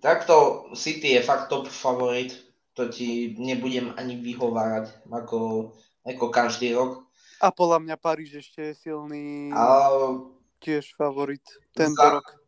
takto 0.04 0.68
City 0.78 1.18
je 1.18 1.26
fakt 1.26 1.50
top 1.50 1.66
favorit, 1.66 2.36
to 2.78 2.86
ti 2.94 3.34
nebudem 3.42 3.90
ani 3.98 4.22
vyhovárať 4.22 4.94
ako, 5.10 5.74
ako 6.06 6.26
každý 6.30 6.78
rok. 6.78 7.10
A 7.42 7.50
podľa 7.50 7.82
mňa 7.86 7.96
Paríž 7.98 8.38
ešte 8.38 8.74
je 8.74 8.74
silný. 8.78 9.50
Uh, 9.50 10.30
tiež 10.62 10.94
favorit 10.94 11.44
tento 11.74 11.98
Za... 11.98 12.22
rok. 12.22 12.47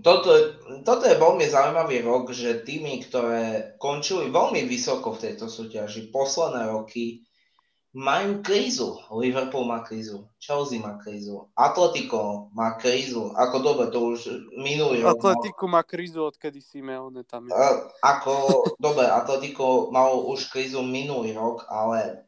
Toto, 0.00 0.30
toto 0.82 1.04
je 1.04 1.20
veľmi 1.20 1.46
zaujímavý 1.46 2.02
rok, 2.02 2.32
že 2.32 2.64
týmy, 2.64 3.04
ktoré 3.06 3.76
končili 3.76 4.32
veľmi 4.32 4.64
vysoko 4.64 5.12
v 5.14 5.30
tejto 5.30 5.46
súťaži 5.46 6.08
posledné 6.08 6.72
roky, 6.72 7.22
majú 7.94 8.42
krízu. 8.42 8.98
Liverpool 9.14 9.68
má 9.70 9.86
krízu, 9.86 10.26
Chelsea 10.42 10.82
má 10.82 10.98
krízu, 10.98 11.52
Atletico 11.54 12.50
má 12.50 12.74
krízu. 12.74 13.30
Ako 13.38 13.62
dobre, 13.62 13.92
to 13.94 14.18
už 14.18 14.20
minulý 14.58 15.06
rok. 15.06 15.22
Atletico 15.22 15.64
má 15.70 15.86
krízu, 15.86 16.26
odkedy 16.26 16.58
si 16.58 16.82
Meone 16.82 17.22
tam 17.22 17.46
je. 17.46 17.54
Ako, 18.02 18.34
dobre, 18.82 19.06
Atletico 19.06 19.94
malo 19.94 20.26
už 20.34 20.50
krízu 20.50 20.82
minulý 20.82 21.38
rok, 21.38 21.70
ale 21.70 22.26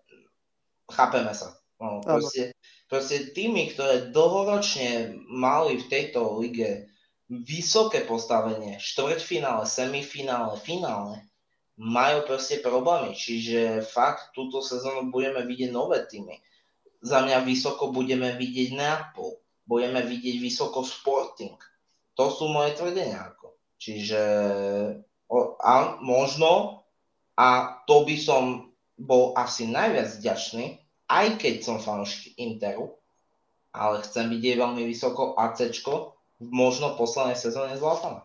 chápeme 0.87 1.35
sa. 1.35 1.59
No, 1.77 2.01
proste, 2.01 2.57
Proste 2.87 3.35
tými, 3.35 3.75
ktoré 3.75 4.15
dlhoročne 4.15 5.19
mali 5.27 5.83
v 5.83 5.89
tejto 5.91 6.39
lige 6.39 6.87
vysoké 7.31 8.07
postavenie, 8.07 8.79
štvrťfinále, 8.79 9.67
semifinále, 9.67 10.55
finále, 10.63 11.27
majú 11.77 12.25
proste 12.25 12.63
problémy. 12.63 13.13
Čiže 13.13 13.85
fakt 13.85 14.33
túto 14.33 14.63
sezónu 14.63 15.13
budeme 15.13 15.45
vidieť 15.45 15.71
nové 15.75 16.07
týmy. 16.07 16.39
Za 17.03 17.23
mňa 17.23 17.45
vysoko 17.45 17.93
budeme 17.93 18.33
vidieť 18.35 18.73
Neapol, 18.73 19.37
budeme 19.69 20.01
vidieť 20.01 20.37
vysoko 20.41 20.87
Sporting. 20.87 21.59
To 22.17 22.33
sú 22.33 22.49
moje 22.49 22.79
tvrdenia. 22.79 23.37
Čiže 23.77 24.21
a 25.61 26.01
možno, 26.01 26.83
a 27.37 27.77
to 27.85 28.09
by 28.09 28.17
som 28.17 28.73
bol 28.97 29.37
asi 29.37 29.69
najviac 29.69 30.17
vďačný, 30.17 30.81
aj 31.13 31.27
keď 31.37 31.55
som 31.61 31.77
fanúšik 31.83 32.39
Interu, 32.41 32.97
ale 33.77 34.01
chcem 34.07 34.33
vidieť 34.33 34.57
veľmi 34.57 34.83
vysoko 34.89 35.37
AC, 35.37 35.69
možno 36.41 36.95
v 36.95 36.99
poslednej 37.01 37.39
sezóne 37.39 37.77
Zlatana. 37.77 38.25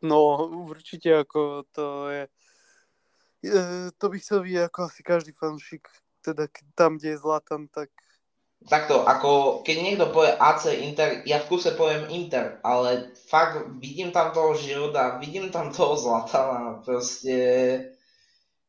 No, 0.00 0.48
určite 0.64 1.12
ako 1.12 1.68
to 1.76 2.08
je, 2.08 2.24
to 4.00 4.04
by 4.08 4.16
chcel 4.16 4.40
vidieť 4.40 4.64
ako 4.72 4.78
asi 4.88 5.00
každý 5.04 5.32
fanúšik, 5.36 5.84
teda 6.24 6.48
tam, 6.72 6.96
kde 6.96 7.16
je 7.16 7.22
Zlatan, 7.22 7.68
tak 7.68 7.92
Takto, 8.60 9.08
ako 9.08 9.64
keď 9.64 9.76
niekto 9.80 10.12
povie 10.12 10.36
AC 10.36 10.68
Inter, 10.84 11.24
ja 11.24 11.40
v 11.40 11.48
kuse 11.48 11.72
poviem 11.72 12.12
Inter, 12.12 12.60
ale 12.60 13.16
fakt 13.16 13.72
vidím 13.80 14.12
tam 14.12 14.36
toho 14.36 14.52
Žiroda, 14.52 15.16
vidím 15.16 15.48
tam 15.48 15.72
toho 15.72 15.96
Zlatana, 15.96 16.84
proste 16.84 17.40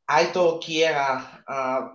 aj 0.08 0.32
toho 0.32 0.64
Kiera 0.64 1.44
a, 1.44 1.92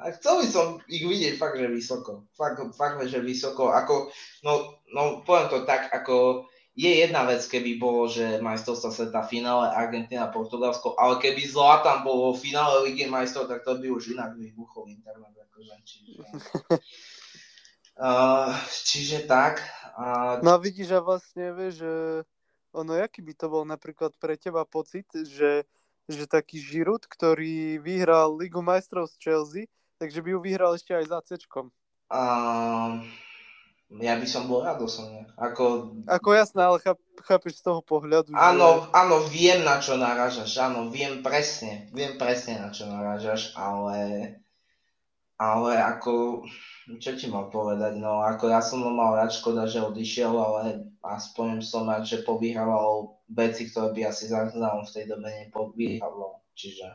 a 0.00 0.10
chcel 0.16 0.40
by 0.40 0.46
som 0.48 0.66
ich 0.88 1.04
vidieť 1.04 1.36
fakt, 1.36 1.60
že 1.60 1.68
vysoko. 1.68 2.24
Fakt, 2.32 2.60
fakt 2.74 3.04
že 3.06 3.20
vysoko. 3.20 3.70
Ako, 3.70 4.08
no, 4.42 4.80
no, 4.96 5.20
poviem 5.22 5.48
to 5.52 5.58
tak, 5.68 5.92
ako 5.92 6.48
je 6.72 6.88
jedna 6.88 7.28
vec, 7.28 7.44
keby 7.44 7.76
bolo, 7.76 8.08
že 8.08 8.40
majstrovstva 8.40 8.90
sveta 8.90 9.22
finále 9.28 9.68
Argentina, 9.74 10.32
Portugalsko, 10.32 10.96
ale 10.96 11.20
keby 11.20 11.44
Zlatan 11.44 12.00
bol 12.00 12.30
vo 12.30 12.32
finále 12.32 12.88
Ligy 12.88 13.04
majstrov, 13.10 13.50
tak 13.50 13.66
to 13.66 13.76
by 13.76 13.92
už 13.92 14.16
inak 14.16 14.32
vybuchol 14.38 14.88
internet. 14.88 15.34
Akože, 15.50 15.74
čiže, 15.84 16.10
uh, 18.00 18.56
čiže 18.88 19.18
tak. 19.28 19.60
Uh, 19.92 20.40
no 20.40 20.56
vidíš, 20.56 20.96
a 20.96 21.04
vlastne 21.04 21.52
vieš, 21.52 21.84
že 21.84 21.92
ono, 22.72 22.96
aký 22.96 23.20
by 23.20 23.34
to 23.36 23.46
bol 23.50 23.66
napríklad 23.66 24.14
pre 24.16 24.38
teba 24.38 24.64
pocit, 24.64 25.04
že 25.12 25.68
že 26.10 26.26
taký 26.26 26.58
Žirut, 26.58 27.06
ktorý 27.06 27.78
vyhral 27.78 28.34
Ligu 28.34 28.58
majstrov 28.58 29.06
z 29.06 29.14
Chelsea, 29.22 29.70
takže 30.00 30.24
by 30.24 30.28
ju 30.32 30.38
vyhral 30.40 30.72
ešte 30.72 30.96
aj 30.96 31.04
za 31.12 31.18
C. 31.28 31.30
Um, 32.08 33.04
ja 33.98 34.14
by 34.14 34.26
som 34.26 34.46
bol 34.46 34.62
rád 34.62 34.80
osobne. 34.80 35.26
Ako, 35.34 35.92
Ako 36.06 36.30
jasné, 36.30 36.62
ale 36.62 36.78
cháp, 36.78 36.98
chápeš 37.26 37.58
z 37.58 37.66
toho 37.66 37.82
pohľadu, 37.82 38.30
áno, 38.32 38.86
že... 38.86 38.94
áno, 38.94 39.16
viem 39.26 39.60
na 39.66 39.82
čo 39.82 39.98
narážaš, 39.98 40.56
áno, 40.62 40.88
viem 40.94 41.26
presne, 41.26 41.90
viem 41.90 42.14
presne 42.14 42.62
na 42.62 42.70
čo 42.70 42.86
narážaš, 42.86 43.50
ale, 43.58 44.34
ale 45.34 45.74
ako, 45.74 46.46
čo 47.02 47.18
ti 47.18 47.26
mám 47.26 47.50
povedať, 47.50 47.98
no 47.98 48.22
ako 48.22 48.54
ja 48.54 48.62
som 48.62 48.86
ho 48.86 48.94
mal 48.94 49.18
rád, 49.18 49.34
škoda, 49.34 49.66
že 49.66 49.82
odišiel, 49.82 50.38
ale 50.38 50.94
aspoň 51.02 51.58
som 51.58 51.90
rád, 51.90 52.06
že 52.06 52.22
povyhrával 52.22 53.18
veci, 53.26 53.66
ktoré 53.74 53.90
by 53.90 54.00
asi 54.06 54.30
za 54.30 54.46
v 54.46 54.86
tej 54.86 55.04
dobe 55.10 55.26
nepovyhrával. 55.26 56.38
Čiže, 56.54 56.86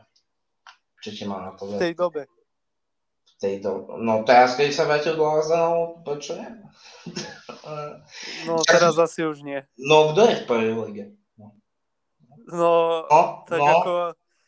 čo 1.04 1.10
ti 1.12 1.24
mám 1.28 1.44
na 1.44 1.52
povedať? 1.52 1.80
V 1.80 1.84
tej 1.92 1.96
dobe. 1.96 2.22
V 3.36 3.44
tej 3.44 3.60
dobe. 3.60 4.00
No 4.00 4.24
teraz, 4.24 4.56
keď 4.56 4.72
sa 4.72 4.88
vrátil 4.88 5.12
do 5.12 5.28
Arsenalu, 5.28 6.00
prečo 6.00 6.40
nie? 6.40 6.48
no 8.48 8.64
teraz 8.64 8.96
asi 8.96 9.28
už 9.28 9.44
nie. 9.44 9.60
No 9.76 10.16
kto 10.16 10.20
je 10.24 10.34
v 10.40 10.44
prvej 10.48 10.72
lige? 10.88 11.04
No, 11.36 11.52
no, 12.48 12.72
no 13.04 13.20
tak 13.44 13.60
no. 13.60 13.68
ako 13.68 13.92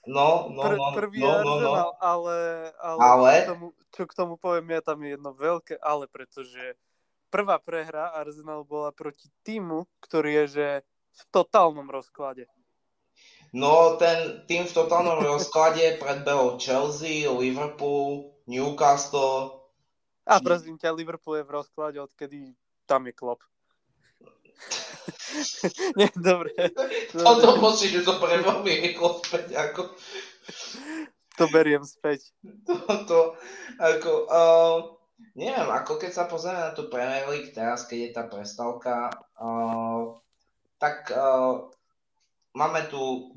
No, 0.08 0.48
no, 0.48 0.62
Pr- 0.64 0.80
no, 0.80 0.96
prvý 0.96 1.20
no, 1.20 1.44
no, 1.44 1.54
no. 1.60 1.92
ale, 2.00 2.72
ale, 2.80 3.00
ale... 3.04 3.32
K 3.44 3.52
tomu, 3.52 3.66
čo 3.92 4.02
k 4.08 4.16
tomu 4.16 4.34
poviem, 4.40 4.72
ja 4.72 4.80
tam 4.80 5.04
je 5.04 5.20
jedno 5.20 5.36
veľké 5.36 5.76
ale, 5.84 6.08
pretože 6.08 6.80
prvá 7.28 7.60
prehra 7.60 8.16
Arsenal 8.16 8.64
bola 8.64 8.88
proti 8.88 9.28
týmu, 9.44 9.84
ktorý 10.00 10.30
je 10.32 10.44
že 10.48 10.68
v 11.12 11.22
totálnom 11.28 11.92
rozklade. 11.92 12.48
No, 13.52 14.00
ten 14.00 14.48
tým 14.48 14.64
v 14.64 14.72
totálnom 14.72 15.20
rozklade 15.20 16.00
predbehol 16.00 16.56
Chelsea, 16.56 17.28
Liverpool, 17.28 18.32
Newcastle. 18.48 19.60
A 20.24 20.40
prosím 20.40 20.80
ťa, 20.80 20.96
Liverpool 20.96 21.40
je 21.40 21.44
v 21.44 21.54
rozklade, 21.54 22.00
odkedy 22.00 22.56
tam 22.88 23.04
je 23.04 23.12
klop. 23.12 23.44
Nie, 25.98 26.08
dobre. 26.16 26.52
Toto 27.12 27.60
musíš 27.60 28.00
že 28.00 28.02
to 28.08 28.16
pre 28.16 28.40
veľmi 28.40 28.72
rýchlo 28.88 29.20
späť, 29.20 29.54
ako... 29.54 29.92
To 31.38 31.44
beriem 31.54 31.84
späť. 31.86 32.34
Toto, 32.66 33.38
ako, 33.78 34.10
uh, 34.26 34.78
neviem, 35.38 35.70
ako 35.70 36.00
keď 36.00 36.10
sa 36.10 36.24
pozrieme 36.26 36.58
na 36.58 36.72
tú 36.74 36.90
Premier 36.90 37.30
League 37.30 37.54
teraz, 37.54 37.86
keď 37.86 37.98
je 38.02 38.10
tá 38.10 38.24
prestávka, 38.26 39.14
uh, 39.38 40.18
tak 40.82 41.14
uh, 41.14 41.70
máme 42.58 42.90
tu 42.90 43.30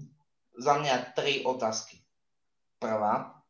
za 0.58 0.82
mňa 0.82 1.14
tri 1.14 1.46
otázky. 1.46 2.02
Prvá, 2.82 3.41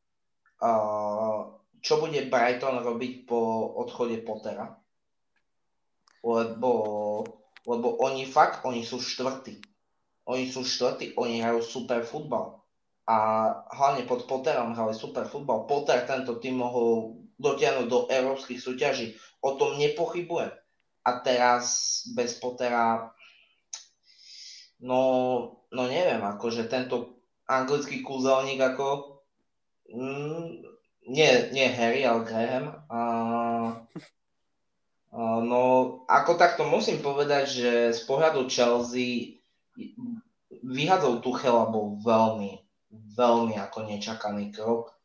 čo 1.81 1.93
bude 1.97 2.29
Brighton 2.29 2.85
robiť 2.85 3.25
po 3.25 3.39
odchode 3.81 4.21
Pottera? 4.21 4.77
Lebo 6.21 6.71
lebo 7.65 8.01
oni 8.01 8.25
fakt, 8.25 8.65
oni 8.65 8.81
sú 8.81 8.97
štvrtí. 8.97 9.61
Oni 10.25 10.49
sú 10.49 10.65
štvrtí, 10.65 11.17
oni 11.17 11.41
hrajú 11.41 11.61
super 11.61 12.01
futbal. 12.01 12.61
A 13.05 13.17
hlavne 13.73 14.05
pod 14.05 14.25
Potterom 14.25 14.73
hrali 14.73 14.93
super 14.93 15.25
futbal. 15.29 15.69
Potter 15.69 16.05
tento 16.05 16.37
tým 16.41 16.61
mohol 16.61 17.21
dotiahnuť 17.41 17.87
do 17.89 17.99
európskych 18.09 18.61
súťaží. 18.61 19.17
O 19.41 19.57
tom 19.57 19.77
nepochybujem. 19.77 20.53
A 21.01 21.11
teraz 21.25 22.05
bez 22.13 22.37
Pottera, 22.37 23.09
no, 24.81 25.01
no 25.73 25.83
neviem, 25.89 26.21
akože 26.21 26.69
tento 26.69 27.25
anglický 27.49 28.05
kúzelník 28.05 28.61
ako, 28.61 29.20
mm, 29.91 30.43
nie, 31.11 31.31
nie 31.51 31.67
Harry, 31.71 32.07
ale 32.07 32.23
Graham, 32.23 32.65
a, 32.87 32.99
No, 35.43 35.63
ako 36.07 36.39
takto 36.39 36.63
musím 36.63 37.03
povedať, 37.03 37.43
že 37.51 37.71
z 37.91 38.01
pohľadu 38.07 38.47
Chelsea 38.47 39.43
vyhadzov 40.63 41.19
Tuchela 41.19 41.67
bol 41.67 41.99
veľmi, 41.99 42.63
veľmi 43.19 43.59
ako 43.59 43.91
nečakaný 43.91 44.55
krok. 44.55 44.95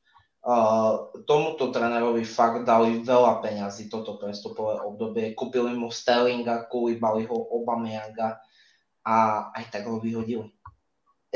Uh, 0.47 1.11
tomuto 1.26 1.74
trénerovi 1.74 2.22
fakt 2.22 2.62
dali 2.62 3.03
veľa 3.03 3.43
peňazí 3.43 3.91
toto 3.91 4.14
prestupové 4.14 4.78
obdobie. 4.78 5.34
Kúpili 5.34 5.74
mu 5.74 5.91
Sterlinga, 5.91 6.70
Koulibalyho, 6.70 7.34
Obameyanga 7.34 8.39
a 9.03 9.51
aj 9.59 9.64
tak 9.74 9.91
ho 9.91 9.99
vyhodili. 9.99 10.47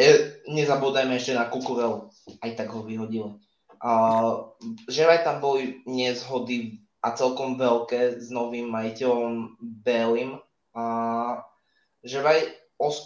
E, 0.00 0.08
nezabúdajme 0.48 1.12
ešte 1.20 1.36
na 1.36 1.52
Kukurelu, 1.52 2.08
aj 2.40 2.50
tak 2.56 2.72
ho 2.72 2.80
vyhodili. 2.80 3.36
Uh, 3.80 4.56
že 4.88 5.04
aj 5.04 5.28
tam 5.28 5.44
boli 5.44 5.84
nezhody 5.84 6.80
a 7.04 7.12
celkom 7.12 7.60
veľké 7.60 8.16
s 8.16 8.32
novým 8.32 8.72
majiteľom 8.72 9.60
Belim. 9.60 10.40
A 10.72 10.84
že 12.00 12.24
aj, 12.24 12.40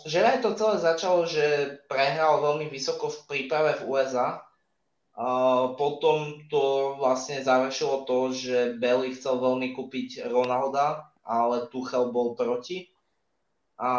že 0.06 0.22
aj 0.22 0.38
to 0.46 0.54
celé 0.54 0.76
začalo, 0.78 1.26
že 1.26 1.78
prehral 1.90 2.38
veľmi 2.42 2.70
vysoko 2.70 3.10
v 3.10 3.18
príprave 3.26 3.74
v 3.82 3.90
USA. 3.90 4.46
A 5.18 5.26
potom 5.74 6.46
to 6.46 6.94
vlastne 6.98 7.42
završilo 7.42 8.06
to, 8.06 8.30
že 8.34 8.78
Belly 8.78 9.14
chcel 9.18 9.42
veľmi 9.42 9.74
kúpiť 9.74 10.30
Ronalda, 10.30 11.10
ale 11.26 11.66
Tuchel 11.70 12.14
bol 12.14 12.38
proti. 12.38 12.90
A 13.78 13.90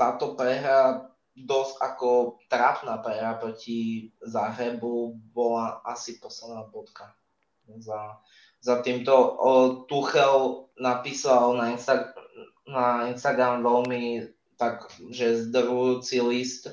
táto 0.00 0.32
prehra 0.32 1.09
dosť 1.44 1.74
ako 1.80 2.08
trápna 2.50 2.98
prehra 3.00 3.36
proti 3.36 4.10
Zahrebu 4.24 5.16
bola 5.32 5.80
asi 5.84 6.16
posledná 6.20 6.66
bodka 6.68 7.14
za, 7.78 8.18
za 8.60 8.82
týmto. 8.82 9.12
Tuchel 9.86 10.66
napísal 10.80 11.54
na, 11.54 11.70
Insta- 11.70 12.16
na 12.66 13.06
Instagram 13.12 13.62
veľmi 13.62 14.32
tak, 14.58 14.92
že 15.08 15.48
zdrujúci 15.48 16.20
list, 16.20 16.68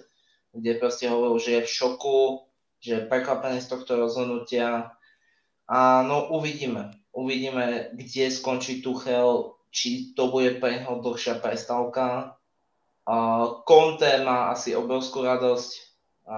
kde 0.51 0.79
proste 0.81 1.07
hovoril, 1.07 1.39
že 1.39 1.51
je 1.51 1.61
v 1.63 1.73
šoku, 1.73 2.19
že 2.81 2.91
je 2.99 3.07
prekvapený 3.09 3.61
z 3.61 3.71
tohto 3.71 3.95
rozhodnutia. 3.95 4.95
A 5.67 6.01
no 6.03 6.31
uvidíme. 6.31 6.95
Uvidíme, 7.11 7.91
kde 7.97 8.29
skončí 8.31 8.81
Tuchel, 8.81 9.57
či 9.73 10.13
to 10.13 10.31
bude 10.31 10.57
pre 10.61 10.79
neho 10.79 11.01
dlhšia 11.01 11.37
prestávka. 11.41 12.36
Conte 13.63 14.11
má 14.27 14.51
asi 14.51 14.75
obrovskú 14.75 15.23
radosť. 15.23 15.71
A, 16.27 16.37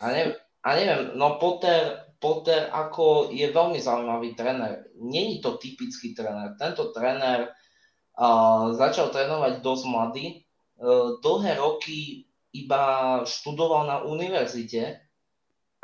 a, 0.00 0.04
ne, 0.12 0.36
a 0.60 0.68
neviem, 0.76 1.16
no 1.16 1.40
Potter 1.40 2.04
Potter 2.24 2.72
ako 2.72 3.28
je 3.36 3.52
veľmi 3.52 3.76
zaujímavý 3.76 4.32
tréner. 4.32 4.88
Není 4.96 5.44
to 5.44 5.60
typický 5.60 6.16
tréner. 6.16 6.56
Tento 6.56 6.88
tréner 6.88 7.52
začal 8.72 9.12
trénovať 9.12 9.60
dosť 9.60 9.84
mladý. 9.84 10.26
Uh, 10.74 11.22
dlhé 11.22 11.60
roky 11.60 12.26
iba 12.50 13.22
študoval 13.22 13.86
na 13.86 13.96
univerzite 14.02 15.04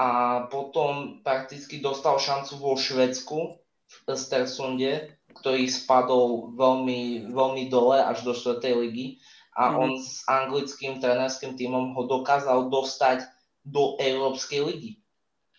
a 0.01 0.43
potom 0.51 1.23
prakticky 1.23 1.79
dostal 1.79 2.19
šancu 2.19 2.59
vo 2.59 2.75
Švedsku 2.75 3.39
v 3.87 3.97
Östersunde, 4.11 5.20
ktorý 5.37 5.69
spadol 5.71 6.55
veľmi, 6.59 7.31
veľmi 7.31 7.71
dole 7.71 8.01
až 8.01 8.27
do 8.27 8.33
4. 8.35 8.61
ligy 8.75 9.21
a 9.55 9.71
mm. 9.71 9.75
on 9.77 9.91
s 9.99 10.25
anglickým 10.27 10.99
trénerským 10.99 11.55
tímom 11.59 11.95
ho 11.95 12.03
dokázal 12.07 12.71
dostať 12.73 13.27
do 13.67 14.01
Európskej 14.01 14.61
ligy 14.65 15.01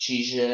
čiže 0.01 0.45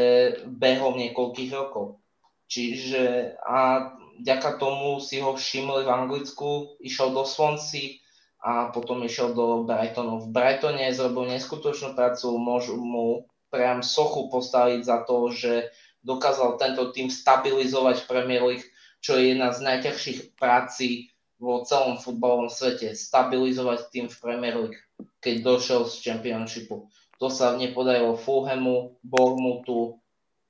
behom 0.43 0.99
niekoľkých 0.99 1.51
rokov. 1.55 2.03
Čiže 2.51 3.36
a 3.39 3.91
vďaka 4.20 4.59
tomu 4.59 4.99
si 4.99 5.24
ho 5.24 5.32
všimli 5.32 5.88
v 5.88 5.93
Anglicku, 5.93 6.76
išiel 6.84 7.15
do 7.15 7.24
Swansea 7.24 8.03
a 8.43 8.76
potom 8.76 8.99
išiel 9.07 9.32
do 9.32 9.63
Brightonu. 9.63 10.28
V 10.28 10.36
Brightone 10.36 10.91
zrobil 10.91 11.32
neskutočnú 11.32 11.95
prácu, 11.95 12.36
môžu 12.36 12.76
mu 12.76 13.24
priam 13.47 13.80
sochu 13.80 14.28
postaviť 14.28 14.84
za 14.84 15.07
to, 15.07 15.32
že 15.32 15.72
dokázal 16.03 16.59
tento 16.59 16.91
tým 16.91 17.07
stabilizovať 17.07 18.03
v 18.03 18.09
Premier 18.11 18.43
League, 18.43 18.68
čo 19.08 19.16
je 19.16 19.32
jedna 19.32 19.55
z 19.55 19.64
najťažších 19.64 20.36
práci 20.36 21.16
vo 21.39 21.64
celom 21.64 21.95
futbalovom 21.95 22.51
svete. 22.51 22.91
Stabilizovať 22.91 23.88
tým 23.88 24.12
v 24.12 24.20
Premier 24.20 24.55
League, 24.60 24.80
keď 25.24 25.47
došiel 25.47 25.88
z 25.88 25.95
Championshipu. 26.03 26.91
To 27.24 27.32
sa 27.32 27.55
nepodarilo 27.55 28.20
Fulhamu, 28.20 28.99
Bormutu 28.99 30.03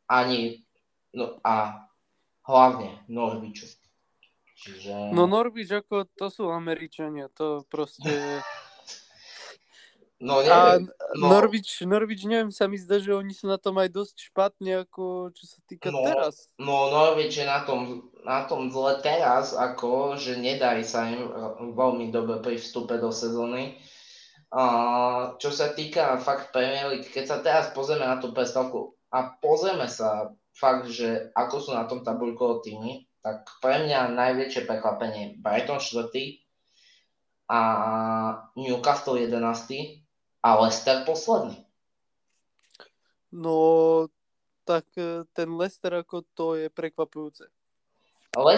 ani 0.10 0.66
no, 1.14 1.38
a 1.46 1.86
hlavne 2.50 3.06
Norviču. 3.06 3.70
Čiže... 4.58 5.14
No 5.14 5.30
Norvič 5.30 5.70
ako 5.86 6.10
to 6.18 6.34
sú 6.34 6.50
Američania, 6.50 7.30
to 7.30 7.62
proste... 7.70 8.10
No, 10.18 10.42
neviem. 10.42 10.90
A 10.90 11.14
no, 11.14 11.30
Norvič, 11.30 11.86
Norvič, 11.86 12.26
neviem, 12.26 12.50
sa 12.50 12.66
mi 12.66 12.82
zdá, 12.82 12.98
že 12.98 13.14
oni 13.14 13.38
sú 13.38 13.46
na 13.46 13.62
tom 13.62 13.78
aj 13.78 13.94
dosť 13.94 14.34
špatne, 14.34 14.82
ako 14.82 15.30
čo 15.30 15.46
sa 15.46 15.62
týka 15.70 15.94
no, 15.94 16.02
teraz. 16.02 16.50
No, 16.58 16.90
Norvič 16.90 17.38
je 17.38 17.46
na 17.46 17.62
tom, 17.62 18.10
na 18.26 18.50
tom 18.50 18.74
zle 18.74 18.98
teraz, 19.06 19.54
ako, 19.54 20.18
že 20.18 20.42
nedarí 20.42 20.82
sa 20.82 21.06
im 21.06 21.22
veľmi 21.78 22.10
dobre 22.10 22.42
pri 22.42 22.58
vstupe 22.58 22.98
do 22.98 23.14
sezóny. 23.14 23.78
Uh, 24.50 25.38
čo 25.38 25.54
sa 25.54 25.76
týka 25.78 26.18
fakt 26.18 26.50
Premier 26.50 26.90
League, 26.90 27.12
keď 27.14 27.26
sa 27.28 27.38
teraz 27.44 27.70
pozrieme 27.76 28.08
na 28.08 28.18
tú 28.18 28.32
predstavku 28.34 28.96
a 29.12 29.38
pozrieme 29.38 29.86
sa 29.92 30.34
fakt, 30.56 30.90
že 30.90 31.30
ako 31.38 31.56
sú 31.62 31.72
na 31.76 31.86
tom 31.86 32.02
tabuľkovo 32.02 32.66
týmy, 32.66 33.06
tak 33.22 33.46
pre 33.62 33.86
mňa 33.86 34.18
najväčšie 34.18 34.66
prekvapenie 34.66 35.38
Brighton 35.44 35.78
4. 35.84 36.10
a 37.52 37.60
Newcastle 38.56 39.20
11. 39.20 40.07
a 40.48 40.56
Leicester 40.64 41.04
posledný. 41.04 41.60
No, 43.36 44.08
tak 44.64 44.88
e, 44.96 45.28
ten 45.36 45.52
Leicester 45.52 45.92
ako 46.00 46.24
to 46.32 46.56
je 46.56 46.72
prekvapujúce. 46.72 47.52
Ale 48.32 48.56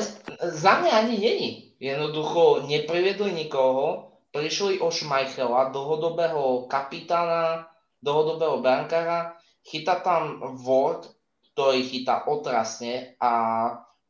za 0.53 0.73
mňa 0.85 0.91
ani 0.93 1.15
není. 1.17 1.49
Jednoducho 1.81 2.69
nepriviedli 2.69 3.33
nikoho, 3.33 4.13
prišli 4.29 4.77
o 4.77 4.93
Schmeichela, 4.93 5.73
dlhodobého 5.73 6.69
kapitána, 6.69 7.65
dlhodobého 8.05 8.61
brankára, 8.61 9.39
chytá 9.65 10.03
tam 10.05 10.43
Ward, 10.61 11.09
ktorý 11.55 11.81
chytá 11.89 12.29
otrasne 12.29 13.17
a 13.17 13.31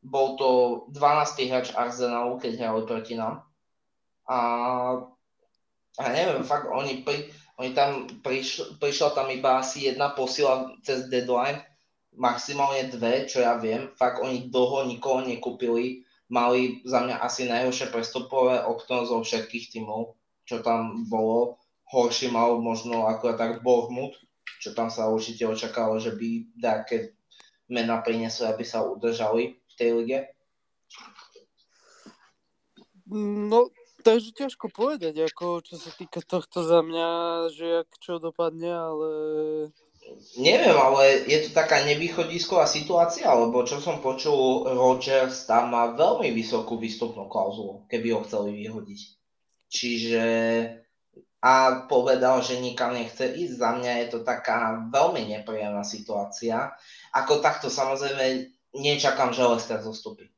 bol 0.00 0.36
to 0.36 0.48
12. 0.96 1.50
hráč 1.50 1.68
Arsenalu, 1.72 2.40
keď 2.40 2.52
hrali 2.60 2.82
proti 2.88 3.14
nám. 3.16 3.44
A, 4.28 4.38
a 5.98 6.04
neviem, 6.12 6.46
fakt, 6.46 6.68
oni, 6.70 7.04
pri, 7.04 7.28
oni 7.60 7.76
tam 7.76 8.08
prišl, 8.24 8.80
prišla 8.80 9.12
tam 9.12 9.28
iba 9.28 9.60
asi 9.60 9.92
jedna 9.92 10.16
posila 10.16 10.72
cez 10.80 11.12
deadline, 11.12 11.60
maximálne 12.16 12.88
dve, 12.88 13.28
čo 13.28 13.44
ja 13.44 13.60
viem. 13.60 13.92
Fakt, 14.00 14.24
oni 14.24 14.48
dlho 14.48 14.88
nikoho 14.88 15.20
nekúpili 15.20 16.08
mali 16.30 16.80
za 16.86 17.04
mňa 17.04 17.20
asi 17.20 17.50
najhoršie 17.50 17.92
prestupové 17.92 18.62
okno 18.64 19.04
zo 19.04 19.20
všetkých 19.20 19.76
tímov, 19.76 20.16
čo 20.46 20.64
tam 20.64 21.04
bolo. 21.10 21.60
Horší 21.90 22.30
mal 22.30 22.62
možno 22.62 23.10
ako 23.10 23.34
tak 23.34 23.66
Bohmut, 23.66 24.14
čo 24.62 24.70
tam 24.72 24.88
sa 24.88 25.10
určite 25.10 25.42
očakalo, 25.44 25.98
že 25.98 26.14
by 26.14 26.54
nejaké 26.54 27.18
mena 27.66 27.98
priniesli, 27.98 28.46
aby 28.46 28.62
sa 28.62 28.86
udržali 28.86 29.58
v 29.58 29.72
tej 29.74 29.90
lige. 29.98 30.18
No, 33.10 33.74
takže 34.02 34.30
ťažko 34.34 34.66
povedať, 34.72 35.20
ako 35.28 35.60
čo 35.64 35.76
sa 35.76 35.90
týka 35.94 36.24
tohto 36.24 36.64
za 36.64 36.80
mňa, 36.80 37.08
že 37.52 37.64
jak 37.80 37.88
čo 38.00 38.18
dopadne, 38.18 38.72
ale 38.72 39.10
Neviem, 40.40 40.74
ale 40.74 41.28
je 41.28 41.46
to 41.46 41.50
taká 41.54 41.84
nevýchodisková 41.86 42.66
situácia, 42.66 43.30
lebo 43.30 43.62
čo 43.62 43.78
som 43.78 44.02
počul, 44.02 44.66
Rogers 44.66 45.46
tam 45.46 45.70
má 45.76 45.92
veľmi 45.94 46.34
vysokú 46.34 46.80
výstupnú 46.80 47.30
klauzulu, 47.30 47.86
keby 47.86 48.16
ho 48.16 48.24
chceli 48.26 48.58
vyhodiť. 48.64 49.00
Čiže 49.70 50.24
a 51.40 51.84
povedal, 51.88 52.44
že 52.44 52.60
nikam 52.60 52.92
nechce 52.92 53.24
ísť. 53.24 53.54
Za 53.60 53.70
mňa 53.80 53.92
je 54.04 54.06
to 54.12 54.18
taká 54.20 54.88
veľmi 54.92 55.24
nepríjemná 55.36 55.84
situácia. 55.84 56.76
Ako 57.16 57.40
takto 57.40 57.72
samozrejme 57.72 58.52
nečakám, 58.76 59.32
že 59.32 59.48
Lester 59.48 59.80
zostupí. 59.80 60.28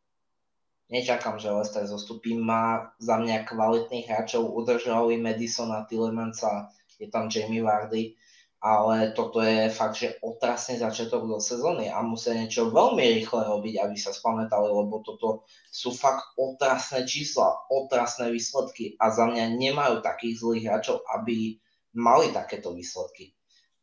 Nečakám, 0.90 1.38
že 1.38 1.50
Lester 1.50 1.86
zostupí. 1.86 2.34
Má 2.34 2.94
za 2.98 3.20
mňa 3.20 3.44
kvalitných 3.46 4.08
hráčov, 4.08 4.50
udržali 4.50 5.20
Madisona, 5.20 5.86
Tillemansa, 5.86 6.72
je 6.98 7.06
tam 7.10 7.30
Jamie 7.30 7.62
Vardy 7.62 8.18
ale 8.62 9.10
toto 9.10 9.42
je 9.42 9.66
fakt, 9.74 9.98
že 9.98 10.22
otrasný 10.22 10.78
začiatok 10.78 11.26
do 11.26 11.42
sezóny 11.42 11.90
a 11.90 11.98
musia 11.98 12.38
niečo 12.38 12.70
veľmi 12.70 13.02
rýchle 13.18 13.42
robiť, 13.42 13.82
aby 13.82 13.98
sa 13.98 14.14
spamätali, 14.14 14.70
lebo 14.70 15.02
toto 15.02 15.42
sú 15.66 15.90
fakt 15.90 16.30
otrasné 16.38 17.02
čísla, 17.02 17.58
otrasné 17.66 18.30
výsledky 18.30 18.94
a 19.02 19.10
za 19.10 19.26
mňa 19.26 19.58
nemajú 19.58 19.98
takých 20.06 20.38
zlých 20.38 20.64
hráčov, 20.70 21.02
aby 21.10 21.58
mali 21.98 22.30
takéto 22.30 22.70
výsledky. 22.70 23.34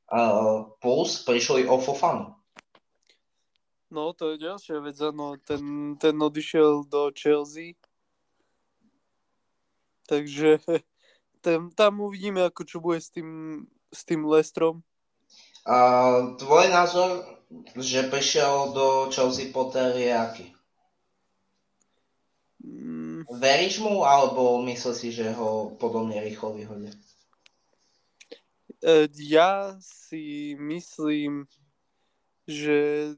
Uh, 0.07 0.71
plus 0.79 1.27
prišli 1.27 1.67
o 1.67 1.75
Fofanu. 1.75 2.38
No, 3.89 4.13
to 4.13 4.37
je 4.37 4.45
ďalšia 4.45 4.85
vec, 4.85 5.01
áno. 5.01 5.33
Ten, 5.41 5.97
ten 5.97 6.13
odišiel 6.13 6.85
do 6.85 7.09
Chelsea. 7.09 7.73
Takže 10.05 10.61
tam, 11.45 11.73
tam 11.73 11.93
uvidíme, 11.97 12.45
ako 12.45 12.61
čo 12.69 12.77
bude 12.77 13.01
s 13.01 13.09
tým, 13.09 13.65
s 13.89 14.05
tým 14.05 14.29
Lestrom. 14.29 14.85
A 15.65 15.77
tvoj 16.37 16.69
názor, 16.69 17.25
že 17.77 18.09
prišiel 18.13 18.77
do 18.77 19.09
Chelsea 19.09 19.49
Potter 19.49 19.97
je 19.97 20.13
aký? 20.13 20.47
Mm. 22.61 23.25
Veríš 23.41 23.81
mu, 23.81 24.05
alebo 24.05 24.61
myslíš 24.65 24.95
si, 24.97 25.09
že 25.09 25.33
ho 25.33 25.73
podobne 25.81 26.21
rýchlo 26.21 26.53
vyhodia? 26.53 26.93
E, 28.85 29.09
ja 29.17 29.73
si 29.81 30.53
myslím, 30.61 31.49
že 32.45 33.13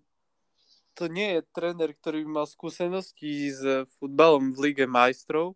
to 0.96 1.08
nie 1.08 1.39
je 1.39 1.42
tréner, 1.56 1.96
ktorý 1.96 2.28
mal 2.28 2.48
skúsenosti 2.48 3.52
s 3.52 3.88
futbalom 3.98 4.52
v 4.52 4.72
Lige 4.72 4.86
majstrov. 4.88 5.56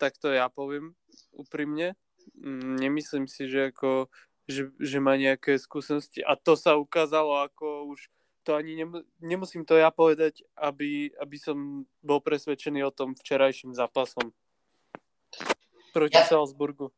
Tak 0.00 0.16
to 0.18 0.32
ja 0.32 0.48
poviem 0.48 0.96
úprimne. 1.32 1.94
Mm, 2.36 2.80
nemyslím 2.80 3.26
si, 3.28 3.46
že, 3.46 3.70
ako, 3.70 4.08
že, 4.48 4.72
že 4.80 4.98
má 4.98 5.14
nejaké 5.14 5.56
skúsenosti. 5.60 6.24
A 6.24 6.34
to 6.34 6.56
sa 6.56 6.76
ukázalo 6.76 7.44
ako 7.44 7.94
už 7.94 8.10
to 8.40 8.56
ani 8.56 8.72
nem, 8.72 8.90
nemusím 9.20 9.68
to 9.68 9.76
ja 9.76 9.92
povedať, 9.92 10.40
aby, 10.56 11.12
aby 11.20 11.36
som 11.36 11.84
bol 12.00 12.24
presvedčený 12.24 12.80
o 12.88 12.94
tom 12.94 13.12
včerajším 13.12 13.76
zápasom 13.76 14.32
proti 15.92 16.16
ja, 16.16 16.24
Salzburgu. 16.24 16.88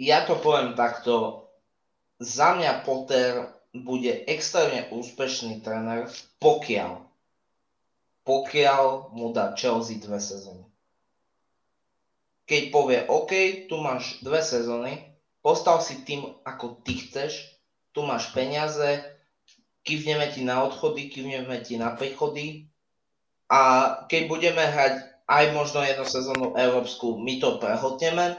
Ja 0.00 0.24
to 0.24 0.40
poviem 0.40 0.72
takto. 0.72 1.46
Za 2.22 2.56
mňa 2.56 2.86
Potter 2.86 3.61
bude 3.72 4.28
extrémne 4.28 4.88
úspešný 4.92 5.64
tréner, 5.64 6.08
pokiaľ 6.38 7.12
pokiaľ 8.22 9.14
mu 9.14 9.34
dá 9.34 9.54
Chelsea 9.58 9.98
dve 9.98 10.22
sezóny. 10.22 10.62
Keď 12.46 12.62
povie, 12.70 12.98
OK, 13.06 13.32
tu 13.66 13.78
máš 13.82 14.18
dve 14.22 14.42
sezóny, 14.42 14.98
postav 15.42 15.82
si 15.82 16.02
tým, 16.06 16.26
ako 16.46 16.82
ty 16.86 17.02
chceš, 17.02 17.58
tu 17.90 18.06
máš 18.06 18.30
peniaze, 18.30 19.02
kývneme 19.82 20.30
ti 20.30 20.46
na 20.46 20.62
odchody, 20.62 21.10
kývneme 21.10 21.58
ti 21.66 21.74
na 21.78 21.94
príchody 21.98 22.70
a 23.50 23.60
keď 24.06 24.22
budeme 24.30 24.62
hrať 24.62 25.26
aj 25.26 25.44
možno 25.54 25.82
jednu 25.82 26.06
sezónu 26.06 26.46
európsku, 26.54 27.18
my 27.18 27.42
to 27.42 27.58
prehotneme, 27.58 28.38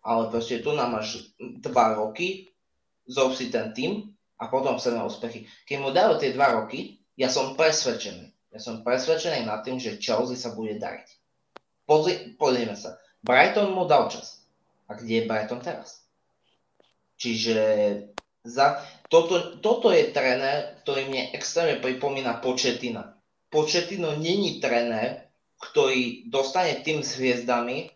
ale 0.00 0.22
proste 0.32 0.64
tu 0.64 0.74
nám 0.74 0.98
máš 0.98 1.30
dva 1.38 1.94
roky, 1.94 2.50
zrob 3.06 3.38
si 3.38 3.52
ten 3.52 3.70
tým 3.70 4.10
a 4.40 4.48
potom 4.48 4.80
chceme 4.80 5.04
úspechy. 5.04 5.44
Keď 5.68 5.76
mu 5.76 5.92
dajú 5.92 6.16
tie 6.16 6.32
dva 6.32 6.56
roky, 6.56 7.04
ja 7.20 7.28
som 7.28 7.52
presvedčený. 7.52 8.56
Ja 8.56 8.58
som 8.58 8.80
presvedčený 8.80 9.44
nad 9.44 9.60
tým, 9.60 9.76
že 9.76 10.00
Chelsea 10.00 10.40
sa 10.40 10.56
bude 10.56 10.80
dariť. 10.80 11.08
Pozri, 11.84 12.34
pozrieme 12.40 12.74
sa. 12.74 12.96
Brighton 13.20 13.76
mu 13.76 13.84
dal 13.84 14.08
čas. 14.08 14.40
A 14.88 14.96
kde 14.96 15.22
je 15.22 15.28
Brighton 15.28 15.60
teraz? 15.60 16.02
Čiže 17.20 17.56
za, 18.40 18.80
toto, 19.12 19.60
toto 19.60 19.92
je 19.92 20.08
tréner, 20.08 20.80
ktorý 20.82 21.12
mne 21.12 21.36
extrémne 21.36 21.76
pripomína 21.84 22.40
Početina. 22.40 23.20
Početino 23.52 24.16
není 24.16 24.56
tréner, 24.56 25.28
ktorý 25.60 26.32
dostane 26.32 26.80
tým 26.80 27.04
s 27.04 27.20
hviezdami 27.20 27.92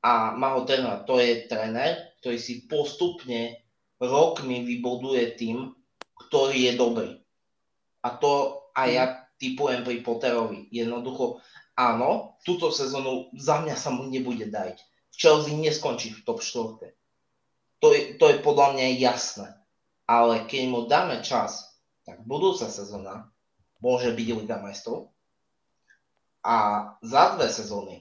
a 0.00 0.32
má 0.32 0.56
ho 0.56 0.64
trénovať. 0.64 1.00
To 1.04 1.14
je 1.20 1.32
tréner, 1.44 1.92
ktorý 2.24 2.38
si 2.40 2.64
postupne 2.64 3.63
rokmi 4.06 4.64
vybuduje 4.64 5.36
tým, 5.36 5.72
ktorý 6.28 6.70
je 6.70 6.72
dobrý. 6.76 7.10
A 8.04 8.14
to 8.14 8.64
aj 8.76 8.88
ja 8.88 9.04
typujem 9.40 9.82
pri 9.82 10.04
Potterovi. 10.04 10.68
Jednoducho, 10.68 11.40
áno, 11.74 12.38
túto 12.44 12.68
sezónu 12.68 13.32
za 13.34 13.64
mňa 13.64 13.76
sa 13.76 13.90
mu 13.90 14.06
nebude 14.06 14.48
dať. 14.48 14.78
Chelsea 15.14 15.56
neskončí 15.56 16.12
v 16.12 16.22
top 16.26 16.42
4. 16.42 16.92
To 17.80 17.86
je, 17.92 18.16
to 18.16 18.24
je 18.32 18.36
podľa 18.40 18.76
mňa 18.76 18.86
jasné 19.00 19.64
ale 20.04 20.44
keď 20.44 20.62
mu 20.68 20.80
dáme 20.84 21.24
čas, 21.24 21.80
tak 22.04 22.20
budúca 22.28 22.68
sezóna 22.68 23.32
môže 23.80 24.12
byť 24.12 24.28
Liga 24.36 24.60
majstrov 24.60 25.12
a 26.44 26.56
za 27.00 27.36
dve 27.36 27.48
sezóny 27.48 27.96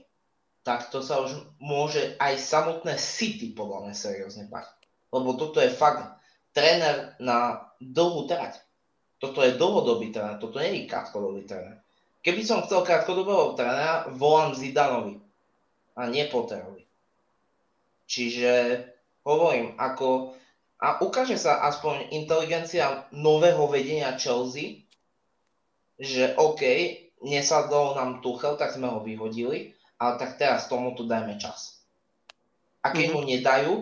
tak 0.64 0.88
to 0.96 1.04
sa 1.04 1.20
už 1.20 1.36
môže 1.60 2.16
aj 2.24 2.40
samotné 2.40 2.96
City 2.96 3.52
podľa 3.52 3.84
mňa 3.84 3.96
seriózne 4.00 4.48
bať. 4.48 4.72
Lebo 5.14 5.38
toto 5.38 5.62
je 5.62 5.70
fakt 5.70 6.02
tréner 6.58 7.14
na 7.22 7.70
dlhú 7.78 8.26
trať. 8.26 8.58
Toto 9.22 9.46
je 9.46 9.56
dlhodobý 9.56 10.10
tréner, 10.10 10.42
toto 10.42 10.58
nie 10.58 10.84
je 10.84 10.90
krátkodobý 10.90 11.46
tréner. 11.46 11.80
Keby 12.26 12.42
som 12.42 12.66
chcel 12.66 12.82
krátkodobého 12.82 13.54
trénera, 13.54 14.10
volám 14.12 14.58
Zidanovi 14.58 15.22
a 15.94 16.10
nie 16.10 16.26
Potterovi. 16.28 16.84
Čiže 18.10 18.84
hovorím, 19.24 19.78
ako 19.78 20.36
a 20.84 21.00
ukáže 21.00 21.40
sa 21.40 21.64
aspoň 21.64 22.12
inteligencia 22.12 23.08
nového 23.16 23.72
vedenia 23.72 24.20
Chelsea, 24.20 24.84
že 25.96 26.36
OK, 26.36 26.60
nesadol 27.24 27.96
nám 27.96 28.20
Tuchel, 28.20 28.60
tak 28.60 28.76
sme 28.76 28.92
ho 28.92 29.00
vyhodili, 29.00 29.72
ale 29.96 30.20
tak 30.20 30.36
teraz 30.36 30.68
tomu 30.68 30.92
tu 30.92 31.08
dajme 31.08 31.40
čas. 31.40 31.80
A 32.84 32.92
keď 32.92 33.16
mm-hmm. 33.16 33.16
mu 33.16 33.22
nedajú, 33.24 33.74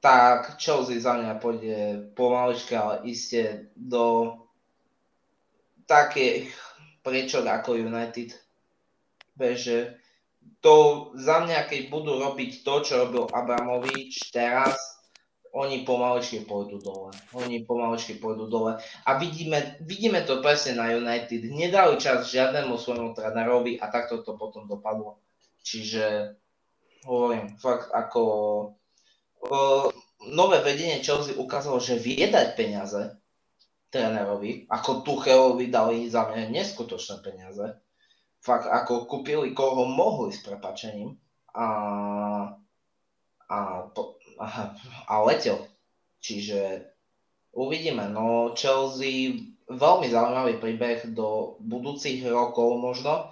tak 0.00 0.56
Chelsea 0.56 0.96
za 0.96 1.12
mňa 1.16 1.36
pôjde 1.36 1.76
pomaličke, 2.16 2.72
ale 2.72 3.04
iste 3.04 3.68
do 3.76 4.36
takých 5.84 6.48
prečok 7.04 7.44
ako 7.44 7.76
United. 7.76 8.32
Beže, 9.36 10.00
to 10.64 11.08
za 11.16 11.44
mňa, 11.44 11.68
keď 11.68 11.92
budú 11.92 12.16
robiť 12.16 12.64
to, 12.64 12.74
čo 12.84 12.92
robil 13.04 13.28
Abramovič 13.28 14.32
teraz, 14.32 15.00
oni 15.50 15.82
pomalečky 15.82 16.46
pôjdu 16.46 16.78
dole. 16.78 17.10
Oni 17.34 17.66
pomalečky 17.66 18.22
pôjdu 18.22 18.46
dole. 18.46 18.78
A 19.02 19.18
vidíme, 19.18 19.82
vidíme 19.82 20.22
to 20.22 20.38
presne 20.38 20.78
na 20.78 20.94
United. 20.94 21.42
Nedali 21.42 21.98
čas 21.98 22.30
žiadnemu 22.30 22.78
svojmu 22.78 23.18
trénerovi 23.18 23.82
a 23.82 23.90
takto 23.90 24.22
to 24.22 24.38
potom 24.38 24.70
dopadlo. 24.70 25.18
Čiže 25.66 26.38
hovorím, 27.02 27.58
fakt 27.58 27.90
ako 27.90 28.22
nové 30.20 30.58
vedenie 30.60 31.00
Chelsea 31.00 31.36
ukázalo, 31.36 31.80
že 31.80 31.96
vie 31.96 32.28
dať 32.28 32.58
peniaze 32.58 33.16
trénerovi, 33.90 34.70
ako 34.70 35.02
Tuchelovi 35.02 35.66
dali 35.66 36.06
za 36.06 36.28
mňa 36.30 36.52
neskutočné 36.52 37.24
peniaze. 37.24 37.74
Fakt 38.40 38.70
ako 38.70 39.04
kúpili 39.04 39.52
koho 39.52 39.84
mohli 39.84 40.32
s 40.32 40.40
prepačením 40.40 41.18
a, 41.52 41.68
a 43.50 43.58
a, 44.40 44.48
a 45.06 45.14
letel. 45.28 45.60
Čiže 46.20 46.88
uvidíme. 47.52 48.08
No 48.08 48.56
Chelsea, 48.56 49.52
veľmi 49.68 50.08
zaujímavý 50.08 50.56
príbeh 50.56 51.12
do 51.12 51.60
budúcich 51.60 52.24
rokov 52.24 52.80
možno. 52.80 53.30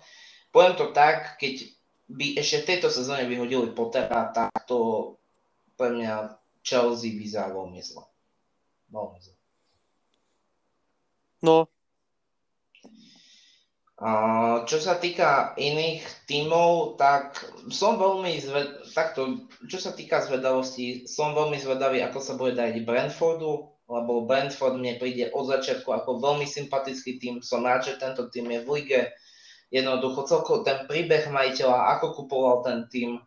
Poviem 0.52 0.76
to 0.76 0.92
tak, 0.92 1.40
keď 1.40 1.64
by 2.08 2.40
ešte 2.40 2.64
v 2.64 2.68
tejto 2.72 2.88
sezóne 2.88 3.28
vyhodili 3.28 3.72
Pottera, 3.72 4.32
tak 4.32 4.52
to 4.64 5.12
pre 5.78 5.94
mňa 5.94 6.34
Chelsea 6.66 7.14
vyzerá 7.14 7.54
veľmi 7.54 7.78
zle. 7.78 8.04
Veľmi 8.90 9.18
zle. 9.22 9.36
No, 11.38 11.70
čo 14.62 14.78
sa 14.78 14.94
týka 14.94 15.58
iných 15.58 16.06
tímov, 16.30 16.94
tak 17.02 17.42
som 17.66 17.98
veľmi 17.98 18.30
zved... 18.38 18.86
takto, 18.94 19.42
čo 19.66 19.82
sa 19.82 19.90
týka 19.90 20.22
zvedavosti, 20.22 21.10
som 21.10 21.34
veľmi 21.34 21.58
zvedavý, 21.58 21.98
ako 22.06 22.18
sa 22.22 22.38
bude 22.38 22.54
dať 22.54 22.86
Brentfordu, 22.86 23.66
lebo 23.90 24.22
Brentford 24.22 24.78
mne 24.78 25.02
príde 25.02 25.34
od 25.34 25.50
začiatku 25.50 25.90
ako 25.90 26.22
veľmi 26.22 26.46
sympatický 26.46 27.18
tým. 27.18 27.34
Som 27.42 27.66
rád, 27.66 27.90
že 27.90 27.98
tento 27.98 28.30
tým 28.30 28.46
je 28.54 28.60
v 28.62 28.68
lige. 28.78 29.00
Jednoducho 29.74 30.30
celkovo 30.30 30.62
ten 30.62 30.86
príbeh 30.86 31.26
majiteľa, 31.26 31.98
ako 31.98 32.22
kupoval 32.22 32.62
ten 32.62 32.86
tým, 32.86 33.18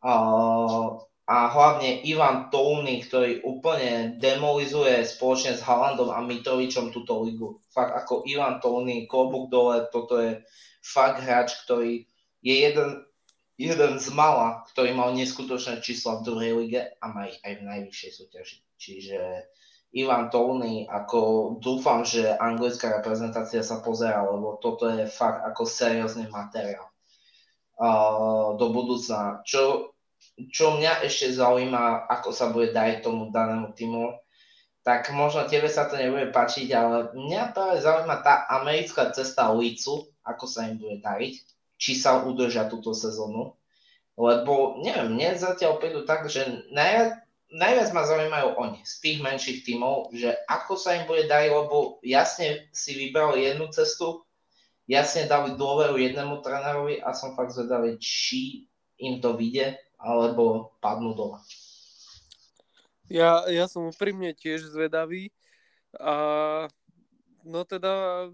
uh, 0.00 0.96
a 1.26 1.50
hlavne 1.50 2.06
Ivan 2.06 2.54
Touny, 2.54 3.02
ktorý 3.02 3.42
úplne 3.42 4.14
demolizuje 4.22 5.02
spoločne 5.02 5.58
s 5.58 5.60
Halandom 5.66 6.14
a 6.14 6.22
Mitrovičom 6.22 6.94
túto 6.94 7.18
ligu. 7.26 7.58
Fakt 7.74 7.98
ako 7.98 8.22
Ivan 8.30 8.62
Touny, 8.62 9.10
klobúk 9.10 9.50
dole, 9.50 9.90
toto 9.90 10.22
je 10.22 10.46
fakt 10.86 11.26
hráč, 11.26 11.58
ktorý 11.66 12.06
je 12.46 12.54
jeden, 12.54 13.02
jeden 13.58 13.98
z 13.98 14.06
mala, 14.14 14.62
ktorý 14.70 14.94
mal 14.94 15.18
neskutočné 15.18 15.82
čísla 15.82 16.22
v 16.22 16.26
druhej 16.30 16.52
lige 16.62 16.82
a 17.02 17.04
má 17.10 17.26
ich 17.26 17.42
aj 17.42 17.58
v 17.58 17.66
najvyššej 17.74 18.10
súťaži. 18.22 18.58
Čiže 18.78 19.18
Ivan 19.98 20.30
Touny, 20.30 20.86
ako 20.86 21.58
dúfam, 21.58 22.06
že 22.06 22.38
anglická 22.38 23.02
reprezentácia 23.02 23.66
sa 23.66 23.82
pozera, 23.82 24.22
lebo 24.22 24.62
toto 24.62 24.86
je 24.86 25.10
fakt 25.10 25.42
ako 25.42 25.66
seriózny 25.66 26.30
materiál 26.30 26.86
uh, 27.82 28.54
do 28.54 28.70
budúcna. 28.70 29.42
Čo 29.42 29.95
čo 30.52 30.76
mňa 30.76 31.00
ešte 31.08 31.32
zaujíma, 31.32 32.12
ako 32.12 32.28
sa 32.30 32.52
bude 32.52 32.76
dať 32.76 33.00
tomu 33.00 33.32
danému 33.32 33.72
týmu, 33.72 34.20
tak 34.86 35.10
možno 35.10 35.48
tebe 35.50 35.66
sa 35.66 35.90
to 35.90 35.98
nebude 35.98 36.30
páčiť, 36.30 36.70
ale 36.76 37.10
mňa 37.16 37.56
práve 37.56 37.82
zaujíma 37.82 38.22
tá 38.22 38.46
americká 38.52 39.10
cesta 39.10 39.50
ulicu, 39.50 40.06
ako 40.22 40.44
sa 40.46 40.70
im 40.70 40.78
bude 40.78 41.02
dariť, 41.02 41.34
či 41.80 41.92
sa 41.98 42.22
udržia 42.22 42.70
túto 42.70 42.94
sezónu. 42.94 43.56
Lebo, 44.16 44.80
neviem, 44.80 45.12
mne 45.12 45.36
zatiaľ 45.36 45.82
prídu 45.82 46.06
tak, 46.06 46.30
že 46.30 46.64
najviac, 46.70 47.20
najviac 47.52 47.88
ma 47.92 48.02
zaujímajú 48.06 48.48
oni 48.56 48.80
z 48.86 48.94
tých 49.02 49.18
menších 49.20 49.58
tímov, 49.66 50.14
že 50.14 50.32
ako 50.46 50.78
sa 50.78 50.96
im 50.96 51.04
bude 51.10 51.26
dariť, 51.28 51.50
lebo 51.52 51.98
jasne 52.06 52.70
si 52.72 52.94
vybrali 52.96 53.44
jednu 53.44 53.68
cestu, 53.74 54.24
jasne 54.86 55.26
dali 55.26 55.58
dôveru 55.58 55.98
jednému 55.98 56.40
trénerovi 56.40 57.02
a 57.02 57.10
som 57.12 57.34
fakt 57.34 57.52
zvedavý, 57.52 57.98
či 57.98 58.70
im 59.02 59.20
to 59.20 59.34
vyjde, 59.36 59.76
alebo 60.00 60.76
padnú 60.80 61.16
dole. 61.16 61.40
Ja, 63.06 63.46
ja 63.46 63.70
som 63.70 63.86
úprimne 63.86 64.34
tiež 64.34 64.66
zvedavý 64.66 65.30
a 65.94 66.66
no 67.46 67.62
teda 67.62 68.26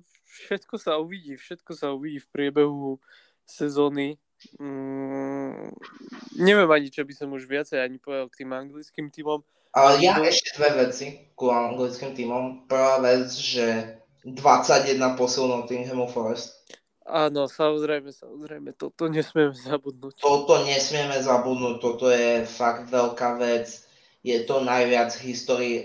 všetko 0.49 0.75
sa 0.81 0.97
uvidí, 0.97 1.37
všetko 1.37 1.73
sa 1.77 1.93
uvidí 1.93 2.25
v 2.25 2.31
priebehu 2.33 2.97
sezóny. 3.45 4.17
Mm, 4.59 5.71
neviem 6.41 6.71
ani, 6.73 6.89
čo 6.89 7.05
by 7.05 7.15
som 7.15 7.31
už 7.37 7.47
viacej 7.47 7.79
ani 7.79 8.01
povedal 8.01 8.27
k 8.33 8.43
tým 8.43 8.51
anglickým 8.57 9.07
týmom. 9.13 9.45
Ale 9.73 10.01
ja 10.01 10.19
to... 10.19 10.25
ešte 10.25 10.57
dve 10.57 10.89
veci 10.89 11.07
ku 11.37 11.53
anglickým 11.53 12.17
týmom. 12.17 12.67
Prvá 12.67 13.01
vec, 13.05 13.29
že 13.33 14.01
21 14.25 14.99
posil 15.21 15.49
Nottinghamu 15.49 16.09
Forest. 16.09 16.65
Áno, 17.03 17.51
samozrejme, 17.51 18.15
samozrejme, 18.15 18.79
toto 18.79 19.11
nesmieme 19.11 19.55
zabudnúť. 19.57 20.23
Toto 20.23 20.63
nesmieme 20.63 21.19
zabudnúť, 21.19 21.77
toto 21.83 22.07
je 22.07 22.47
fakt 22.47 22.87
veľká 22.91 23.43
vec 23.43 23.83
je 24.23 24.39
to 24.47 24.63
najviac 24.63 25.11
v 25.19 25.27
histórii 25.35 25.77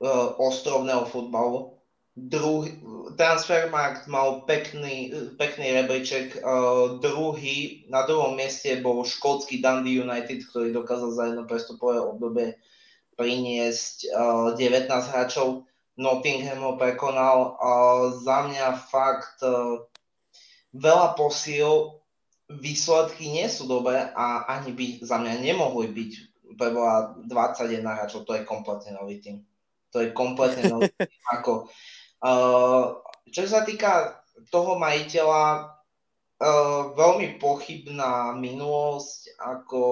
uh, 0.00 0.32
ostrovného 0.40 1.04
futbalu. 1.04 1.76
Druhý, 2.14 2.78
Transfermarkt 3.18 4.06
mal 4.06 4.46
pekný, 4.48 5.12
pekný 5.36 5.76
rebríček. 5.82 6.40
Uh, 6.40 6.96
druhý, 7.04 7.84
na 7.92 8.08
druhom 8.08 8.32
mieste 8.32 8.80
bol 8.80 9.04
škótsky 9.04 9.60
Dundee 9.60 10.00
United, 10.00 10.46
ktorý 10.48 10.72
dokázal 10.72 11.10
za 11.12 11.22
jedno 11.30 11.44
prestupové 11.44 12.00
obdobie 12.00 12.56
priniesť 13.14 14.10
uh, 14.10 14.56
19 14.56 14.88
hráčov. 14.88 15.68
Nottingham 15.94 16.64
ho 16.64 16.72
prekonal. 16.80 17.60
Uh, 17.60 18.18
za 18.24 18.48
mňa 18.48 18.66
fakt 18.88 19.38
uh, 19.44 19.84
veľa 20.74 21.14
posíl, 21.14 22.02
výsledky 22.50 23.30
nie 23.30 23.46
sú 23.48 23.64
dobré 23.64 24.10
a 24.12 24.44
ani 24.58 24.74
by 24.74 24.86
za 25.00 25.16
mňa 25.16 25.40
nemohli 25.40 25.88
byť 25.88 26.12
bola 26.54 27.18
21 27.26 27.82
hráčov, 27.82 28.22
to 28.24 28.38
je 28.38 28.46
kompletne 28.46 28.94
nový 28.94 29.18
tým. 29.18 29.42
To 29.90 30.02
je 30.02 30.14
kompletne 30.14 30.68
nový 30.72 30.88
tým. 30.94 31.10
Ako, 31.34 31.68
uh, 32.22 32.84
čo 33.30 33.42
sa 33.50 33.66
týka 33.66 34.22
toho 34.54 34.78
majiteľa, 34.78 35.74
uh, 36.38 36.82
veľmi 36.94 37.42
pochybná 37.42 38.38
minulosť, 38.38 39.34
ako 39.38 39.82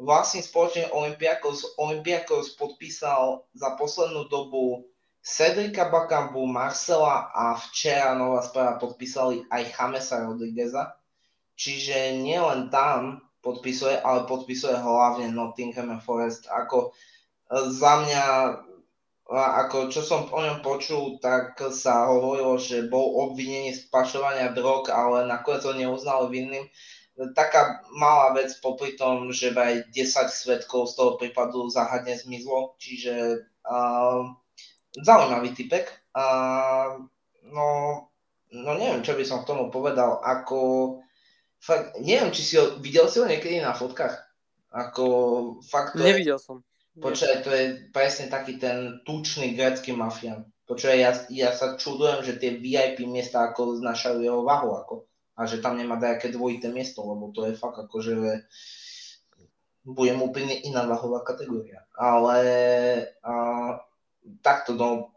vlastne 0.00 0.40
spoločne 0.40 0.88
Olympiakos, 0.94 1.76
Olympiakos 1.76 2.56
podpísal 2.56 3.44
za 3.52 3.76
poslednú 3.76 4.30
dobu 4.30 4.89
Cedrika 5.20 5.84
Bakambu, 5.92 6.48
Marcela 6.48 7.28
a 7.36 7.52
včera 7.52 8.16
nová 8.16 8.40
správa 8.40 8.80
podpísali 8.80 9.44
aj 9.52 9.76
Chamesa 9.76 10.24
Rodrigueza. 10.24 10.96
Čiže 11.60 12.16
nielen 12.16 12.72
tam 12.72 13.20
podpisuje, 13.44 14.00
ale 14.00 14.24
podpisuje 14.24 14.72
hlavne 14.80 15.28
Nottingham 15.28 16.00
Forest. 16.00 16.48
Ako 16.48 16.88
e, 16.88 16.90
za 17.68 18.00
mňa, 18.00 18.24
ako 19.28 19.92
čo 19.92 20.00
som 20.00 20.24
o 20.32 20.40
ňom 20.40 20.64
počul, 20.64 21.20
tak 21.20 21.60
sa 21.68 22.08
hovorilo, 22.08 22.56
že 22.56 22.88
bol 22.88 23.28
obvinený 23.28 23.76
z 23.76 23.92
pašovania 23.92 24.56
drog, 24.56 24.88
ale 24.88 25.28
nakoniec 25.28 25.68
ho 25.68 25.76
neuznal 25.76 26.32
vinným. 26.32 26.64
Taká 27.36 27.84
malá 27.92 28.32
vec 28.32 28.56
popri 28.64 28.96
tom, 28.96 29.28
že 29.28 29.52
aj 29.52 29.92
10 29.92 30.32
svetkov 30.32 30.88
z 30.88 30.96
toho 30.96 31.20
prípadu 31.20 31.68
záhadne 31.68 32.16
zmizlo, 32.16 32.80
čiže 32.80 33.44
uh, 33.68 34.24
zaujímavý 34.96 35.54
typek. 35.54 35.86
Uh, 36.10 37.06
no, 37.50 37.68
no 38.50 38.70
neviem, 38.74 39.02
čo 39.06 39.14
by 39.14 39.24
som 39.26 39.42
k 39.42 39.50
tomu 39.54 39.70
povedal, 39.70 40.18
ako 40.22 40.58
fakt, 41.62 41.98
neviem, 42.02 42.34
či 42.34 42.42
si 42.42 42.54
ho, 42.58 42.78
videl 42.82 43.06
si 43.06 43.22
ho 43.22 43.26
niekedy 43.28 43.62
na 43.62 43.76
fotkách? 43.76 44.16
Ako, 44.70 45.04
fakt 45.66 45.98
to 45.98 46.02
Nevidel 46.02 46.38
je, 46.38 46.46
som. 46.46 46.62
Počkaj, 46.98 47.34
to 47.46 47.50
je 47.50 47.64
presne 47.94 48.26
taký 48.30 48.58
ten 48.58 49.02
tučný 49.06 49.54
grécky 49.54 49.94
mafián. 49.94 50.46
Počkaj, 50.66 50.94
ja, 50.94 51.10
ja 51.30 51.50
sa 51.50 51.74
čudujem, 51.74 52.22
že 52.22 52.38
tie 52.38 52.58
VIP 52.58 53.02
miesta 53.06 53.42
ako 53.50 53.82
znašajú 53.82 54.22
jeho 54.22 54.46
váhu, 54.46 54.78
ako, 54.78 54.94
a 55.34 55.46
že 55.46 55.58
tam 55.58 55.74
nemá 55.74 55.98
nejaké 55.98 56.30
dvojité 56.30 56.70
miesto, 56.70 57.02
lebo 57.02 57.34
to 57.34 57.46
je 57.50 57.58
fakt 57.58 57.78
ako, 57.78 57.96
že 57.98 58.14
budem 59.82 60.22
úplne 60.22 60.54
iná 60.62 60.86
váhová 60.86 61.26
kategória. 61.26 61.82
Ale 61.98 62.38
a, 63.26 63.34
takto, 64.40 64.76
no, 64.76 65.14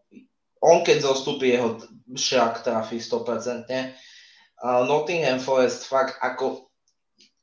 on 0.63 0.83
keď 0.83 1.03
zostupí, 1.03 1.51
jeho 1.51 1.79
šrak 2.15 2.63
trafí 2.63 3.03
100%, 3.03 3.67
uh, 3.67 4.83
Nottingham 4.87 5.43
Forest 5.43 5.91
fakt 5.91 6.15
ako 6.23 6.71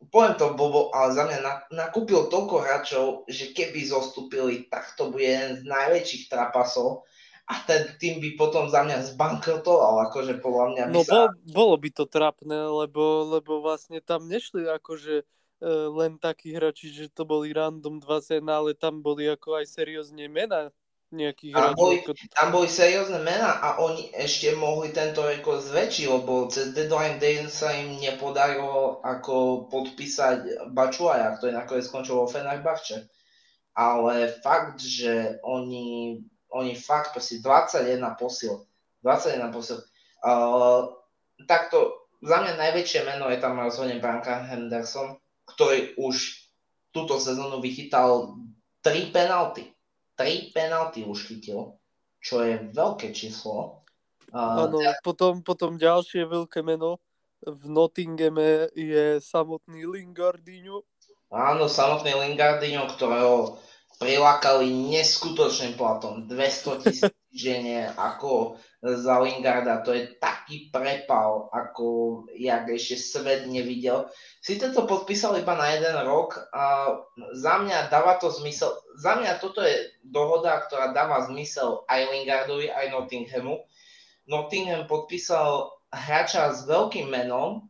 poviem 0.08 0.34
to 0.40 0.56
Bobo, 0.56 0.88
ale 0.96 1.12
za 1.12 1.28
mňa 1.28 1.38
na, 1.44 1.54
nakúpil 1.68 2.32
toľko 2.32 2.64
hráčov, 2.64 3.06
že 3.28 3.52
keby 3.52 3.84
zostúpili, 3.84 4.64
tak 4.72 4.96
to 4.96 5.12
bude 5.12 5.28
jeden 5.28 5.60
z 5.60 5.62
najväčších 5.68 6.32
trapasov. 6.32 7.04
A 7.50 7.66
ten 7.66 7.98
tým 7.98 8.22
by 8.22 8.38
potom 8.38 8.70
za 8.70 8.86
mňa 8.86 9.10
zbankrotoval, 9.12 10.08
akože 10.08 10.38
podľa 10.38 10.66
mňa 10.70 10.82
by 10.86 10.94
No 10.94 11.02
sa... 11.02 11.12
bol, 11.12 11.26
bolo 11.50 11.74
by 11.82 11.90
to 11.90 12.04
trapné, 12.06 12.56
lebo, 12.70 13.26
lebo 13.26 13.58
vlastne 13.60 13.98
tam 13.98 14.30
nešli 14.30 14.70
akože 14.70 15.16
e, 15.20 15.24
len 15.90 16.14
takí 16.16 16.54
hráči, 16.54 16.94
že 16.94 17.10
to 17.10 17.26
boli 17.26 17.50
random 17.50 17.98
21, 17.98 18.46
ale 18.46 18.70
tam 18.78 19.02
boli 19.02 19.26
ako 19.26 19.58
aj 19.60 19.66
seriózne 19.66 20.30
mená 20.30 20.70
nejakých 21.10 21.54
tam 21.58 21.74
boli, 21.74 21.98
ako... 22.02 22.12
tam 22.30 22.48
boli 22.54 22.68
seriózne 22.70 23.18
mená 23.18 23.58
a 23.58 23.82
oni 23.82 24.14
ešte 24.14 24.54
mohli 24.54 24.94
tento 24.94 25.26
rekord 25.26 25.58
zväčšiť, 25.58 26.06
lebo 26.06 26.46
cez 26.46 26.70
deadline 26.70 27.18
day 27.18 27.42
sa 27.50 27.74
im 27.74 27.98
nepodarilo 27.98 29.02
ako 29.02 29.66
podpísať 29.70 30.70
Bačuaja, 30.70 31.34
ktorý 31.34 31.58
nakoniec 31.58 31.86
skončil 31.86 32.14
vo 32.14 32.30
Fenerbahče. 32.30 33.10
Ale 33.74 34.30
fakt, 34.42 34.82
že 34.82 35.42
oni, 35.42 36.20
oni 36.54 36.72
fakt 36.78 37.14
proste 37.14 37.42
21 37.42 38.02
posil. 38.14 38.66
21 39.02 39.50
posil. 39.50 39.82
Uh, 40.22 40.94
takto 41.46 42.06
za 42.22 42.38
mňa 42.44 42.54
najväčšie 42.54 43.00
meno 43.08 43.32
je 43.32 43.40
tam 43.40 43.56
rozhodne 43.58 43.98
Branka 43.98 44.44
Henderson, 44.46 45.16
ktorý 45.48 45.96
už 45.96 46.44
túto 46.92 47.16
sezónu 47.16 47.58
vychytal 47.58 48.36
3 48.84 49.14
penalty 49.14 49.72
3 50.20 50.52
penalty 50.52 51.08
už 51.08 51.32
chytil, 51.32 51.80
čo 52.20 52.44
je 52.44 52.60
veľké 52.76 53.16
číslo. 53.16 53.80
Áno, 54.36 54.68
uh, 54.68 54.92
potom, 55.00 55.40
potom 55.40 55.80
ďalšie 55.80 56.28
veľké 56.28 56.60
meno 56.60 57.00
v 57.40 57.62
Nottinghame 57.72 58.68
je 58.76 59.16
samotný 59.24 59.88
Lingardinho. 59.88 60.84
Áno, 61.32 61.70
samotný 61.72 62.12
Lingardinho, 62.12 62.84
ktorého 62.92 63.56
prilákali 63.96 64.68
neskutočným 64.92 65.80
platom. 65.80 66.28
200 66.28 66.84
tisíc 66.84 67.19
žene 67.30 67.94
ako 67.94 68.58
za 68.82 69.22
Lingarda. 69.22 69.86
To 69.86 69.94
je 69.94 70.18
taký 70.18 70.70
prepal, 70.74 71.46
ako 71.54 71.86
jak 72.34 72.66
ešte 72.66 72.98
svet 72.98 73.46
nevidel. 73.46 74.10
Sice 74.42 74.74
to 74.74 74.82
podpísal 74.86 75.38
iba 75.38 75.54
na 75.54 75.70
jeden 75.70 75.94
rok 76.02 76.50
a 76.50 76.94
za 77.38 77.62
mňa 77.62 77.86
dáva 77.86 78.18
to 78.18 78.34
zmysel. 78.34 78.74
Za 78.98 79.22
mňa 79.22 79.38
toto 79.38 79.62
je 79.62 79.94
dohoda, 80.02 80.58
ktorá 80.66 80.90
dáva 80.90 81.22
zmysel 81.30 81.86
aj 81.86 82.10
Lingardovi, 82.10 82.66
aj 82.66 82.90
Nottinghamu. 82.90 83.62
Nottingham 84.26 84.90
podpísal 84.90 85.70
hráča 85.90 86.54
s 86.54 86.66
veľkým 86.66 87.10
menom 87.10 87.66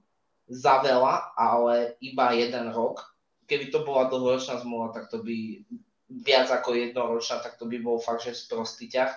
za 0.51 0.83
veľa, 0.83 1.37
ale 1.37 2.01
iba 2.01 2.33
jeden 2.37 2.73
rok. 2.73 3.01
Keby 3.45 3.71
to 3.71 3.83
bola 3.85 4.09
dlhoročná 4.09 4.63
zmluva, 4.63 4.95
tak 4.95 5.11
to 5.11 5.23
by 5.23 5.63
viac 6.11 6.51
ako 6.51 6.75
jednoročná, 6.75 7.39
tak 7.39 7.55
to 7.55 7.71
by 7.71 7.79
bol 7.79 8.03
fakt, 8.03 8.27
že 8.27 8.35
sprostý 8.35 8.91
ťah. 8.91 9.15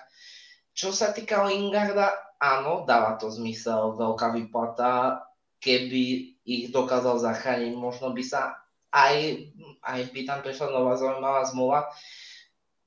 Čo 0.74 0.90
sa 0.90 1.14
týka 1.14 1.46
Lingarda, 1.46 2.38
áno, 2.42 2.84
dáva 2.84 3.16
to 3.22 3.30
zmysel, 3.30 3.94
veľká 3.94 4.34
výplata, 4.34 5.22
keby 5.62 6.36
ich 6.44 6.74
dokázal 6.74 7.22
zachrániť, 7.22 7.74
možno 7.78 8.12
by 8.12 8.24
sa 8.26 8.58
aj, 8.90 9.48
aj 9.86 10.00
by 10.12 10.20
tam 10.28 10.40
prišla 10.42 10.74
nová 10.74 10.94
zaujímavá 10.98 11.42
zmluva. 11.48 11.80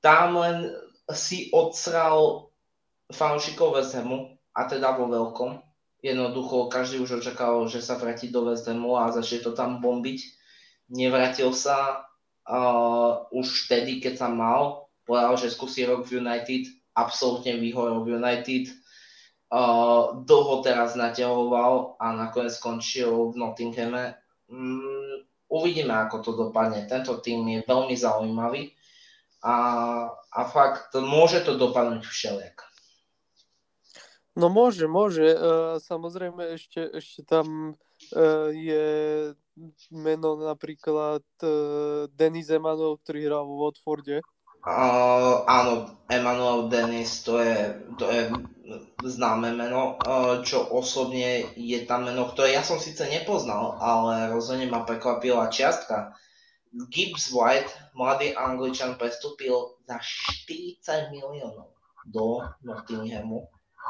Tam 0.03 0.37
len 0.37 0.71
si 1.15 1.49
odsral 1.55 2.51
fanúšikov 3.09 3.79
West 3.79 3.95
Hamu, 3.95 4.37
a 4.57 4.65
teda 4.65 4.97
vo 4.97 5.05
veľkom. 5.05 5.61
Jednoducho 6.01 6.69
každý 6.69 6.97
už 7.01 7.21
očakal, 7.21 7.65
že 7.69 7.81
sa 7.81 7.97
vráti 7.97 8.33
do 8.33 8.49
West 8.49 8.65
Hamu 8.65 8.97
a 8.97 9.13
začne 9.13 9.45
to 9.45 9.51
tam 9.53 9.79
bombiť. 9.79 10.19
Nevrátil 10.89 11.53
sa, 11.53 12.09
uh, 12.49 13.29
už 13.29 13.69
vtedy, 13.69 14.01
keď 14.01 14.25
sa 14.25 14.29
mal 14.33 14.87
povedal, 15.07 15.39
že 15.39 15.55
skúsi 15.55 15.87
rok 15.87 16.03
v 16.03 16.19
United, 16.19 16.67
absolútne 16.97 17.61
vyhorel 17.61 18.01
v 18.01 18.17
United. 18.17 18.73
Uh, 19.47 20.25
dlho 20.27 20.59
teraz 20.65 20.97
naťahoval 20.97 21.95
a 22.01 22.11
nakoniec 22.11 22.57
skončil 22.57 23.31
v 23.31 23.39
Nottinghame. 23.39 24.17
Mm, 24.51 25.23
uvidíme, 25.47 25.93
ako 25.93 26.15
to 26.19 26.31
dopadne. 26.35 26.83
Tento 26.89 27.21
tým 27.23 27.47
je 27.47 27.59
veľmi 27.63 27.95
zaujímavý 27.95 28.75
a, 29.45 29.55
a 30.11 30.41
fakt 30.51 30.91
môže 30.99 31.45
to 31.47 31.55
dopadnúť 31.55 32.03
všelijak. 32.03 32.67
No 34.37 34.51
môže, 34.53 34.85
môže. 34.85 35.33
Uh, 35.33 35.81
samozrejme 35.81 36.59
ešte, 36.59 36.83
ešte 36.93 37.25
tam 37.25 37.73
uh, 38.13 38.49
je 38.53 38.85
meno 39.89 40.37
napríklad 40.37 41.25
uh, 41.41 42.05
Denis 42.13 42.51
Emanuel, 42.53 43.01
ktorý 43.01 43.19
hral 43.25 43.43
vo 43.47 43.65
Watforde. 43.65 44.21
Uh, 44.67 45.47
áno, 45.47 45.95
Emanuel 46.11 46.67
Denis, 46.67 47.23
to 47.23 47.39
je, 47.39 47.71
to 47.95 48.03
je 48.11 48.27
známe 48.99 49.55
meno, 49.55 49.95
uh, 49.95 50.43
čo 50.43 50.59
osobne 50.59 51.55
je 51.55 51.79
tam 51.87 52.03
meno, 52.03 52.27
ktoré 52.27 52.59
ja 52.59 52.67
som 52.67 52.75
síce 52.75 53.07
nepoznal, 53.07 53.79
ale 53.79 54.27
rozhodne 54.27 54.67
ma 54.67 54.83
prekvapila 54.83 55.47
čiastka. 55.47 56.19
Gibbs 56.91 57.31
White, 57.31 57.71
mladý 57.95 58.35
angličan, 58.35 58.99
prestúpil 58.99 59.79
za 59.87 60.03
40 60.03 61.15
miliónov 61.15 61.71
do 62.03 62.43
Nottinghamu 62.59 63.47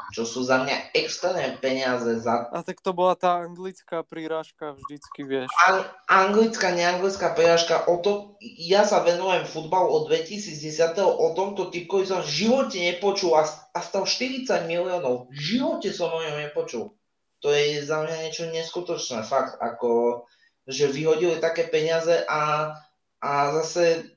čo 0.08 0.24
sú 0.24 0.40
za 0.40 0.64
mňa 0.64 0.96
extrémne 0.96 1.60
peniaze 1.60 2.20
za... 2.24 2.48
A 2.48 2.64
tak 2.64 2.80
to 2.80 2.96
bola 2.96 3.12
tá 3.12 3.44
anglická 3.44 4.00
prírážka 4.00 4.72
vždycky, 4.72 5.24
vieš. 5.24 5.48
An- 5.68 5.84
anglická, 6.08 6.72
neanglická 6.72 7.36
prírážka, 7.36 7.84
o 7.84 8.00
to, 8.00 8.40
ja 8.40 8.88
sa 8.88 9.04
venujem 9.04 9.44
futbalu 9.44 9.92
od 9.92 10.02
2010. 10.08 10.96
O 11.04 11.36
tomto 11.36 11.68
typkovi 11.68 12.08
som 12.08 12.24
v 12.24 12.32
živote 12.32 12.80
nepočul 12.80 13.36
a, 13.36 13.44
a 13.76 13.78
stal 13.84 14.08
40 14.08 14.48
miliónov. 14.64 15.28
V 15.28 15.36
živote 15.36 15.92
som 15.92 16.08
o 16.08 16.24
ňom 16.24 16.40
nepočul. 16.48 16.96
To 17.44 17.54
je 17.54 17.84
za 17.84 18.02
mňa 18.02 18.16
niečo 18.26 18.50
neskutočné, 18.50 19.22
fakt, 19.22 19.60
ako, 19.62 20.24
že 20.66 20.90
vyhodili 20.90 21.38
také 21.38 21.70
peniaze 21.70 22.26
a, 22.26 22.74
a 23.22 23.30
zase, 23.62 24.10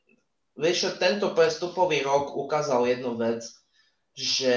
vieš, 0.58 0.98
tento 0.98 1.36
prestupový 1.38 2.02
rok 2.02 2.34
ukázal 2.34 2.90
jednu 2.90 3.14
vec, 3.20 3.46
že 4.18 4.56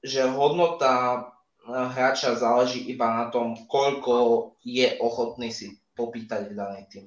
že 0.00 0.24
hodnota 0.28 1.28
eh, 1.64 1.72
hráča 1.72 2.36
záleží 2.36 2.88
iba 2.88 3.08
na 3.08 3.26
tom, 3.28 3.56
koľko 3.68 4.56
je 4.64 4.96
ochotný 5.00 5.52
si 5.52 5.76
popýtať 5.96 6.50
v 6.50 6.56
daný 6.56 6.82
tým. 6.88 7.06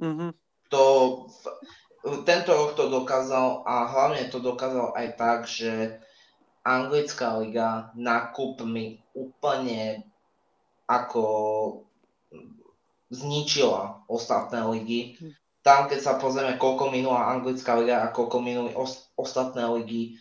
Mm-hmm. 0.00 0.30
To, 0.72 0.84
tento 2.24 2.50
rok 2.56 2.72
to 2.74 2.88
dokázal 2.88 3.60
a 3.68 3.84
hlavne 3.92 4.24
to 4.32 4.40
dokázal 4.40 4.96
aj 4.96 5.08
tak, 5.20 5.38
že 5.44 6.00
anglická 6.64 7.36
liga 7.38 7.92
mi 8.64 9.02
úplne 9.12 10.06
ako 10.88 11.24
zničila 13.12 14.08
ostatné 14.08 14.64
ligy. 14.64 15.20
Tam, 15.62 15.86
keď 15.86 16.00
sa 16.00 16.12
pozrieme, 16.18 16.58
koľko 16.58 16.90
minula 16.90 17.28
anglická 17.28 17.78
liga 17.78 18.02
a 18.02 18.10
koľko 18.10 18.40
minuli 18.42 18.72
os- 18.74 19.12
ostatné 19.14 19.62
ligy, 19.68 20.18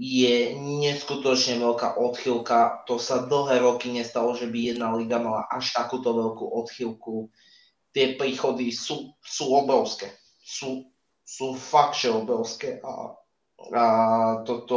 je 0.00 0.56
neskutočne 0.56 1.60
veľká 1.60 2.00
odchylka. 2.00 2.88
To 2.88 2.96
sa 2.96 3.28
dlhé 3.28 3.60
roky 3.60 3.92
nestalo, 3.92 4.32
že 4.32 4.48
by 4.48 4.72
jedna 4.72 4.96
liga 4.96 5.20
mala 5.20 5.44
až 5.52 5.76
takúto 5.76 6.16
veľkú 6.16 6.40
odchylku. 6.40 7.28
Tie 7.92 8.16
príchody 8.16 8.72
sú, 8.72 9.12
sú 9.20 9.52
obrovské. 9.52 10.08
Sú, 10.40 10.88
sú 11.20 11.52
fakt, 11.52 12.00
že 12.00 12.08
obrovské. 12.08 12.80
A, 12.80 13.12
a 13.76 13.84
toto... 14.48 14.76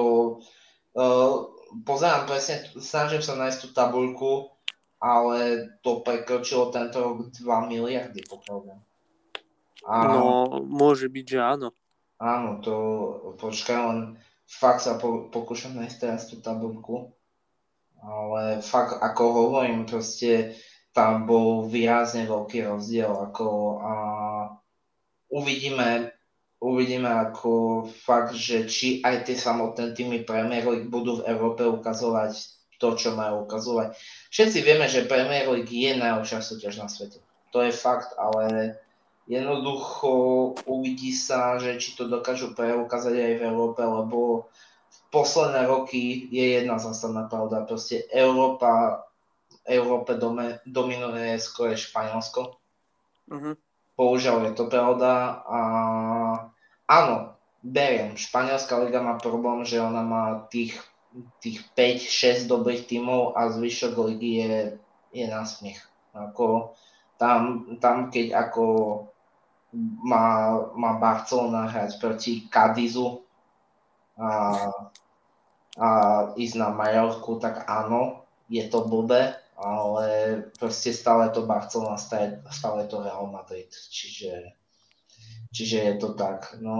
Uh, 0.91 1.49
pozerám 1.87 2.27
presne, 2.27 2.67
snažím 2.77 3.23
sa 3.23 3.39
nájsť 3.39 3.59
tú 3.63 3.67
tabuľku, 3.71 4.51
ale 4.99 5.71
to 5.81 6.03
prekročilo 6.03 6.69
tento 6.69 6.99
rok 6.99 7.31
2 7.31 7.71
miliardy, 7.71 8.21
pokiaľ 8.27 8.57
viem. 8.61 8.79
A, 9.87 9.95
no, 10.05 10.61
môže 10.67 11.07
byť, 11.07 11.25
že 11.25 11.39
áno. 11.39 11.71
Áno, 12.19 12.59
to 12.59 12.75
počkaj 13.39 13.79
len 13.87 13.99
fakt 14.47 14.85
sa 14.85 14.99
po, 14.99 15.27
pokúšam 15.31 15.75
nájsť 15.75 15.97
teraz 15.99 16.21
tú 16.29 16.39
tabulku, 16.39 17.11
ale 18.03 18.59
fakt 18.59 18.99
ako 18.99 19.23
hovorím, 19.31 19.87
proste 19.87 20.59
tam 20.93 21.25
bol 21.25 21.65
výrazne 21.65 22.29
veľký 22.29 22.69
rozdiel, 22.69 23.09
ako 23.09 23.45
a 23.81 23.93
uvidíme, 25.33 26.13
uvidíme 26.61 27.09
ako 27.09 27.83
fakt, 27.89 28.37
že 28.37 28.69
či 28.69 29.01
aj 29.01 29.25
tie 29.25 29.37
samotné 29.39 29.97
týmy 29.97 30.21
Premier 30.21 30.61
League 30.61 30.93
budú 30.93 31.19
v 31.23 31.27
Európe 31.33 31.65
ukazovať 31.65 32.37
to, 32.77 32.93
čo 32.99 33.15
majú 33.17 33.49
ukazovať. 33.49 33.97
Všetci 34.29 34.59
vieme, 34.61 34.85
že 34.85 35.09
Premier 35.09 35.49
League 35.49 35.71
je 35.71 35.97
najlepšia 35.97 36.43
súťaž 36.43 36.83
na 36.83 36.87
svete. 36.91 37.23
To 37.55 37.63
je 37.63 37.71
fakt, 37.71 38.13
ale 38.19 38.75
jednoducho 39.27 40.11
uvidí 40.67 41.15
sa, 41.15 41.55
že 41.59 41.79
či 41.79 41.95
to 41.95 42.11
dokážu 42.11 42.51
preukázať 42.51 43.15
aj 43.15 43.33
v 43.39 43.45
Európe, 43.47 43.81
lebo 43.83 44.49
v 44.91 44.99
posledné 45.09 45.65
roky 45.65 46.27
je 46.29 46.59
jedna 46.59 46.77
zásadná 46.77 47.25
pravda. 47.31 47.63
Proste 47.63 48.03
Európa, 48.11 49.03
Európe 49.63 50.19
dome, 50.19 50.59
dominuje 50.67 51.39
skôr 51.39 51.73
Španielsko. 51.73 52.59
Uh-huh. 53.31 53.55
Bohužiaľ 53.95 54.51
je 54.51 54.53
to 54.57 54.65
pravda 54.67 55.45
a 55.47 55.59
áno, 56.89 57.37
beriem. 57.63 58.19
Španielská 58.19 58.75
liga 58.83 58.99
má 58.99 59.15
problém, 59.15 59.63
že 59.63 59.79
ona 59.79 60.03
má 60.03 60.25
tých, 60.51 60.75
tých 61.39 61.63
5-6 61.77 62.51
dobrých 62.51 62.89
tímov 62.89 63.39
a 63.39 63.47
zvyšok 63.53 63.93
ligy 64.11 64.31
je, 64.43 64.53
je 65.15 65.25
na 65.31 65.47
smiech. 65.47 65.79
Ako, 66.11 66.75
tam, 67.15 67.73
tam 67.79 68.11
keď 68.11 68.35
ako 68.35 68.65
má, 70.03 70.53
má 70.77 70.91
Barcelona 71.01 71.65
hrať 71.67 71.97
proti 71.97 72.45
Cadizu 72.47 73.25
a, 74.17 74.29
a 75.77 75.89
ísť 76.37 76.55
na 76.57 76.69
Majorku, 76.69 77.41
tak 77.41 77.65
áno, 77.65 78.29
je 78.47 78.61
to 78.69 78.85
blbé, 78.85 79.33
ale 79.57 80.07
proste 80.61 80.93
stále 80.93 81.33
to 81.33 81.49
Barcelona, 81.49 81.97
stále, 81.97 82.41
stále 82.53 82.85
to 82.85 83.01
Real 83.01 83.25
Madrid, 83.27 83.69
čiže, 83.69 84.53
čiže 85.49 85.77
je 85.89 85.93
to 85.97 86.13
tak. 86.13 86.53
No, 86.61 86.77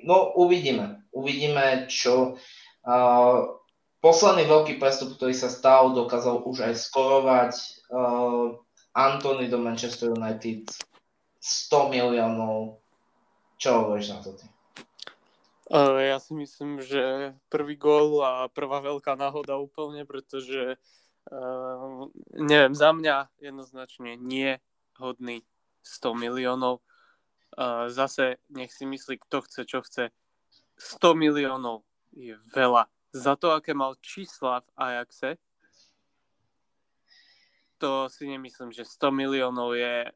no 0.00 0.16
uvidíme, 0.38 1.02
uvidíme, 1.10 1.90
čo... 1.90 2.38
Uh, 2.80 3.60
posledný 4.00 4.48
veľký 4.48 4.80
prestup, 4.80 5.14
ktorý 5.16 5.36
sa 5.36 5.52
stal, 5.52 5.92
dokázal 5.92 6.40
už 6.48 6.64
aj 6.64 6.74
skorovať 6.80 7.52
uh, 7.92 8.56
Antony 8.96 9.46
do 9.46 9.60
Manchester 9.60 10.16
United 10.16 10.66
100 11.40 11.88
miliónov. 11.88 12.78
Čo 13.56 13.84
hovoríš 13.84 14.12
na 14.12 14.20
to 14.20 14.36
ty? 14.36 14.46
Ja 15.70 16.18
si 16.18 16.34
myslím, 16.34 16.82
že 16.82 17.32
prvý 17.46 17.78
gól 17.78 18.26
a 18.26 18.50
prvá 18.50 18.82
veľká 18.82 19.14
náhoda 19.14 19.54
úplne, 19.54 20.02
pretože 20.02 20.74
uh, 21.30 22.10
neviem, 22.34 22.74
za 22.74 22.90
mňa 22.90 23.30
jednoznačne 23.38 24.18
nie 24.18 24.58
hodný 24.98 25.46
100 25.86 26.18
miliónov. 26.18 26.82
Uh, 27.54 27.86
zase 27.86 28.42
nech 28.50 28.74
si 28.74 28.82
myslí, 28.82 29.22
kto 29.22 29.46
chce, 29.46 29.60
čo 29.62 29.78
chce. 29.86 30.10
100 30.74 31.14
miliónov 31.14 31.86
je 32.18 32.34
veľa. 32.50 32.90
Za 33.14 33.38
to, 33.38 33.54
aké 33.54 33.70
mal 33.70 33.94
čísla 34.02 34.66
v 34.66 34.68
Ajaxe, 34.74 35.38
to 37.80 38.10
si 38.12 38.28
nemyslím, 38.28 38.74
že 38.74 38.84
100 38.84 39.08
miliónov 39.14 39.72
je 39.78 40.10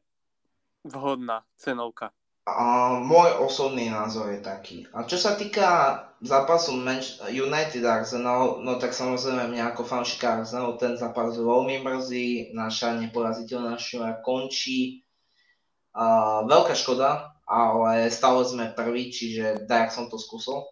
vhodná 0.85 1.41
cenovka? 1.57 2.13
A 2.45 2.93
môj 3.01 3.41
osobný 3.41 3.89
názor 3.89 4.29
je 4.29 4.37
taký. 4.37 4.85
A 4.93 5.01
čo 5.09 5.17
sa 5.17 5.33
týka 5.33 5.97
zápasu 6.21 6.77
United 7.33 7.81
Arsenal, 7.81 8.61
no 8.61 8.77
tak 8.77 8.93
samozrejme 8.93 9.49
mňa 9.49 9.73
ako 9.73 9.81
fanšika 9.81 10.45
Arsenal 10.45 10.77
ten 10.77 10.93
zápas 10.93 11.33
veľmi 11.33 11.81
mrzí, 11.81 12.53
naša 12.53 13.01
neporaziteľná 13.01 13.81
šňura 13.81 14.21
končí. 14.21 15.01
A, 15.97 16.45
veľká 16.45 16.77
škoda, 16.77 17.33
ale 17.49 18.13
stále 18.13 18.45
sme 18.45 18.77
prví, 18.77 19.09
čiže 19.09 19.65
dajak 19.65 19.89
som 19.89 20.05
to 20.05 20.21
skúsil. 20.21 20.69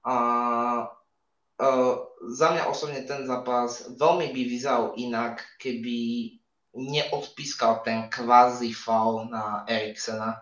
A, 0.00 0.16
a, 0.16 0.16
za 2.32 2.48
mňa 2.48 2.64
osobne 2.64 3.04
ten 3.04 3.28
zápas 3.28 3.92
veľmi 3.92 4.32
by 4.32 4.42
vyzeral 4.48 4.96
inak, 4.96 5.44
keby 5.60 6.39
neodpískal 6.74 7.82
ten 7.82 8.06
kvázi 8.06 8.70
faul 8.70 9.26
na 9.26 9.66
Eriksena, 9.66 10.38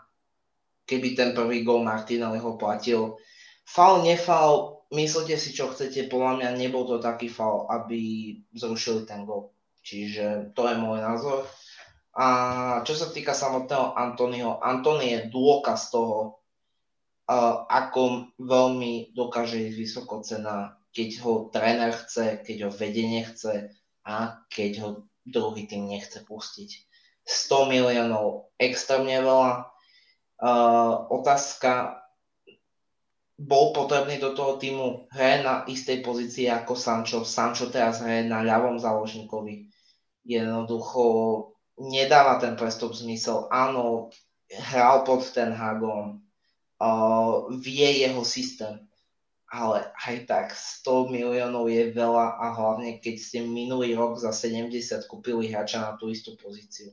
keby 0.85 1.17
ten 1.17 1.31
prvý 1.33 1.65
gol 1.65 1.85
Martinelliho 1.85 2.57
platil. 2.61 3.17
Faul, 3.65 4.05
nefaul, 4.05 4.85
myslíte 4.93 5.37
si, 5.37 5.53
čo 5.53 5.69
chcete, 5.73 6.09
podľa 6.09 6.33
mňa 6.41 6.49
nebol 6.57 6.89
to 6.89 7.01
taký 7.01 7.29
faul, 7.29 7.69
aby 7.69 8.33
zrušili 8.57 9.05
ten 9.05 9.29
gol. 9.29 9.53
Čiže 9.85 10.53
to 10.53 10.69
je 10.69 10.77
môj 10.77 11.01
názor. 11.01 11.49
A 12.19 12.27
čo 12.83 12.99
sa 12.99 13.09
týka 13.13 13.33
samotného 13.33 13.95
Antonyho, 13.95 14.59
Antony 14.61 15.17
je 15.17 15.21
dôkaz 15.31 15.93
toho, 15.93 16.43
uh, 17.29 17.65
ako 17.69 18.33
veľmi 18.41 19.13
dokáže 19.13 19.61
ísť 19.71 19.77
vysoko 19.79 20.25
cena, 20.25 20.81
keď 20.91 21.09
ho 21.23 21.33
tréner 21.53 21.93
chce, 21.95 22.41
keď 22.43 22.69
ho 22.69 22.71
vedenie 22.73 23.23
chce 23.23 23.71
a 24.03 24.41
keď 24.49 24.73
ho 24.83 24.91
druhý 25.29 25.69
tým 25.69 25.89
nechce 25.89 26.25
pustiť. 26.25 26.71
100 27.29 27.73
miliónov 27.73 28.49
extrémne 28.57 29.21
veľa. 29.21 29.69
Uh, 30.39 31.07
otázka, 31.13 32.01
bol 33.39 33.71
potrebný 33.71 34.19
do 34.19 34.35
toho 34.35 34.59
týmu, 34.59 35.07
hraje 35.15 35.47
na 35.47 35.63
istej 35.69 36.03
pozícii 36.03 36.51
ako 36.51 36.75
Sancho. 36.75 37.23
Sancho 37.23 37.71
teraz 37.71 38.03
hraje 38.03 38.27
na 38.27 38.43
ľavom 38.43 38.81
záložníkovi. 38.83 39.71
Jednoducho 40.27 41.03
nedáva 41.79 42.43
ten 42.43 42.59
prestup 42.59 42.97
zmysel. 42.97 43.47
Áno, 43.53 44.11
hral 44.51 45.05
pod 45.05 45.23
ten 45.31 45.53
Hagom, 45.53 46.19
uh, 46.81 47.47
vie 47.61 48.03
jeho 48.03 48.25
systém, 48.25 48.88
ale 49.49 49.89
aj 49.97 50.17
tak 50.29 50.47
100 50.53 51.09
miliónov 51.09 51.73
je 51.73 51.89
veľa 51.89 52.37
a 52.37 52.47
hlavne 52.53 53.01
keď 53.01 53.17
ste 53.17 53.39
minulý 53.49 53.97
rok 53.97 54.21
za 54.21 54.29
70 54.29 55.09
kúpili 55.09 55.49
hráča 55.49 55.81
na 55.81 55.93
tú 55.97 56.13
istú 56.13 56.37
pozíciu. 56.37 56.93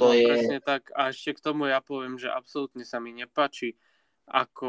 To 0.00 0.12
no, 0.12 0.16
je... 0.16 0.24
Presne 0.24 0.60
tak. 0.64 0.88
A 0.96 1.12
ešte 1.12 1.36
k 1.36 1.44
tomu 1.44 1.68
ja 1.68 1.84
poviem, 1.84 2.16
že 2.16 2.32
absolútne 2.32 2.84
sa 2.84 2.96
mi 2.96 3.12
nepáči, 3.12 3.76
ako 4.28 4.68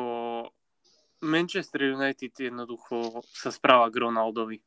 Manchester 1.24 1.96
United 1.96 2.32
jednoducho 2.36 3.24
sa 3.32 3.50
správa 3.56 3.88
k 3.88 4.04
Ronaldovi. 4.04 4.60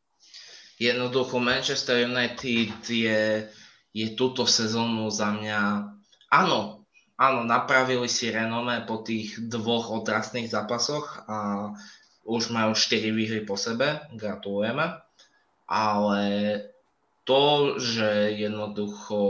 Jednoducho 0.81 1.37
Manchester 1.45 2.09
United 2.09 2.81
je, 2.89 3.53
je 3.93 4.07
túto 4.17 4.49
sezónu 4.49 5.13
za 5.13 5.29
mňa... 5.29 5.61
Áno, 6.33 6.89
áno, 7.21 7.41
napravili 7.45 8.09
si 8.09 8.33
renome 8.33 8.81
po 8.89 9.05
tých 9.05 9.37
dvoch 9.45 9.93
otrasných 9.93 10.49
zápasoch 10.49 11.21
a 11.29 11.37
už 12.25 12.53
majú 12.53 12.77
4 12.77 13.11
výhry 13.11 13.41
po 13.43 13.57
sebe, 13.57 14.05
gratulujeme. 14.13 15.01
Ale 15.71 16.25
to, 17.25 17.77
že 17.79 18.35
jednoducho 18.37 19.21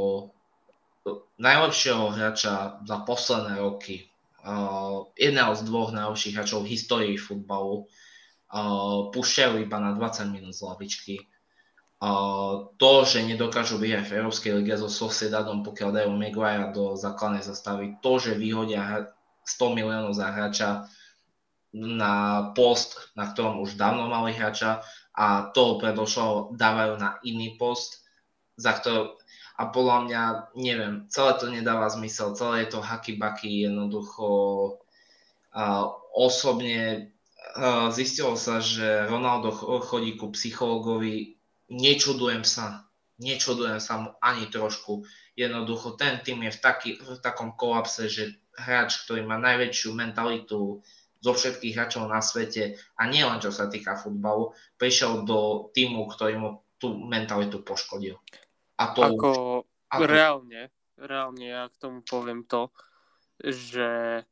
najlepšieho 1.41 2.12
hráča 2.12 2.84
za 2.84 2.97
posledné 3.05 3.61
roky, 3.61 4.09
uh, 4.45 5.09
jedného 5.16 5.53
z 5.57 5.62
dvoch 5.64 5.91
najlepších 5.93 6.36
hráčov 6.36 6.64
v 6.64 6.72
histórii 6.76 7.16
futbalu, 7.16 7.84
uh, 7.84 9.09
púšťajú 9.12 9.64
iba 9.64 9.78
na 9.80 9.97
20 9.97 10.32
minút 10.32 10.53
z 10.57 10.64
lavičky. 10.64 11.16
Uh, 12.01 12.72
to, 12.80 13.05
že 13.05 13.24
nedokážu 13.24 13.76
vyhrať 13.76 14.09
v 14.09 14.16
Európskej 14.24 14.53
lige 14.57 14.72
so 14.80 14.88
Sociedadom, 14.88 15.61
pokiaľ 15.61 15.91
dajú 16.01 16.11
Maguire 16.16 16.72
do 16.72 16.97
základnej 16.97 17.45
zastavy, 17.45 18.01
to, 18.01 18.16
že 18.16 18.41
vyhodia 18.41 19.12
100 19.45 19.76
miliónov 19.76 20.16
za 20.16 20.32
hráča 20.32 20.88
na 21.75 22.51
post, 22.53 23.14
na 23.14 23.31
ktorom 23.31 23.62
už 23.62 23.79
dávno 23.79 24.11
mali 24.11 24.35
hráča 24.35 24.83
a 25.14 25.55
toho 25.55 25.79
predošlo 25.79 26.55
dávajú 26.55 26.99
na 26.99 27.18
iný 27.23 27.55
post, 27.55 28.03
za 28.59 28.75
ktorý, 28.75 29.14
a 29.61 29.68
podľa 29.68 29.99
mňa, 30.09 30.23
neviem, 30.57 30.95
celé 31.12 31.37
to 31.37 31.47
nedáva 31.53 31.93
zmysel, 31.93 32.33
celé 32.33 32.64
je 32.64 32.73
to 32.73 32.81
haky-baky, 32.81 33.68
jednoducho 33.68 34.27
uh, 35.53 35.85
osobne 36.16 37.12
uh, 37.61 37.93
zistilo 37.93 38.41
sa, 38.41 38.64
že 38.64 39.05
Ronaldo 39.05 39.53
chodí 39.85 40.16
ku 40.16 40.33
psychologovi, 40.33 41.37
nečudujem 41.68 42.41
sa, 42.41 42.89
nečudujem 43.21 43.79
sa 43.79 43.95
mu 44.01 44.11
ani 44.25 44.49
trošku. 44.49 45.05
Jednoducho 45.37 45.95
ten 46.01 46.25
tým 46.25 46.41
je 46.49 46.57
v, 46.57 46.59
taký, 46.59 46.91
v 46.97 47.21
takom 47.21 47.53
kolapse, 47.53 48.09
že 48.09 48.41
hráč, 48.57 49.05
ktorý 49.05 49.29
má 49.29 49.37
najväčšiu 49.37 49.93
mentalitu 49.93 50.81
zo 51.21 51.33
všetkých 51.37 51.77
hráčov 51.77 52.09
na 52.09 52.25
svete 52.25 52.81
a 52.97 53.03
nie 53.07 53.21
len 53.21 53.39
čo 53.39 53.53
sa 53.53 53.68
týka 53.68 53.97
futbalu, 53.97 54.57
prišiel 54.81 55.29
do 55.29 55.68
týmu, 55.77 56.09
ktorý 56.09 56.35
mu 56.41 56.51
tú 56.81 56.97
mentalitu 56.97 57.61
poškodil. 57.61 58.16
A 58.81 58.97
to 58.97 59.05
ako, 59.05 59.31
ako 59.93 60.03
reálne, 60.09 60.73
reálne 60.97 61.45
ja 61.45 61.68
k 61.68 61.77
tomu 61.77 62.01
poviem 62.01 62.49
to, 62.49 62.73
že 63.45 64.25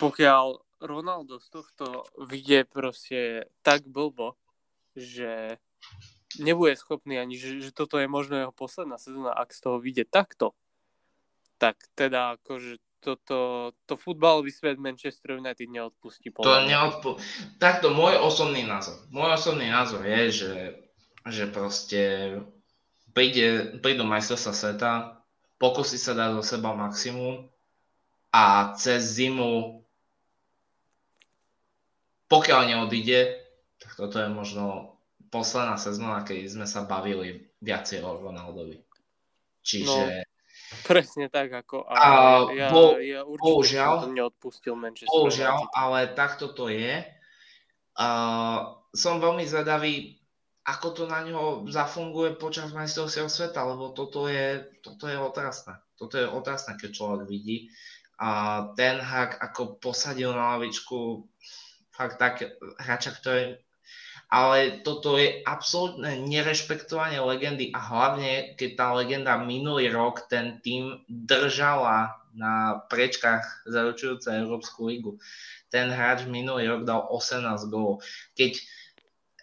pokiaľ 0.00 0.64
Ronaldo 0.84 1.40
z 1.40 1.48
tohto 1.52 2.08
vidie 2.28 2.64
proste 2.64 3.48
tak 3.64 3.84
blbo, 3.88 4.36
že 4.96 5.60
nebude 6.40 6.76
schopný 6.76 7.16
ani, 7.20 7.36
že, 7.38 7.60
že 7.60 7.70
toto 7.72 7.96
je 8.00 8.08
možno 8.08 8.40
jeho 8.40 8.52
posledná 8.52 9.00
sezóna, 9.00 9.32
ak 9.32 9.52
z 9.52 9.60
toho 9.60 9.76
vyjde 9.80 10.04
takto, 10.08 10.52
tak 11.56 11.80
teda 11.96 12.40
akože 12.40 12.82
toto, 13.04 13.70
to 13.84 14.00
futbalový 14.00 14.48
svet 14.48 14.80
Manchester 14.80 15.36
United 15.36 15.68
neodpustí. 15.68 16.32
To 16.40 16.64
neodpu- 16.64 17.20
Takto 17.60 17.92
môj 17.92 18.16
osobný 18.16 18.64
názor. 18.64 18.96
Môj 19.12 19.36
osobný 19.36 19.68
názor 19.68 20.00
je, 20.08 20.22
že, 20.32 20.54
že 21.28 21.44
proste 21.52 22.02
príde, 23.12 23.76
prídu 23.84 24.08
majstrovstva 24.08 24.52
sveta, 24.56 24.92
pokusí 25.60 26.00
sa 26.00 26.16
dať 26.16 26.40
zo 26.40 26.56
seba 26.56 26.72
maximum 26.72 27.52
a 28.32 28.72
cez 28.80 29.20
zimu, 29.20 29.84
pokiaľ 32.32 32.60
neodíde, 32.72 33.44
tak 33.78 34.00
toto 34.00 34.16
je 34.16 34.32
možno 34.32 34.96
posledná 35.28 35.76
sezóna, 35.76 36.24
keď 36.24 36.48
sme 36.48 36.66
sa 36.66 36.88
bavili 36.88 37.52
viacej 37.60 38.00
o 38.00 38.16
Ronaldovi. 38.24 38.80
Čiže... 39.60 40.23
No, 40.23 40.23
presne 40.82 41.30
tak, 41.30 41.54
ako 41.54 41.86
a, 41.86 41.94
a 41.94 42.08
ja, 42.50 42.68
bo, 42.74 42.98
ja 42.98 43.22
určite 43.22 43.46
bohužiaľ, 43.46 43.92
to 44.02 44.10
neodpustil 44.10 44.74
Manchester 44.74 45.14
Bohužiaľ, 45.14 45.70
ale 45.70 46.10
takto 46.12 46.50
to 46.50 46.66
je. 46.72 47.06
Uh, 47.94 48.82
som 48.90 49.22
veľmi 49.22 49.46
zvedavý, 49.46 50.18
ako 50.66 50.86
to 50.96 51.02
na 51.06 51.22
ňo 51.22 51.70
zafunguje 51.70 52.34
počas 52.40 52.74
majstrovstiev 52.74 53.30
sveta, 53.30 53.62
lebo 53.62 53.94
toto 53.94 54.26
je, 54.26 54.64
toto 54.82 55.06
je 55.06 55.18
otrasné. 55.18 55.78
Toto 55.94 56.18
je 56.18 56.26
otrasné, 56.26 56.74
keď 56.80 56.90
človek 56.90 57.22
vidí. 57.30 57.70
A 58.18 58.62
ten 58.78 59.02
hák 59.02 59.42
ako 59.42 59.78
posadil 59.82 60.30
na 60.30 60.56
lavičku 60.56 61.26
fakt 61.94 62.18
tak 62.18 62.42
hráča, 62.78 63.14
ktorý 63.14 63.58
ale 64.28 64.82
toto 64.82 65.20
je 65.20 65.42
absolútne 65.44 66.24
nerešpektovanie 66.26 67.22
legendy 67.22 67.70
a 67.70 67.78
hlavne, 67.78 68.56
keď 68.58 68.70
tá 68.74 68.86
legenda 68.96 69.38
minulý 69.38 69.92
rok 69.92 70.26
ten 70.26 70.58
tým 70.64 71.04
držala 71.06 72.18
na 72.34 72.82
prečkách 72.90 73.66
zaručujúce 73.70 74.26
Európsku 74.34 74.90
ligu. 74.90 75.12
Ten 75.70 75.90
hráč 75.90 76.26
minulý 76.26 76.66
rok 76.70 76.82
dal 76.82 77.06
18 77.06 77.70
gólov. 77.70 78.02
Keď 78.34 78.58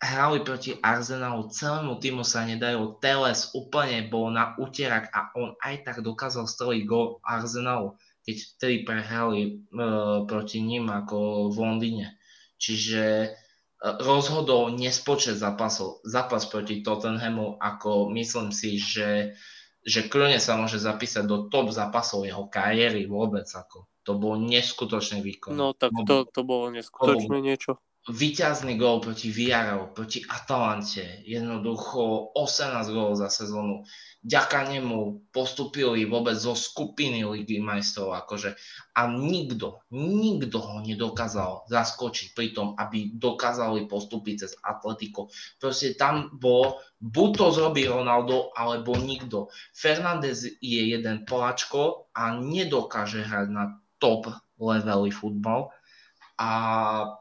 hrali 0.01 0.41
proti 0.41 0.75
Arsenalu, 0.81 1.53
celému 1.53 2.01
týmu 2.01 2.25
sa 2.25 2.43
nedajú, 2.43 2.97
Teles 2.97 3.53
úplne 3.53 4.09
bol 4.09 4.33
na 4.33 4.57
úterak 4.57 5.13
a 5.13 5.29
on 5.37 5.53
aj 5.61 5.85
tak 5.85 5.97
dokázal 6.01 6.49
streliť 6.49 6.83
gol 6.89 7.21
Arsenalu, 7.21 7.95
keď 8.25 8.35
vtedy 8.57 8.75
prehrali 8.81 9.39
e, 9.45 9.49
proti 10.25 10.59
ním 10.59 10.89
ako 10.89 11.49
v 11.53 11.57
Londýne. 11.61 12.07
Čiže 12.57 13.33
rozhodol 13.81 14.77
nespočet 14.77 15.41
zápasov. 15.41 16.05
Zápas 16.05 16.45
proti 16.45 16.85
Tottenhamu, 16.85 17.57
ako 17.57 18.13
myslím 18.13 18.53
si, 18.53 18.77
že, 18.77 19.33
že 19.81 20.05
kľudne 20.05 20.37
sa 20.37 20.53
môže 20.55 20.77
zapísať 20.77 21.25
do 21.25 21.49
top 21.49 21.73
zápasov 21.73 22.29
jeho 22.29 22.45
kariéry 22.45 23.09
vôbec. 23.09 23.49
Ako. 23.49 23.89
To 24.05 24.17
bol 24.17 24.37
neskutočný 24.37 25.25
výkon. 25.25 25.57
No 25.57 25.73
tak 25.73 25.93
to, 26.05 26.25
to 26.29 26.41
bolo 26.45 26.69
neskutočné 26.69 27.41
niečo 27.41 27.81
vyťazný 28.09 28.81
gól 28.81 28.97
proti 28.97 29.29
Villarreal, 29.29 29.93
proti 29.93 30.25
Atalante, 30.25 31.21
jednoducho 31.21 32.33
18 32.33 32.89
gólov 32.89 33.21
za 33.21 33.29
sezónu. 33.29 33.85
Ďaká 34.25 34.69
nemu 34.69 35.29
postupili 35.29 36.09
vôbec 36.09 36.33
zo 36.33 36.57
skupiny 36.57 37.21
Ligy 37.21 37.61
majstrov, 37.61 38.17
akože 38.17 38.57
a 38.97 39.05
nikto, 39.05 39.85
nikto 39.93 40.57
ho 40.61 40.81
nedokázal 40.81 41.69
zaskočiť 41.69 42.33
pri 42.33 42.47
tom, 42.57 42.73
aby 42.73 43.13
dokázali 43.13 43.85
postúpiť 43.85 44.35
cez 44.45 44.57
Atletico. 44.65 45.29
Proste 45.61 45.93
tam 45.93 46.33
bolo, 46.37 46.81
buď 46.97 47.29
to 47.37 47.47
zrobí 47.53 47.85
Ronaldo, 47.85 48.49
alebo 48.57 48.97
nikto. 48.97 49.53
Fernández 49.77 50.57
je 50.57 50.81
jeden 50.89 51.25
Polačko 51.29 52.09
a 52.17 52.33
nedokáže 52.37 53.25
hrať 53.25 53.47
na 53.49 53.77
top 54.01 54.25
levely 54.57 55.13
futbal 55.13 55.69
a 56.41 56.47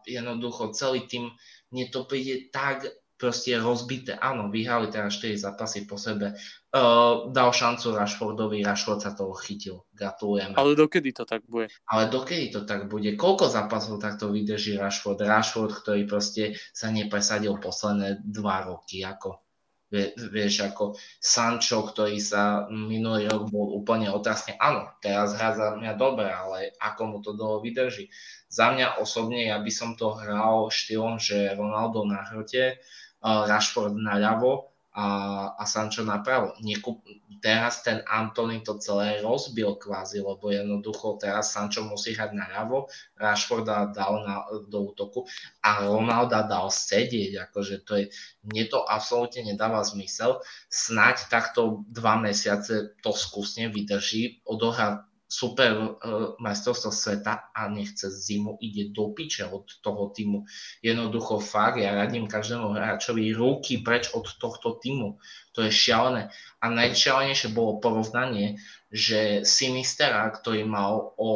jednoducho 0.09 0.73
celý 0.73 1.05
tým 1.05 1.29
mne 1.69 1.85
to 1.93 2.09
príde 2.09 2.49
tak 2.49 2.89
proste 3.21 3.53
rozbité. 3.61 4.17
Áno, 4.17 4.49
vyhrali 4.49 4.89
teraz 4.89 5.21
4 5.21 5.37
zápasy 5.37 5.85
po 5.85 6.01
sebe. 6.01 6.33
Uh, 6.73 7.29
dal 7.29 7.53
šancu 7.53 7.93
Rashfordovi, 7.93 8.65
Rashford 8.65 9.05
sa 9.05 9.13
toho 9.13 9.37
chytil. 9.37 9.85
Gratulujeme. 9.93 10.57
Ale 10.57 10.73
dokedy 10.73 11.13
to 11.13 11.29
tak 11.29 11.45
bude? 11.45 11.69
Ale 11.85 12.09
dokedy 12.09 12.49
to 12.49 12.65
tak 12.65 12.89
bude? 12.89 13.13
Koľko 13.21 13.53
zápasov 13.53 14.01
takto 14.01 14.33
vydrží 14.33 14.81
Rashford? 14.81 15.21
Rashford, 15.21 15.85
ktorý 15.85 16.09
proste 16.09 16.57
sa 16.73 16.89
nepresadil 16.89 17.61
posledné 17.61 18.25
dva 18.25 18.65
roky. 18.65 19.05
Ako? 19.05 19.45
Vieš, 19.91 20.71
ako 20.71 20.95
Sancho, 21.19 21.83
ktorý 21.83 22.23
sa 22.23 22.71
minulý 22.71 23.27
rok 23.27 23.51
bol 23.51 23.75
úplne 23.75 24.07
otrasne, 24.07 24.55
áno, 24.63 24.87
teraz 25.03 25.35
hrá 25.35 25.51
za 25.59 25.75
mňa 25.75 25.99
dobre, 25.99 26.31
ale 26.31 26.79
ako 26.79 27.03
mu 27.11 27.19
to 27.19 27.35
dlho 27.35 27.59
vydrží. 27.59 28.07
Za 28.51 28.75
mňa 28.75 28.99
osobne, 28.99 29.47
ja 29.47 29.63
by 29.63 29.71
som 29.71 29.95
to 29.95 30.19
hral 30.19 30.75
štýlom, 30.75 31.23
že 31.23 31.55
Ronaldo 31.55 32.03
na 32.03 32.27
hrote, 32.27 32.83
Rashford 33.23 33.95
na 33.95 34.19
ľavo 34.19 34.75
a, 34.91 35.07
a 35.55 35.65
Sancho 35.71 36.03
napravo. 36.03 36.59
Nekup, 36.67 37.07
teraz 37.39 37.87
ten 37.87 38.03
Antony 38.11 38.59
to 38.67 38.75
celé 38.83 39.23
rozbil 39.23 39.79
kvázi, 39.79 40.19
lebo 40.19 40.51
jednoducho 40.51 41.15
teraz 41.23 41.55
Sancho 41.55 41.87
musí 41.87 42.11
hrať 42.19 42.35
naľavo, 42.35 42.91
Rashforda 43.15 43.95
dal 43.95 44.27
na, 44.27 44.43
do 44.67 44.91
útoku 44.91 45.31
a 45.63 45.87
Ronalda 45.87 46.43
dal 46.43 46.75
sedieť, 46.75 47.49
akože 47.49 47.87
to 47.87 48.03
je, 48.03 48.05
mne 48.51 48.67
to 48.67 48.83
absolútne 48.83 49.47
nedáva 49.47 49.87
zmysel. 49.87 50.43
Snaď 50.67 51.31
takto 51.31 51.87
dva 51.87 52.19
mesiace 52.19 52.99
to 52.99 53.15
skúsne 53.15 53.71
vydrží, 53.71 54.43
odohrá 54.43 55.07
super 55.31 55.71
uh, 55.79 56.35
majstrovstvo 56.43 56.91
sveta 56.91 57.55
a 57.55 57.71
nechce 57.71 58.11
zimu 58.11 58.59
ide 58.59 58.91
do 58.91 59.15
piče 59.15 59.47
od 59.47 59.79
toho 59.79 60.11
týmu. 60.11 60.43
Jednoducho 60.83 61.39
fakt, 61.39 61.79
ja 61.79 61.95
radím 61.95 62.27
každému 62.27 62.75
hráčovi 62.75 63.31
ruky 63.31 63.79
preč 63.79 64.11
od 64.11 64.27
tohto 64.43 64.83
týmu. 64.83 65.23
To 65.55 65.63
je 65.63 65.71
šialené. 65.71 66.35
A 66.59 66.67
najšialenejšie 66.67 67.55
bolo 67.55 67.79
porovnanie, 67.79 68.59
že 68.91 69.47
Sinistera, 69.47 70.27
ktorý 70.27 70.67
mal 70.67 71.15
o, 71.15 71.33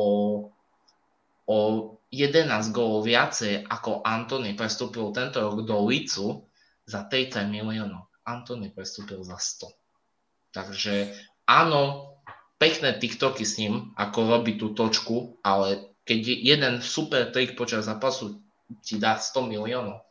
o 1.47 1.59
11 2.11 2.75
gólov 2.75 3.07
viacej 3.07 3.62
ako 3.71 4.03
Antony, 4.03 4.59
prestúpil 4.59 5.15
tento 5.15 5.39
rok 5.39 5.62
do 5.62 5.87
Licu 5.87 6.43
za 6.83 7.07
30 7.07 7.47
miliónov. 7.47 8.11
Antony 8.27 8.75
prestúpil 8.75 9.23
za 9.23 9.39
100. 9.39 9.71
Takže 10.55 11.15
áno, 11.47 12.14
pekné 12.59 12.97
TikToky 12.97 13.45
s 13.45 13.59
ním, 13.59 13.93
ako 13.99 14.19
robí 14.31 14.57
tú 14.57 14.73
točku, 14.73 15.39
ale 15.43 15.95
keď 16.05 16.21
jeden 16.41 16.75
super 16.85 17.33
trik 17.33 17.57
počas 17.57 17.89
zápasu 17.89 18.41
ti 18.85 19.01
dá 19.01 19.17
100 19.17 19.51
miliónov, 19.51 20.05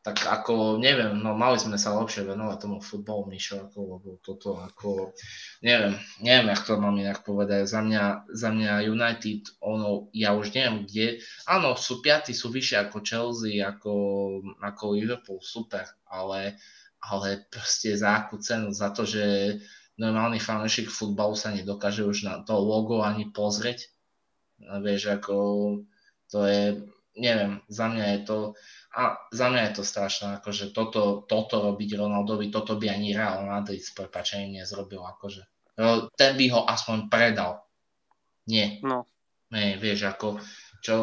tak 0.00 0.24
ako, 0.24 0.80
neviem, 0.80 1.12
no 1.20 1.36
mali 1.36 1.60
sme 1.60 1.76
sa 1.76 1.92
lepšie 1.92 2.24
venovať 2.24 2.56
tomu 2.56 2.80
futbolu, 2.80 3.28
Mišo, 3.28 3.68
ako, 3.68 3.78
lebo 3.84 4.08
toto, 4.24 4.56
ako, 4.56 5.12
neviem, 5.60 5.92
neviem, 6.24 6.48
jak 6.56 6.64
to 6.64 6.80
mám 6.80 6.96
inak 6.96 7.20
povedať, 7.20 7.68
za 7.68 7.84
mňa, 7.84 8.32
za 8.32 8.48
mňa 8.48 8.88
United, 8.88 9.60
ono, 9.60 10.08
ja 10.16 10.32
už 10.32 10.56
neviem 10.56 10.88
kde, 10.88 11.20
áno, 11.44 11.76
sú 11.76 12.00
piatí, 12.00 12.32
sú 12.32 12.48
vyššie 12.48 12.88
ako 12.88 12.96
Chelsea, 13.04 13.60
ako, 13.60 13.92
ako 14.64 14.84
Liverpool, 14.96 15.44
super, 15.44 15.84
ale, 16.08 16.56
ale 17.04 17.44
proste 17.52 17.92
za 17.92 18.24
akú 18.24 18.40
cenu, 18.40 18.72
za 18.72 18.96
to, 18.96 19.04
že 19.04 19.60
normálny 20.00 20.40
fanúšik 20.40 20.88
futbalu 20.88 21.36
sa 21.36 21.52
nedokáže 21.52 22.00
už 22.08 22.24
na 22.24 22.40
to 22.40 22.56
logo 22.56 23.04
ani 23.04 23.28
pozrieť. 23.28 23.92
Vieš, 24.56 25.20
ako 25.20 25.34
to 26.32 26.38
je, 26.48 26.64
neviem, 27.20 27.60
za 27.68 27.92
mňa 27.92 28.06
je 28.16 28.20
to, 28.24 28.38
a 28.96 29.20
za 29.28 29.46
mňa 29.52 29.62
je 29.70 29.72
to 29.76 29.82
strašné, 29.84 30.26
akože 30.40 30.72
toto, 30.72 31.28
toto 31.28 31.60
robiť 31.60 32.00
Ronaldovi, 32.00 32.48
toto 32.48 32.80
by 32.80 32.88
ani 32.88 33.12
Real 33.12 33.44
Madrid 33.44 33.84
s 33.84 33.92
prepačením 33.92 34.58
nezrobil, 34.62 35.04
akože. 35.04 35.44
Ten 36.16 36.32
by 36.36 36.44
ho 36.52 36.60
aspoň 36.64 37.12
predal. 37.12 37.60
Nie. 38.48 38.80
No. 38.80 39.04
Nie, 39.50 39.76
vieš, 39.76 40.06
ako, 40.06 40.38
čo, 40.80 40.94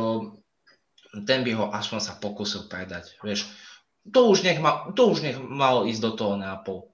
ten 1.27 1.43
by 1.45 1.51
ho 1.53 1.65
aspoň 1.69 1.99
sa 2.01 2.13
pokusil 2.17 2.71
predať, 2.71 3.19
vieš. 3.21 3.45
To 4.07 4.31
už 4.31 4.47
nech, 4.47 4.63
ma, 4.63 4.87
to 4.95 5.11
už 5.11 5.19
nech 5.19 5.35
malo 5.35 5.83
ísť 5.83 6.01
do 6.01 6.11
toho 6.15 6.33
nápol 6.39 6.87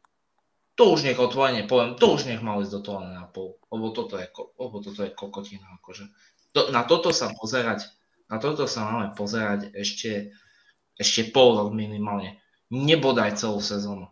to 0.73 0.83
už 0.89 1.05
nech 1.05 1.19
otvorene 1.21 1.69
poviem, 1.69 1.93
to 1.93 2.17
už 2.17 2.25
nech 2.25 2.41
mal 2.41 2.61
ísť 2.61 2.73
do 2.73 2.81
toho 2.81 2.99
na 3.05 3.29
pol, 3.29 3.61
lebo 3.69 3.93
toto 3.93 4.17
je, 4.17 4.25
lebo 4.57 4.81
toto 4.81 5.05
je 5.05 5.13
kokotina. 5.13 5.69
Akože. 5.77 6.09
To, 6.57 6.73
na 6.73 6.85
toto 6.85 7.13
sa 7.13 7.29
pozerať, 7.33 7.85
na 8.29 8.41
toto 8.41 8.65
sa 8.65 8.89
máme 8.89 9.13
pozerať 9.13 9.69
ešte, 9.77 10.33
ešte 10.97 11.29
pol 11.29 11.61
rok 11.61 11.69
minimálne. 11.77 12.41
Nebodaj 12.73 13.37
celú 13.37 13.61
sezónu. 13.61 14.09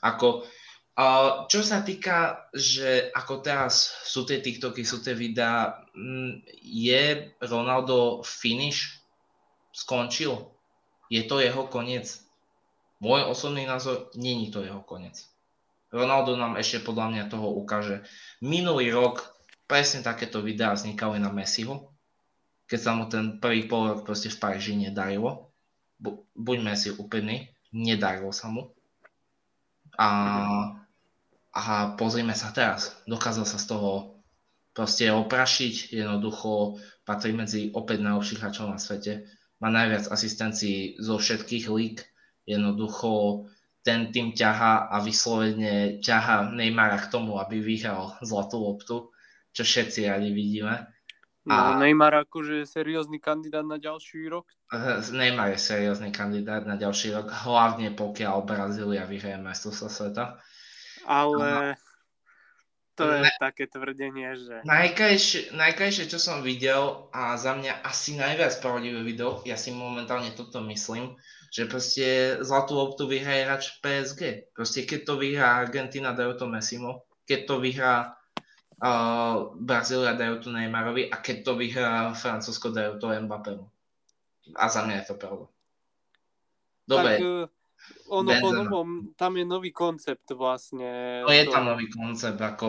Ako, 0.00 0.48
a 0.96 1.04
čo 1.48 1.60
sa 1.60 1.84
týka, 1.84 2.48
že 2.56 3.12
ako 3.12 3.44
teraz 3.44 3.92
sú 4.08 4.24
tie 4.24 4.40
TikToky, 4.40 4.84
sú 4.84 5.04
tie 5.04 5.12
videá, 5.12 5.84
mm, 5.92 6.48
je 6.60 7.32
Ronaldo 7.44 8.24
finish? 8.24 8.96
Skončil? 9.72 10.52
Je 11.12 11.24
to 11.24 11.40
jeho 11.40 11.68
koniec? 11.68 12.08
Môj 13.00 13.28
osobný 13.28 13.64
názor, 13.68 14.12
není 14.16 14.52
to 14.52 14.64
jeho 14.64 14.80
koniec. 14.84 15.31
Ronaldo 15.92 16.40
nám 16.40 16.56
ešte 16.56 16.80
podľa 16.80 17.06
mňa 17.12 17.24
toho 17.28 17.52
ukáže. 17.52 18.00
Minulý 18.40 18.88
rok 18.96 19.20
presne 19.68 20.00
takéto 20.00 20.40
videá 20.40 20.72
vznikali 20.72 21.20
na 21.20 21.28
Messiho, 21.28 21.92
keď 22.64 22.80
sa 22.80 22.92
mu 22.96 23.04
ten 23.12 23.36
prvý 23.36 23.68
pol 23.68 23.92
rok 23.92 24.00
proste 24.08 24.32
v 24.32 24.40
Paríži 24.40 24.72
nedarilo. 24.72 25.52
Bu- 26.00 26.24
buďme 26.32 26.72
si 26.72 26.88
úplní, 26.88 27.52
nedarilo 27.76 28.32
sa 28.32 28.48
mu. 28.48 28.72
A, 30.00 30.08
a 31.52 31.62
pozrime 32.00 32.32
sa 32.32 32.48
teraz. 32.56 32.96
Dokázal 33.04 33.44
sa 33.44 33.60
z 33.60 33.76
toho 33.76 34.16
proste 34.72 35.12
oprašiť, 35.12 35.92
jednoducho 35.92 36.80
patrí 37.04 37.36
medzi 37.36 37.68
opäť 37.76 38.00
najlepších 38.00 38.40
hráčov 38.40 38.72
na 38.72 38.80
svete. 38.80 39.28
Má 39.60 39.68
najviac 39.68 40.08
asistencií 40.08 40.96
zo 40.96 41.20
všetkých 41.20 41.68
lík. 41.68 42.00
Jednoducho 42.48 43.44
ten 43.82 44.14
tým 44.14 44.30
ťaha 44.32 44.88
a 44.88 44.96
vyslovene 45.02 45.98
ťaha 45.98 46.54
Neymara 46.54 47.02
k 47.02 47.10
tomu, 47.10 47.42
aby 47.42 47.58
vyhral 47.58 48.14
zlatú 48.22 48.62
loptu, 48.62 49.10
čo 49.50 49.62
všetci 49.66 50.06
radi 50.06 50.30
vidíme. 50.30 50.86
A 51.50 51.74
no, 51.74 51.82
Neymar 51.82 52.14
akože 52.22 52.62
je 52.62 52.66
seriózny 52.70 53.18
kandidát 53.18 53.66
na 53.66 53.74
ďalší 53.74 54.30
rok? 54.30 54.46
Neymar 55.10 55.50
je 55.50 55.58
seriózny 55.58 56.14
kandidát 56.14 56.62
na 56.62 56.78
ďalší 56.78 57.10
rok, 57.10 57.34
hlavne 57.34 57.90
pokiaľ 57.98 58.46
Brazília 58.46 59.02
vyhraje 59.02 59.42
majstrovstvo 59.42 59.90
sveta. 59.90 60.38
Ale 61.02 61.74
to 62.94 63.10
je 63.10 63.26
ne, 63.26 63.32
také 63.42 63.66
tvrdenie, 63.66 64.38
že... 64.38 64.62
Najkrajšie, 64.62 65.56
najkrajšie, 65.56 66.06
čo 66.06 66.22
som 66.22 66.46
videl 66.46 67.10
a 67.10 67.34
za 67.34 67.58
mňa 67.58 67.82
asi 67.82 68.14
najviac 68.14 68.52
pravdivé 68.62 69.02
video, 69.02 69.42
ja 69.42 69.58
si 69.58 69.74
momentálne 69.74 70.30
toto 70.38 70.62
myslím, 70.70 71.18
že 71.52 71.68
proste 71.68 72.06
zlatú 72.40 72.80
loptu 72.80 73.04
vyhraje 73.04 73.44
hráč 73.44 73.64
PSG. 73.84 74.48
Proste 74.56 74.88
keď 74.88 75.00
to 75.04 75.14
vyhrá 75.20 75.60
Argentina, 75.60 76.16
dajú 76.16 76.40
to 76.40 76.46
Messimo. 76.48 77.04
Keď 77.28 77.40
to 77.44 77.60
vyhrá 77.60 78.16
uh, 78.80 79.52
Brazília, 79.60 80.16
dajú 80.16 80.40
to 80.40 80.48
Neymarovi. 80.48 81.12
A 81.12 81.20
keď 81.20 81.44
to 81.44 81.52
vyhrá 81.60 82.16
Francúzsko, 82.16 82.72
dajú 82.72 82.96
to 82.96 83.12
Mbappému. 83.12 83.68
A 84.56 84.64
za 84.72 84.80
mňa 84.88 85.04
je 85.04 85.06
to 85.12 85.14
pravda. 85.20 85.46
Dobre. 86.88 87.12
Tak, 87.12 87.20
uh, 87.20 87.44
ono 88.08 88.30
po 88.32 88.48
novom, 88.48 88.88
tam 89.12 89.36
je 89.36 89.44
nový 89.44 89.76
koncept 89.76 90.32
vlastne. 90.32 91.20
No 91.20 91.28
je 91.28 91.44
to... 91.44 91.52
tam 91.52 91.68
nový 91.68 91.84
koncept, 91.92 92.40
ako... 92.40 92.66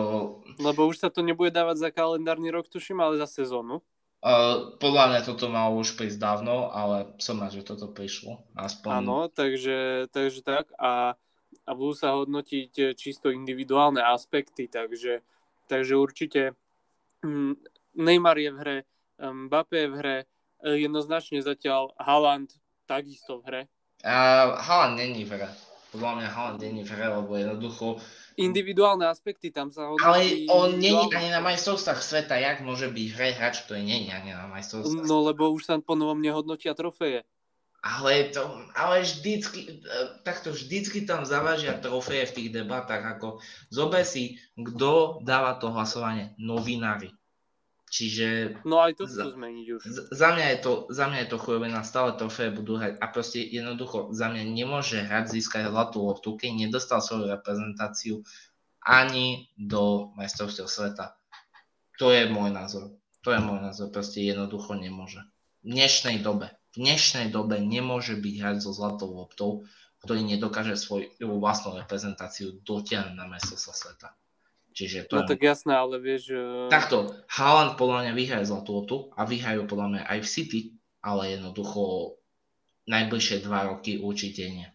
Lebo 0.60 0.92
už 0.92 1.00
sa 1.00 1.08
to 1.08 1.24
nebude 1.24 1.56
dávať 1.56 1.88
za 1.88 1.88
kalendárny 1.88 2.52
rok, 2.52 2.68
tuším, 2.68 3.00
ale 3.00 3.16
za 3.16 3.24
sezónu. 3.24 3.80
Uh, 4.24 4.72
podľa 4.80 5.04
mňa 5.12 5.20
toto 5.28 5.52
malo 5.52 5.84
už 5.84 6.00
prísť 6.00 6.16
dávno, 6.16 6.72
ale 6.72 7.12
som 7.20 7.36
rád, 7.36 7.60
že 7.60 7.68
toto 7.68 7.92
prišlo. 7.92 8.40
Aspoň... 8.56 9.04
Áno, 9.04 9.28
takže, 9.28 10.08
takže 10.16 10.40
tak. 10.40 10.72
A, 10.80 11.12
a 11.64 11.70
budú 11.72 11.92
sa 11.92 12.16
hodnotiť 12.16 12.72
eh, 12.80 12.92
čisto 12.96 13.28
individuálne 13.28 14.00
aspekty, 14.00 14.68
takže, 14.68 15.20
takže 15.68 15.94
určite 15.96 16.42
um, 17.20 17.56
Neymar 17.96 18.40
je 18.40 18.50
v 18.52 18.58
hre, 18.60 18.78
um, 19.20 19.48
Mbappé 19.48 19.84
je 19.84 19.88
v 19.92 19.94
hre, 20.00 20.18
eh, 20.24 20.76
jednoznačne 20.80 21.44
zatiaľ 21.44 21.92
Haaland 22.00 22.48
takisto 22.88 23.40
v 23.40 23.42
hre. 23.44 23.62
Uh, 24.04 24.56
Haaland 24.60 25.00
není 25.00 25.24
v 25.24 25.36
hre. 25.36 25.48
Podľa 25.94 26.12
mňa 26.18 26.28
Haaland 26.34 26.58
není 26.58 26.82
hre, 26.82 27.06
lebo 27.06 27.30
jednoducho 27.38 28.02
individuálne 28.34 29.06
aspekty 29.06 29.54
tam 29.54 29.70
sa 29.70 29.94
hodnotí. 29.94 30.02
Ale 30.02 30.18
on 30.50 30.74
není 30.74 31.06
ani 31.14 31.30
na 31.30 31.38
majstrovstvách 31.38 32.02
sveta, 32.02 32.34
jak 32.34 32.66
môže 32.66 32.90
byť 32.90 33.06
hre 33.14 33.28
hráč, 33.38 33.62
ktorý 33.62 33.86
není 33.86 34.10
ani 34.10 34.34
na 34.34 34.50
majstrovstvách 34.50 35.06
No 35.06 35.22
lebo 35.22 35.54
už 35.54 35.70
sa 35.70 35.78
po 35.78 35.94
novom 35.94 36.18
nehodnotia 36.18 36.74
trofeje. 36.74 37.22
Ale, 37.84 38.32
to, 38.32 38.40
ale 38.72 39.04
vždycky, 39.04 39.84
takto 40.24 40.56
vždycky 40.56 41.04
tam 41.04 41.28
zavážia 41.28 41.76
trofeje 41.76 42.32
v 42.32 42.34
tých 42.40 42.48
debatách, 42.56 43.04
ako 43.04 43.44
zober 43.68 44.08
si, 44.08 44.40
kto 44.56 45.20
dáva 45.20 45.60
to 45.60 45.68
hlasovanie, 45.68 46.32
novinári. 46.40 47.12
Čiže... 47.94 48.58
No 48.66 48.82
aj 48.82 48.98
to 48.98 49.06
chcú 49.06 49.38
zmeniť 49.38 49.66
už. 49.78 49.82
Za 50.10 50.34
mňa 50.34 50.46
je 50.50 50.58
to, 50.66 50.72
za 50.90 51.06
mňa 51.06 51.18
je 51.22 51.28
to 51.30 51.38
chujovina, 51.38 51.86
stále 51.86 52.18
trofeje 52.18 52.50
budú 52.50 52.74
hrať 52.74 52.98
a 52.98 53.06
proste 53.06 53.38
jednoducho 53.38 54.10
za 54.10 54.34
mňa 54.34 54.42
nemôže 54.50 54.98
hrať 54.98 55.30
získať 55.30 55.70
zlatú 55.70 56.02
loptu, 56.02 56.34
keď 56.34 56.50
nedostal 56.66 56.98
svoju 56.98 57.30
reprezentáciu 57.30 58.26
ani 58.82 59.46
do 59.54 60.10
majstrovstiev 60.18 60.66
sveta. 60.66 61.14
To 62.02 62.10
je 62.10 62.26
môj 62.26 62.50
názor. 62.50 62.98
To 63.22 63.30
je 63.30 63.38
môj 63.38 63.62
názor, 63.62 63.94
proste 63.94 64.26
jednoducho 64.26 64.74
nemôže. 64.74 65.22
V 65.62 65.78
dnešnej 65.78 66.18
dobe. 66.18 66.50
v 66.74 66.82
dnešnej 66.82 67.30
dobe 67.30 67.62
nemôže 67.62 68.18
byť 68.18 68.34
hrať 68.42 68.56
so 68.58 68.74
zlatou 68.74 69.14
loptou, 69.14 69.70
ktorý 70.02 70.26
nedokáže 70.26 70.74
svoju 70.74 71.14
vlastnú 71.22 71.78
reprezentáciu 71.78 72.58
dotiahnuť 72.66 73.14
na 73.14 73.30
sa 73.38 73.70
sveta. 73.70 74.18
Čiže 74.74 75.06
to 75.06 75.22
no 75.22 75.30
tak 75.30 75.38
jasné, 75.38 75.70
ale 75.70 76.02
vieš... 76.02 76.34
Takto, 76.66 77.14
Haaland 77.30 77.78
podľa 77.78 78.10
mňa 78.10 78.12
vyhraje 78.18 78.50
zlatú 78.50 78.70
lotu 78.74 78.96
a 79.14 79.22
vyhrajú 79.22 79.70
podľa 79.70 79.86
mňa 79.86 80.02
aj 80.10 80.18
v 80.18 80.28
City, 80.28 80.60
ale 80.98 81.38
jednoducho 81.38 81.82
najbližšie 82.90 83.46
dva 83.46 83.70
roky 83.70 84.02
určite 84.02 84.50
nie. 84.50 84.66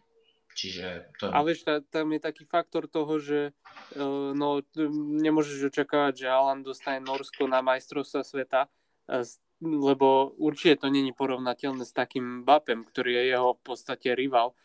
Čiže 0.56 1.12
to. 1.20 1.36
Ale 1.36 1.52
vieš, 1.52 1.68
tam 1.92 2.16
je 2.16 2.20
taký 2.24 2.44
faktor 2.48 2.88
toho, 2.88 3.20
že 3.20 3.52
uh, 4.00 4.32
no, 4.32 4.64
nemôžeš 5.20 5.68
očakávať, 5.68 6.24
že 6.24 6.32
Haaland 6.32 6.64
dostane 6.64 7.04
Norsko 7.04 7.52
na 7.52 7.60
majstrovstva 7.60 8.24
sveta, 8.24 8.72
uh, 9.12 9.28
lebo 9.60 10.32
určite 10.40 10.84
to 10.84 10.88
není 10.88 11.12
porovnateľné 11.12 11.84
s 11.84 11.92
takým 11.92 12.48
Bapem, 12.48 12.88
ktorý 12.88 13.20
je 13.20 13.24
jeho 13.36 13.52
v 13.60 13.62
podstate 13.68 14.16
rival 14.16 14.56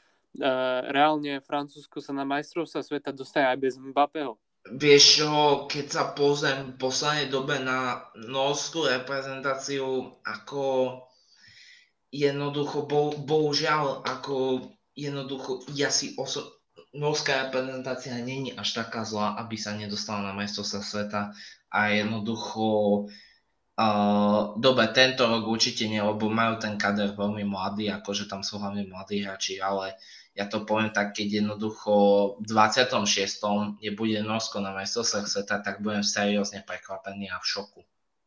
reálne 0.90 1.39
Francúzsko 1.39 2.02
sa 2.02 2.11
na 2.11 2.27
majstrovstva 2.27 2.82
sveta 2.82 3.15
dostane 3.15 3.55
aj 3.55 3.59
bez 3.59 3.74
Mbappého. 3.78 4.35
Vieš 4.65 5.03
čo, 5.20 5.31
keď 5.69 5.86
sa 5.93 6.05
pozriem 6.16 6.73
v 6.73 6.81
poslednej 6.81 7.28
dobe 7.28 7.61
na 7.61 8.01
norskú 8.16 8.89
reprezentáciu, 8.89 10.09
ako 10.24 10.65
jednoducho, 12.09 12.89
bo, 12.89 13.12
bohužiaľ, 13.12 14.01
ako 14.09 14.65
jednoducho, 14.97 15.69
ja 15.77 15.93
si 15.93 16.16
oso- 16.16 16.65
norská 16.97 17.49
reprezentácia 17.49 18.16
není 18.16 18.57
až 18.57 18.81
taká 18.81 19.05
zlá, 19.05 19.36
aby 19.36 19.61
sa 19.61 19.77
nedostala 19.77 20.31
na 20.31 20.32
majstrovstva 20.32 20.81
sveta 20.81 21.23
a 21.69 21.78
jednoducho 21.93 23.05
Uh, 23.74 24.55
dobre, 24.62 24.86
tento 24.95 25.27
rok 25.27 25.51
určite 25.51 25.91
nie, 25.91 25.99
lebo 25.99 26.31
majú 26.31 26.62
ten 26.62 26.78
kader 26.78 27.19
veľmi 27.19 27.43
mladý, 27.43 27.91
akože 27.91 28.31
tam 28.31 28.47
sú 28.47 28.62
hlavne 28.62 28.86
mladí 28.86 29.27
hráči, 29.27 29.59
ale 29.59 29.99
ja 30.35 30.51
to 30.51 30.66
poviem 30.66 30.90
tak, 30.90 31.15
keď 31.15 31.47
jednoducho 31.47 31.94
v 32.43 32.44
26. 32.51 32.98
nebude 33.78 34.19
Norsko 34.19 34.59
na 34.59 34.74
majstrovstvách 34.74 35.31
sveta, 35.31 35.62
tak 35.62 35.78
budem 35.78 36.02
seriózne 36.02 36.66
prekvapený 36.66 37.31
a 37.31 37.39
v 37.39 37.47
šoku. 37.47 37.81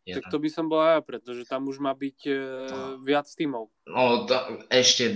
Jeden. 0.08 0.24
Tak 0.24 0.32
to 0.32 0.40
by 0.40 0.48
som 0.48 0.72
bol 0.72 0.80
aj 0.80 0.92
ja, 0.96 1.00
pretože 1.04 1.44
tam 1.44 1.68
už 1.68 1.84
má 1.84 1.92
byť 1.92 2.20
e, 2.32 2.36
no. 2.72 3.04
viac 3.04 3.28
tímov. 3.28 3.68
No, 3.92 4.24
to, 4.24 4.64
ešte. 4.72 5.12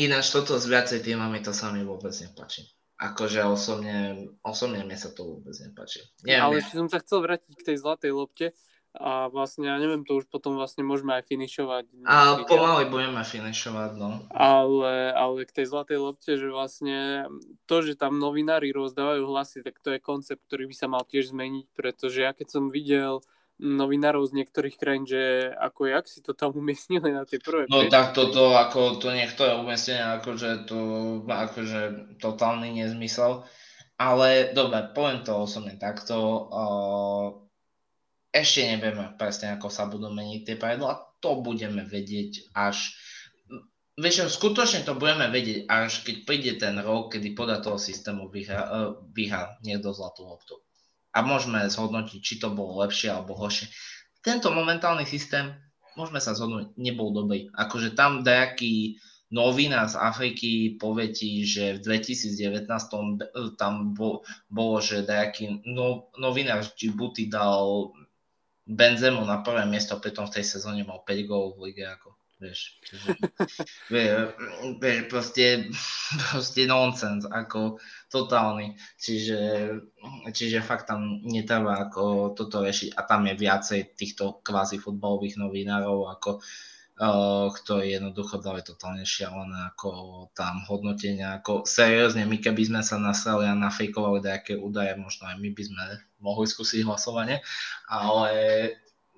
Ináč 0.00 0.32
toto 0.32 0.56
s 0.56 0.64
viacej 0.64 1.04
týmami 1.04 1.44
to 1.44 1.52
sa 1.52 1.68
mi 1.68 1.84
vôbec 1.84 2.16
nepáči. 2.16 2.64
Akože 2.96 3.44
osobne, 3.44 4.32
osobne 4.40 4.80
mi 4.80 4.96
sa 4.96 5.12
to 5.12 5.28
vôbec 5.28 5.52
nepáči. 5.60 6.08
Neviem, 6.24 6.40
Ale 6.40 6.54
ešte 6.64 6.80
som 6.80 6.88
sa 6.88 7.04
chcel 7.04 7.20
vrátiť 7.20 7.52
k 7.52 7.66
tej 7.68 7.76
zlatej 7.84 8.16
lopte 8.16 8.46
a 8.94 9.26
vlastne, 9.26 9.66
ja 9.66 9.74
neviem, 9.74 10.06
to 10.06 10.22
už 10.22 10.30
potom 10.30 10.54
vlastne 10.54 10.86
môžeme 10.86 11.18
aj 11.18 11.26
finišovať. 11.26 11.84
A 12.06 12.38
pomaly 12.46 12.86
budeme 12.86 13.26
finišovať, 13.26 13.90
no. 13.98 14.22
Ale, 14.30 15.10
ale 15.10 15.42
k 15.42 15.50
tej 15.50 15.66
zlatej 15.66 15.98
lopte, 15.98 16.38
že 16.38 16.46
vlastne 16.46 17.26
to, 17.66 17.82
že 17.82 17.98
tam 17.98 18.22
novinári 18.22 18.70
rozdávajú 18.70 19.26
hlasy, 19.26 19.66
tak 19.66 19.82
to 19.82 19.90
je 19.90 19.98
koncept, 19.98 20.46
ktorý 20.46 20.70
by 20.70 20.74
sa 20.78 20.86
mal 20.86 21.02
tiež 21.02 21.34
zmeniť, 21.34 21.66
pretože 21.74 22.22
ja 22.22 22.30
keď 22.30 22.48
som 22.54 22.64
videl 22.70 23.18
novinárov 23.58 24.26
z 24.30 24.42
niektorých 24.42 24.78
krajín, 24.78 25.06
že 25.06 25.50
ako 25.58 25.86
jak 25.90 26.06
si 26.06 26.22
to 26.22 26.34
tam 26.34 26.54
umiestnili 26.62 27.10
na 27.10 27.26
tie 27.26 27.42
prvé 27.42 27.66
No 27.66 27.90
tak 27.90 28.14
toto, 28.14 28.54
ako 28.54 29.02
to 29.02 29.10
niektoré 29.10 29.58
umiestnenie, 29.58 30.22
akože 30.22 30.70
to 30.70 30.78
akože 31.26 31.80
totálny 32.22 32.70
nezmysel. 32.78 33.42
Ale 33.94 34.50
dobre, 34.50 34.90
poviem 34.90 35.22
to 35.22 35.46
osobne 35.46 35.78
takto. 35.78 36.14
Uh, 36.50 37.43
ešte 38.34 38.66
nevieme 38.66 39.14
presne, 39.14 39.54
ako 39.54 39.70
sa 39.70 39.86
budú 39.86 40.10
meniť 40.10 40.40
tie 40.42 40.56
pravidlá. 40.58 41.22
To 41.22 41.38
budeme 41.38 41.86
vedieť 41.86 42.50
až... 42.50 42.90
Vieš, 43.94 44.34
skutočne 44.34 44.82
to 44.82 44.98
budeme 44.98 45.30
vedieť, 45.30 45.70
až 45.70 46.02
keď 46.02 46.16
príde 46.26 46.52
ten 46.58 46.74
rok, 46.82 47.14
kedy 47.14 47.38
podľa 47.38 47.62
toho 47.62 47.78
systému 47.78 48.26
uh, 48.26 48.98
vyhrá 49.14 49.54
niekto 49.62 49.94
zlatú 49.94 50.26
loptu. 50.26 50.58
A 51.14 51.22
môžeme 51.22 51.62
zhodnotiť, 51.70 52.18
či 52.18 52.42
to 52.42 52.50
bolo 52.50 52.82
lepšie 52.82 53.14
alebo 53.14 53.38
horšie. 53.38 53.70
Tento 54.18 54.50
momentálny 54.50 55.06
systém, 55.06 55.54
môžeme 55.94 56.18
sa 56.18 56.34
zhodnúť, 56.34 56.74
nebol 56.74 57.14
dobrý. 57.14 57.46
Akože 57.54 57.94
tam 57.94 58.26
nejaký 58.26 58.98
novinár 59.30 59.86
z 59.86 59.94
Afriky 59.94 60.52
povie 60.74 61.14
ti, 61.14 61.46
že 61.46 61.78
v 61.78 62.02
2019 62.02 62.66
tam 63.54 63.94
bolo, 63.94 64.76
že 64.82 65.06
nejaký 65.06 65.66
no, 65.70 66.10
novinár 66.18 66.66
z 66.66 66.74
Djibouti 66.74 67.30
dal 67.30 67.94
Benzemu 68.64 69.20
na 69.28 69.44
prvé 69.44 69.68
miesto, 69.68 70.00
pritom 70.00 70.24
v 70.24 70.40
tej 70.40 70.44
sezóne 70.56 70.88
mal 70.88 71.04
5 71.04 71.28
gólov 71.28 71.60
v 71.60 71.68
lige, 71.68 71.84
ako, 71.84 72.16
vieš, 72.40 72.80
čiže, 72.80 73.08
vieš, 73.92 74.32
proste, 75.12 75.68
proste 76.32 76.64
nonsense, 76.64 77.28
ako 77.28 77.76
totálny, 78.08 78.72
čiže, 78.96 79.68
čiže 80.32 80.64
fakt 80.64 80.88
tam 80.88 81.20
netreba 81.28 81.76
ako 81.76 82.32
toto 82.32 82.64
riešiť. 82.64 82.96
A 82.96 83.04
tam 83.04 83.28
je 83.28 83.36
viacej 83.36 83.80
týchto 84.00 84.40
kvázi 84.40 84.80
futbalových 84.80 85.36
novinárov, 85.36 86.08
ako 86.08 86.40
uh, 86.40 87.50
ktorí 87.50 87.98
jednoducho 87.98 88.38
dali 88.38 88.62
totálne 88.62 89.02
šialené 89.02 89.74
ako 89.74 89.90
tam 90.32 90.62
hodnotenia, 90.64 91.42
ako 91.42 91.66
seriózne, 91.66 92.22
my 92.24 92.38
keby 92.38 92.62
sme 92.70 92.80
sa 92.86 93.02
nasrali 93.02 93.50
a 93.50 93.58
nafejkovali 93.58 94.22
nejaké 94.22 94.54
údaje, 94.54 94.94
možno 94.94 95.26
aj 95.26 95.36
my 95.36 95.50
by 95.50 95.62
sme 95.66 95.84
mohli 96.24 96.48
skúsiť 96.48 96.88
hlasovanie, 96.88 97.44
ale 97.84 98.32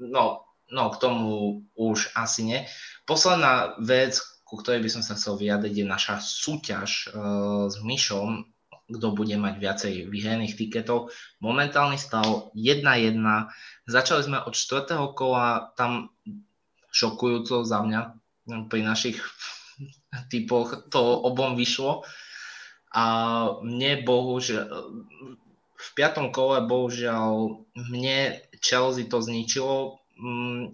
no, 0.03 0.43
no 0.67 0.85
k 0.91 0.97
tomu 0.99 1.63
už 1.79 2.11
asi 2.19 2.43
nie. 2.43 2.61
Posledná 3.07 3.79
vec, 3.79 4.19
ku 4.43 4.59
ktorej 4.59 4.83
by 4.83 4.91
som 4.91 5.03
sa 5.07 5.15
chcel 5.15 5.39
vyjadriť, 5.39 5.75
je 5.83 5.87
naša 5.87 6.19
súťaž 6.19 7.15
uh, 7.15 7.71
s 7.71 7.79
Myšom, 7.79 8.51
kto 8.87 9.07
bude 9.15 9.35
mať 9.35 9.55
viacej 9.59 9.93
vyhraných 10.07 10.55
tiketov. 10.55 11.11
Momentálny 11.43 11.99
stav 11.99 12.55
1-1. 12.55 13.19
Začali 13.91 14.23
sme 14.23 14.39
od 14.47 14.55
4. 14.55 14.95
kola, 15.19 15.75
tam 15.75 16.15
šokujúco 16.95 17.67
za 17.67 17.83
mňa. 17.83 18.01
Pri 18.71 18.81
našich 18.87 19.19
typoch 20.31 20.87
to 20.91 21.03
obom 21.03 21.59
vyšlo. 21.59 22.07
A 22.95 23.05
mne 23.67 24.07
bohužiaľ, 24.07 24.71
v 25.77 25.89
piatom 25.95 26.33
kole 26.33 26.65
bohužiaľ 26.65 27.61
mne 27.77 28.41
Chelsea 28.59 29.07
to 29.07 29.21
zničilo. 29.21 30.01
Mm, 30.17 30.73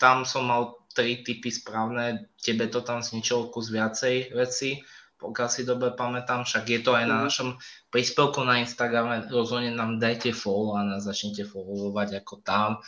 tam 0.00 0.24
som 0.24 0.48
mal 0.48 0.80
tri 0.96 1.22
typy 1.22 1.52
správne, 1.54 2.32
tebe 2.42 2.66
to 2.66 2.82
tam 2.82 3.04
zničilo 3.04 3.52
kus 3.54 3.70
viacej 3.70 4.34
veci, 4.34 4.82
pokiaľ 5.20 5.48
si 5.52 5.62
dobre 5.62 5.94
pamätám, 5.94 6.42
však 6.42 6.64
je 6.66 6.80
to 6.82 6.96
aj 6.96 7.04
na 7.06 7.20
mhm. 7.20 7.24
našom 7.28 7.48
príspevku 7.92 8.42
na 8.42 8.58
Instagrame, 8.64 9.28
rozhodne 9.30 9.70
nám 9.70 10.02
dajte 10.02 10.34
follow 10.34 10.74
a 10.74 10.82
nás 10.82 11.06
začnite 11.06 11.46
followovať 11.46 12.24
ako 12.24 12.34
tam 12.42 12.82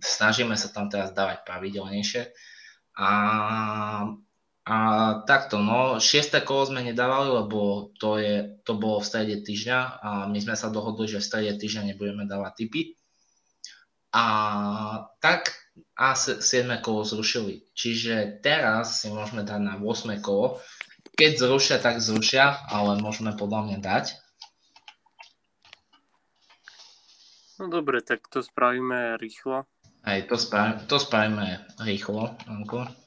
snažíme 0.00 0.56
sa 0.56 0.68
tam 0.72 0.92
teraz 0.92 1.12
dávať 1.16 1.44
pravidelnejšie. 1.48 2.32
A, 2.96 3.08
a 4.66 4.78
takto, 5.22 5.62
no, 5.62 6.02
šiesté 6.02 6.42
kolo 6.42 6.66
sme 6.66 6.82
nedávali, 6.82 7.30
lebo 7.30 7.94
to, 8.02 8.18
je, 8.18 8.58
to 8.66 8.74
bolo 8.74 8.98
v 8.98 9.06
strede 9.06 9.36
týždňa 9.46 9.78
a 10.02 10.10
my 10.26 10.42
sme 10.42 10.58
sa 10.58 10.74
dohodli, 10.74 11.06
že 11.06 11.22
v 11.22 11.28
strede 11.30 11.54
týždňa 11.54 11.94
nebudeme 11.94 12.26
dávať 12.26 12.66
tipy. 12.66 12.98
A 14.10 14.26
tak 15.22 15.54
a 15.94 16.18
7 16.18 16.42
kolo 16.82 17.06
zrušili. 17.06 17.62
Čiže 17.78 18.42
teraz 18.42 19.06
si 19.06 19.08
môžeme 19.12 19.46
dať 19.46 19.60
na 19.62 19.74
8 19.78 20.18
kolo. 20.18 20.58
Keď 21.14 21.46
zrušia, 21.46 21.78
tak 21.78 22.02
zrušia, 22.02 22.66
ale 22.66 22.98
môžeme 22.98 23.38
podľa 23.38 23.70
mňa 23.70 23.78
dať. 23.78 24.04
No 27.62 27.70
dobre, 27.70 28.02
tak 28.02 28.26
to 28.28 28.42
spravíme 28.42 29.14
rýchlo. 29.16 29.62
Aj 30.02 30.18
to, 30.26 30.34
spra- 30.36 30.82
to 30.90 30.98
spravíme 30.98 31.62
rýchlo, 31.86 32.34
Anko. 32.50 33.05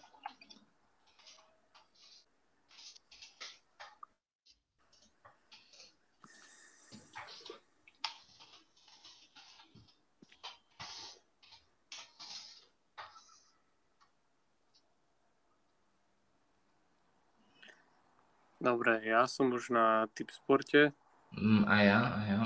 Dobre, 18.69 19.01
ja 19.01 19.25
som 19.25 19.49
už 19.49 19.73
na 19.73 20.05
typ 20.13 20.29
sporte. 20.29 20.93
Mm, 21.33 21.65
a 21.65 21.75
ja, 21.81 21.99
a 22.05 22.19
ja. 22.29 22.41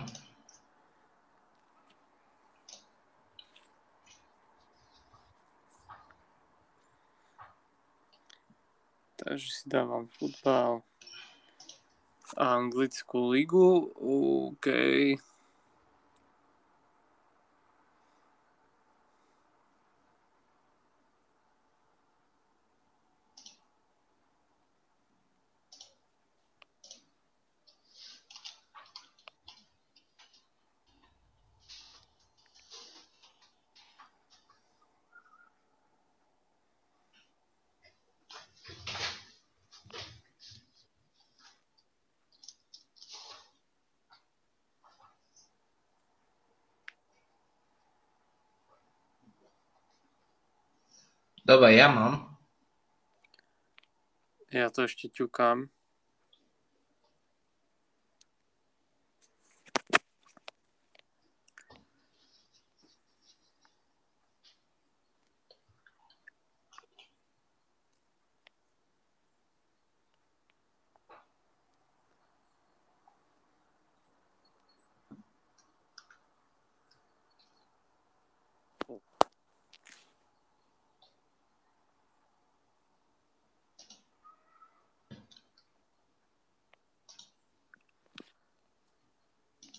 Takže 9.20 9.48
si 9.52 9.68
dávam 9.68 10.08
futbal. 10.08 10.88
Anglickú 12.40 13.36
ligu. 13.36 13.92
OK. 14.00 14.68
Dobre, 51.54 51.78
ja 51.78 51.86
mám. 51.86 52.34
Ja 54.50 54.74
to 54.74 54.90
ešte 54.90 55.06
ťukám. 55.14 55.70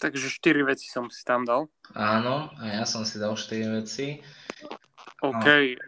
Takže 0.05 0.29
4 0.29 0.69
veci 0.69 0.93
som 0.93 1.09
si 1.09 1.25
tam 1.25 1.49
dal. 1.49 1.65
Áno, 1.97 2.53
a 2.61 2.65
ja 2.69 2.85
som 2.85 3.09
si 3.09 3.17
dal 3.17 3.41
4 3.41 3.81
veci. 3.81 4.21
OK, 5.25 5.47
no. 5.49 5.81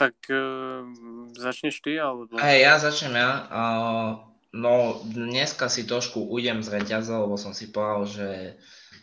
tak 0.00 0.16
uh, 0.32 0.88
začneš 1.36 1.84
ty, 1.84 2.00
alebo... 2.00 2.32
Hej, 2.40 2.64
ja 2.64 2.80
začnem 2.80 3.20
ja. 3.20 3.30
Uh, 3.52 4.10
no, 4.56 5.04
dneska 5.04 5.68
si 5.68 5.84
trošku 5.84 6.24
ujdem 6.24 6.64
z 6.64 6.72
reťaza, 6.72 7.20
lebo 7.20 7.36
som 7.36 7.52
si 7.52 7.68
povedal, 7.68 8.08
že 8.08 8.28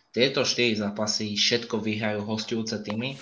tieto 0.09 0.41
4 0.41 0.89
zápasy 0.89 1.38
všetko 1.38 1.77
vyhrajú 1.77 2.26
hostujúce 2.26 2.81
týmy. 2.81 3.22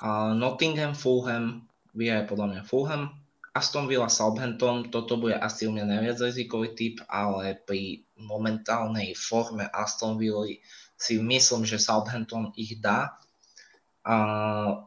Uh, 0.00 0.32
Nottingham, 0.32 0.96
Fulham, 0.96 1.68
vyhrajú 1.92 2.24
podľa 2.32 2.46
mňa 2.56 2.62
Fulham, 2.64 3.12
Aston 3.54 3.86
Villa 3.86 4.10
Southampton, 4.10 4.90
toto 4.90 5.14
bude 5.14 5.38
asi 5.38 5.70
u 5.70 5.72
mňa 5.72 5.86
najviac 5.86 6.18
rizikový 6.26 6.74
typ, 6.74 7.06
ale 7.06 7.54
pri 7.62 8.02
momentálnej 8.18 9.14
forme 9.14 9.70
Aston 9.70 10.18
Villa 10.18 10.58
si 10.98 11.22
myslím, 11.22 11.62
že 11.62 11.78
Southampton 11.78 12.50
ich 12.58 12.82
dá. 12.82 13.14
A 14.04 14.16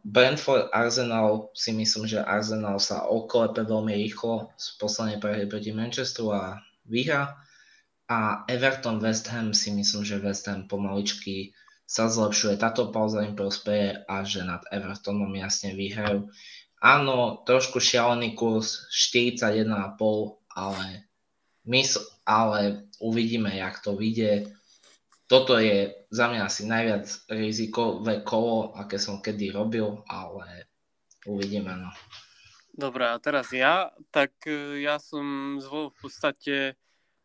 Brentford 0.03 0.69
Arsenal 0.76 1.49
si 1.56 1.73
myslím, 1.73 2.06
že 2.06 2.22
Arsenal 2.22 2.77
sa 2.77 3.07
oklepe 3.07 3.65
veľmi 3.65 3.95
rýchlo 3.98 4.53
z 4.60 4.77
poslednej 4.77 5.18
prehry 5.18 5.49
proti 5.49 5.72
Manchesteru 5.73 6.35
a 6.35 6.61
vyhra. 6.85 7.39
A 8.11 8.44
Everton 8.52 8.99
West 8.99 9.31
Ham 9.31 9.56
si 9.56 9.72
myslím, 9.73 10.03
že 10.03 10.22
West 10.22 10.45
Ham 10.45 10.69
pomaličky 10.69 11.56
sa 11.88 12.11
zlepšuje. 12.11 12.60
Táto 12.60 12.91
pauza 12.91 13.23
im 13.23 13.34
prospeje 13.34 14.06
a 14.11 14.27
že 14.27 14.44
nad 14.44 14.60
Evertonom 14.69 15.31
jasne 15.39 15.72
vyhrajú. 15.72 16.27
Áno, 16.78 17.41
trošku 17.41 17.82
šialený 17.82 18.38
kurz 18.38 18.86
41,5, 18.94 19.98
ale, 20.54 21.10
mysl, 21.66 22.06
ale 22.22 22.86
uvidíme, 23.02 23.49
jak 23.49 23.82
to 23.82 23.98
vyjde. 23.98 24.54
Toto 25.26 25.58
je 25.58 25.91
za 26.14 26.30
mňa 26.30 26.41
asi 26.45 26.64
najviac 26.70 27.06
rizikové 27.34 28.22
kolo, 28.22 28.78
aké 28.78 29.02
som 29.02 29.20
kedy 29.20 29.52
robil, 29.52 30.06
ale 30.08 30.70
uvidíme. 31.26 31.74
No. 31.76 31.90
Dobre, 32.78 33.10
a 33.10 33.18
teraz 33.18 33.49
ja, 33.49 33.90
tak 34.14 34.38
e, 34.45 34.86
ja 34.86 35.02
som 35.02 35.58
zvolil 35.58 35.90
v 35.90 35.98
podstate 35.98 36.56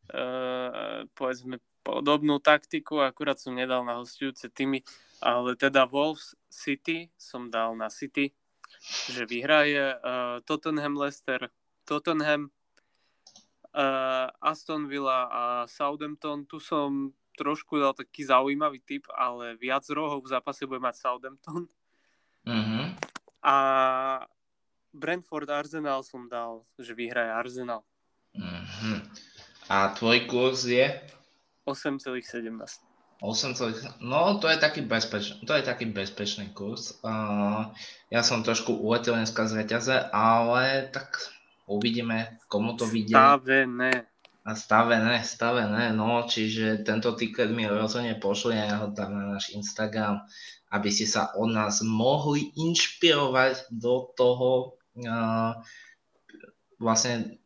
uh, 0.08 1.04
povedzme 1.12 1.60
podobnú 1.84 2.40
taktiku, 2.40 3.04
akurát 3.04 3.36
som 3.36 3.52
nedal 3.52 3.84
na 3.84 4.00
hostujúce 4.00 4.48
týmy, 4.48 4.80
ale 5.20 5.58
teda 5.58 5.84
Wolves 5.84 6.32
City 6.48 7.10
som 7.18 7.50
dal 7.50 7.74
na 7.76 7.90
City, 7.90 8.32
že 8.82 9.26
vyhraje 9.26 9.94
uh, 9.94 10.42
Tottenham 10.42 10.98
Leicester, 10.98 11.50
Tottenham, 11.84 12.50
uh, 13.74 14.28
Aston 14.42 14.90
Villa 14.90 15.30
a 15.30 15.42
Southampton. 15.70 16.44
Tu 16.46 16.58
som 16.58 17.14
trošku 17.38 17.80
dal 17.80 17.94
taký 17.96 18.26
zaujímavý 18.26 18.82
typ, 18.84 19.08
ale 19.16 19.56
viac 19.56 19.86
rohov 19.88 20.26
v 20.26 20.32
zápase 20.36 20.66
bude 20.66 20.82
mať 20.82 21.00
Southampton. 21.00 21.64
Mm-hmm. 22.42 22.84
A 23.42 23.56
Brentford 24.92 25.48
Arsenal 25.48 26.04
som 26.04 26.28
dal, 26.28 26.66
že 26.76 26.92
vyhraje 26.92 27.30
Arsenal. 27.32 27.80
Mm-hmm. 28.36 28.98
A 29.72 29.94
tvoj 29.96 30.26
kurz 30.28 30.68
je? 30.68 30.84
8,17. 31.64 32.91
8, 33.22 33.54
no 34.02 34.42
to 34.42 34.50
je 34.50 34.58
taký, 34.58 34.82
bezpeč, 34.82 35.38
to 35.46 35.54
je 35.54 35.62
taký 35.62 35.86
bezpečný 35.86 36.50
kurz. 36.50 36.98
Uh, 37.06 37.70
ja 38.10 38.26
som 38.26 38.42
trošku 38.42 38.74
uletel 38.74 39.14
dneska 39.14 39.46
z 39.46 39.62
reťaze, 39.62 40.10
ale 40.10 40.90
tak 40.90 41.22
uvidíme, 41.70 42.42
komu 42.50 42.74
to 42.74 42.82
vidie. 42.90 43.14
Stavené. 43.14 44.10
A 44.42 44.58
stavené, 44.58 45.22
stavené, 45.22 45.94
no, 45.94 46.26
čiže 46.26 46.82
tento 46.82 47.14
ticket 47.14 47.46
mi 47.54 47.62
rozhodne 47.62 48.18
pošli 48.18 48.58
ja 48.58 48.82
ho 48.82 48.90
dám 48.90 49.14
na 49.14 49.38
náš 49.38 49.54
Instagram, 49.54 50.26
aby 50.74 50.90
ste 50.90 51.06
sa 51.06 51.30
od 51.38 51.46
nás 51.54 51.78
mohli 51.86 52.50
inšpirovať 52.58 53.70
do 53.70 54.10
toho, 54.18 54.74
uh, 54.98 55.54
vlastne 56.82 57.38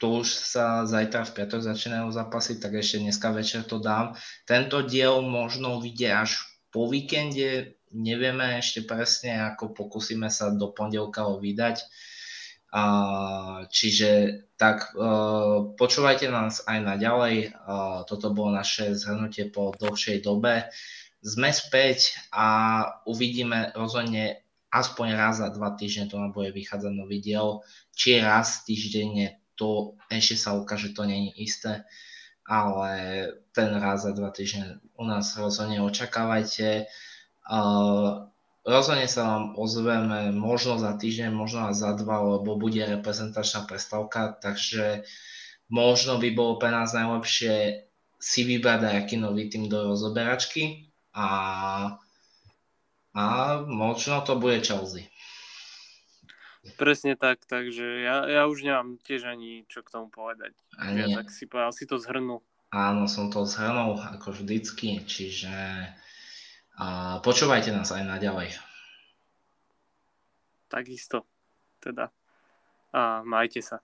to 0.00 0.24
už 0.24 0.28
sa 0.28 0.88
zajtra 0.88 1.28
v 1.28 1.34
piatok 1.36 1.60
začínajú 1.60 2.08
zápasy, 2.08 2.56
tak 2.56 2.80
ešte 2.80 3.04
dneska 3.04 3.28
večer 3.32 3.68
to 3.68 3.76
dám. 3.76 4.16
Tento 4.48 4.80
diel 4.84 5.20
možno 5.20 5.80
vyjde 5.84 6.08
až 6.16 6.30
po 6.72 6.88
víkende, 6.88 7.76
nevieme 7.92 8.56
ešte 8.60 8.84
presne, 8.88 9.36
ako 9.52 9.76
pokúsime 9.76 10.32
sa 10.32 10.52
do 10.52 10.72
pondelka 10.72 11.28
ho 11.28 11.36
vydať. 11.36 11.84
A, 12.76 12.84
čiže 13.72 14.42
tak 14.60 14.92
uh, 14.96 15.72
počúvajte 15.80 16.28
nás 16.28 16.60
aj 16.68 16.78
naďalej. 16.82 17.56
Uh, 17.56 18.04
toto 18.04 18.32
bolo 18.36 18.52
naše 18.52 18.92
zhrnutie 18.92 19.48
po 19.48 19.72
dlhšej 19.76 20.24
dobe. 20.24 20.68
Sme 21.24 21.52
späť 21.52 22.16
a 22.32 22.84
uvidíme 23.08 23.72
rozhodne 23.72 24.44
aspoň 24.68 25.06
raz 25.16 25.40
za 25.40 25.48
dva 25.48 25.72
týždne 25.72 26.10
to 26.12 26.20
nám 26.20 26.36
bude 26.36 26.52
vychádzať 26.52 26.92
nový 26.92 27.22
diel. 27.22 27.64
Či 27.96 28.20
raz 28.20 28.66
týždenne 28.68 29.40
to 29.56 29.96
ešte 30.12 30.36
sa 30.36 30.54
ukáže, 30.54 30.92
to 30.92 31.08
není 31.08 31.32
isté, 31.40 31.82
ale 32.46 32.90
ten 33.50 33.72
raz 33.74 34.04
za 34.04 34.12
dva 34.12 34.30
týždne 34.30 34.78
u 34.94 35.04
nás 35.08 35.34
rozhodne 35.34 35.82
očakávajte. 35.82 36.86
Uh, 37.48 38.30
rozhodne 38.62 39.08
sa 39.08 39.22
vám 39.24 39.44
ozveme 39.56 40.30
možno 40.34 40.76
za 40.76 40.94
týždeň, 40.94 41.30
možno 41.32 41.70
aj 41.70 41.74
za 41.74 41.90
dva, 41.96 42.36
lebo 42.38 42.58
bude 42.58 42.82
reprezentačná 42.82 43.64
prestávka, 43.64 44.34
takže 44.36 45.06
možno 45.72 46.18
by 46.18 46.28
bolo 46.34 46.58
pre 46.58 46.70
nás 46.70 46.94
najlepšie 46.94 47.86
si 48.16 48.40
vybrať 48.42 48.80
nejaký 48.82 49.16
nový 49.20 49.46
tým 49.46 49.70
do 49.70 49.92
rozoberačky 49.94 50.90
a, 51.14 51.28
a 53.14 53.24
možno 53.64 54.24
to 54.24 54.36
bude 54.40 54.64
Chelsea. 54.64 55.06
Presne 56.74 57.14
tak, 57.14 57.46
takže 57.46 58.02
ja, 58.02 58.26
ja 58.26 58.42
už 58.50 58.66
nemám 58.66 58.98
tiež 59.06 59.30
ani 59.30 59.62
čo 59.70 59.86
k 59.86 59.92
tomu 59.94 60.10
povedať. 60.10 60.58
Ani. 60.74 61.06
Ja 61.06 61.22
tak 61.22 61.30
si 61.30 61.46
povedal, 61.46 61.70
si 61.70 61.86
to 61.86 62.02
zhrnul. 62.02 62.42
Áno, 62.74 63.06
som 63.06 63.30
to 63.30 63.46
zhrnul 63.46 63.94
ako 63.94 64.34
vždycky, 64.34 65.06
čiže 65.06 65.54
a 66.76 67.16
počúvajte 67.24 67.72
nás 67.72 67.88
aj 67.88 68.04
naďalej. 68.04 68.52
Takisto, 70.68 71.24
teda. 71.80 72.12
A 72.92 73.24
majte 73.24 73.64
sa. 73.64 73.80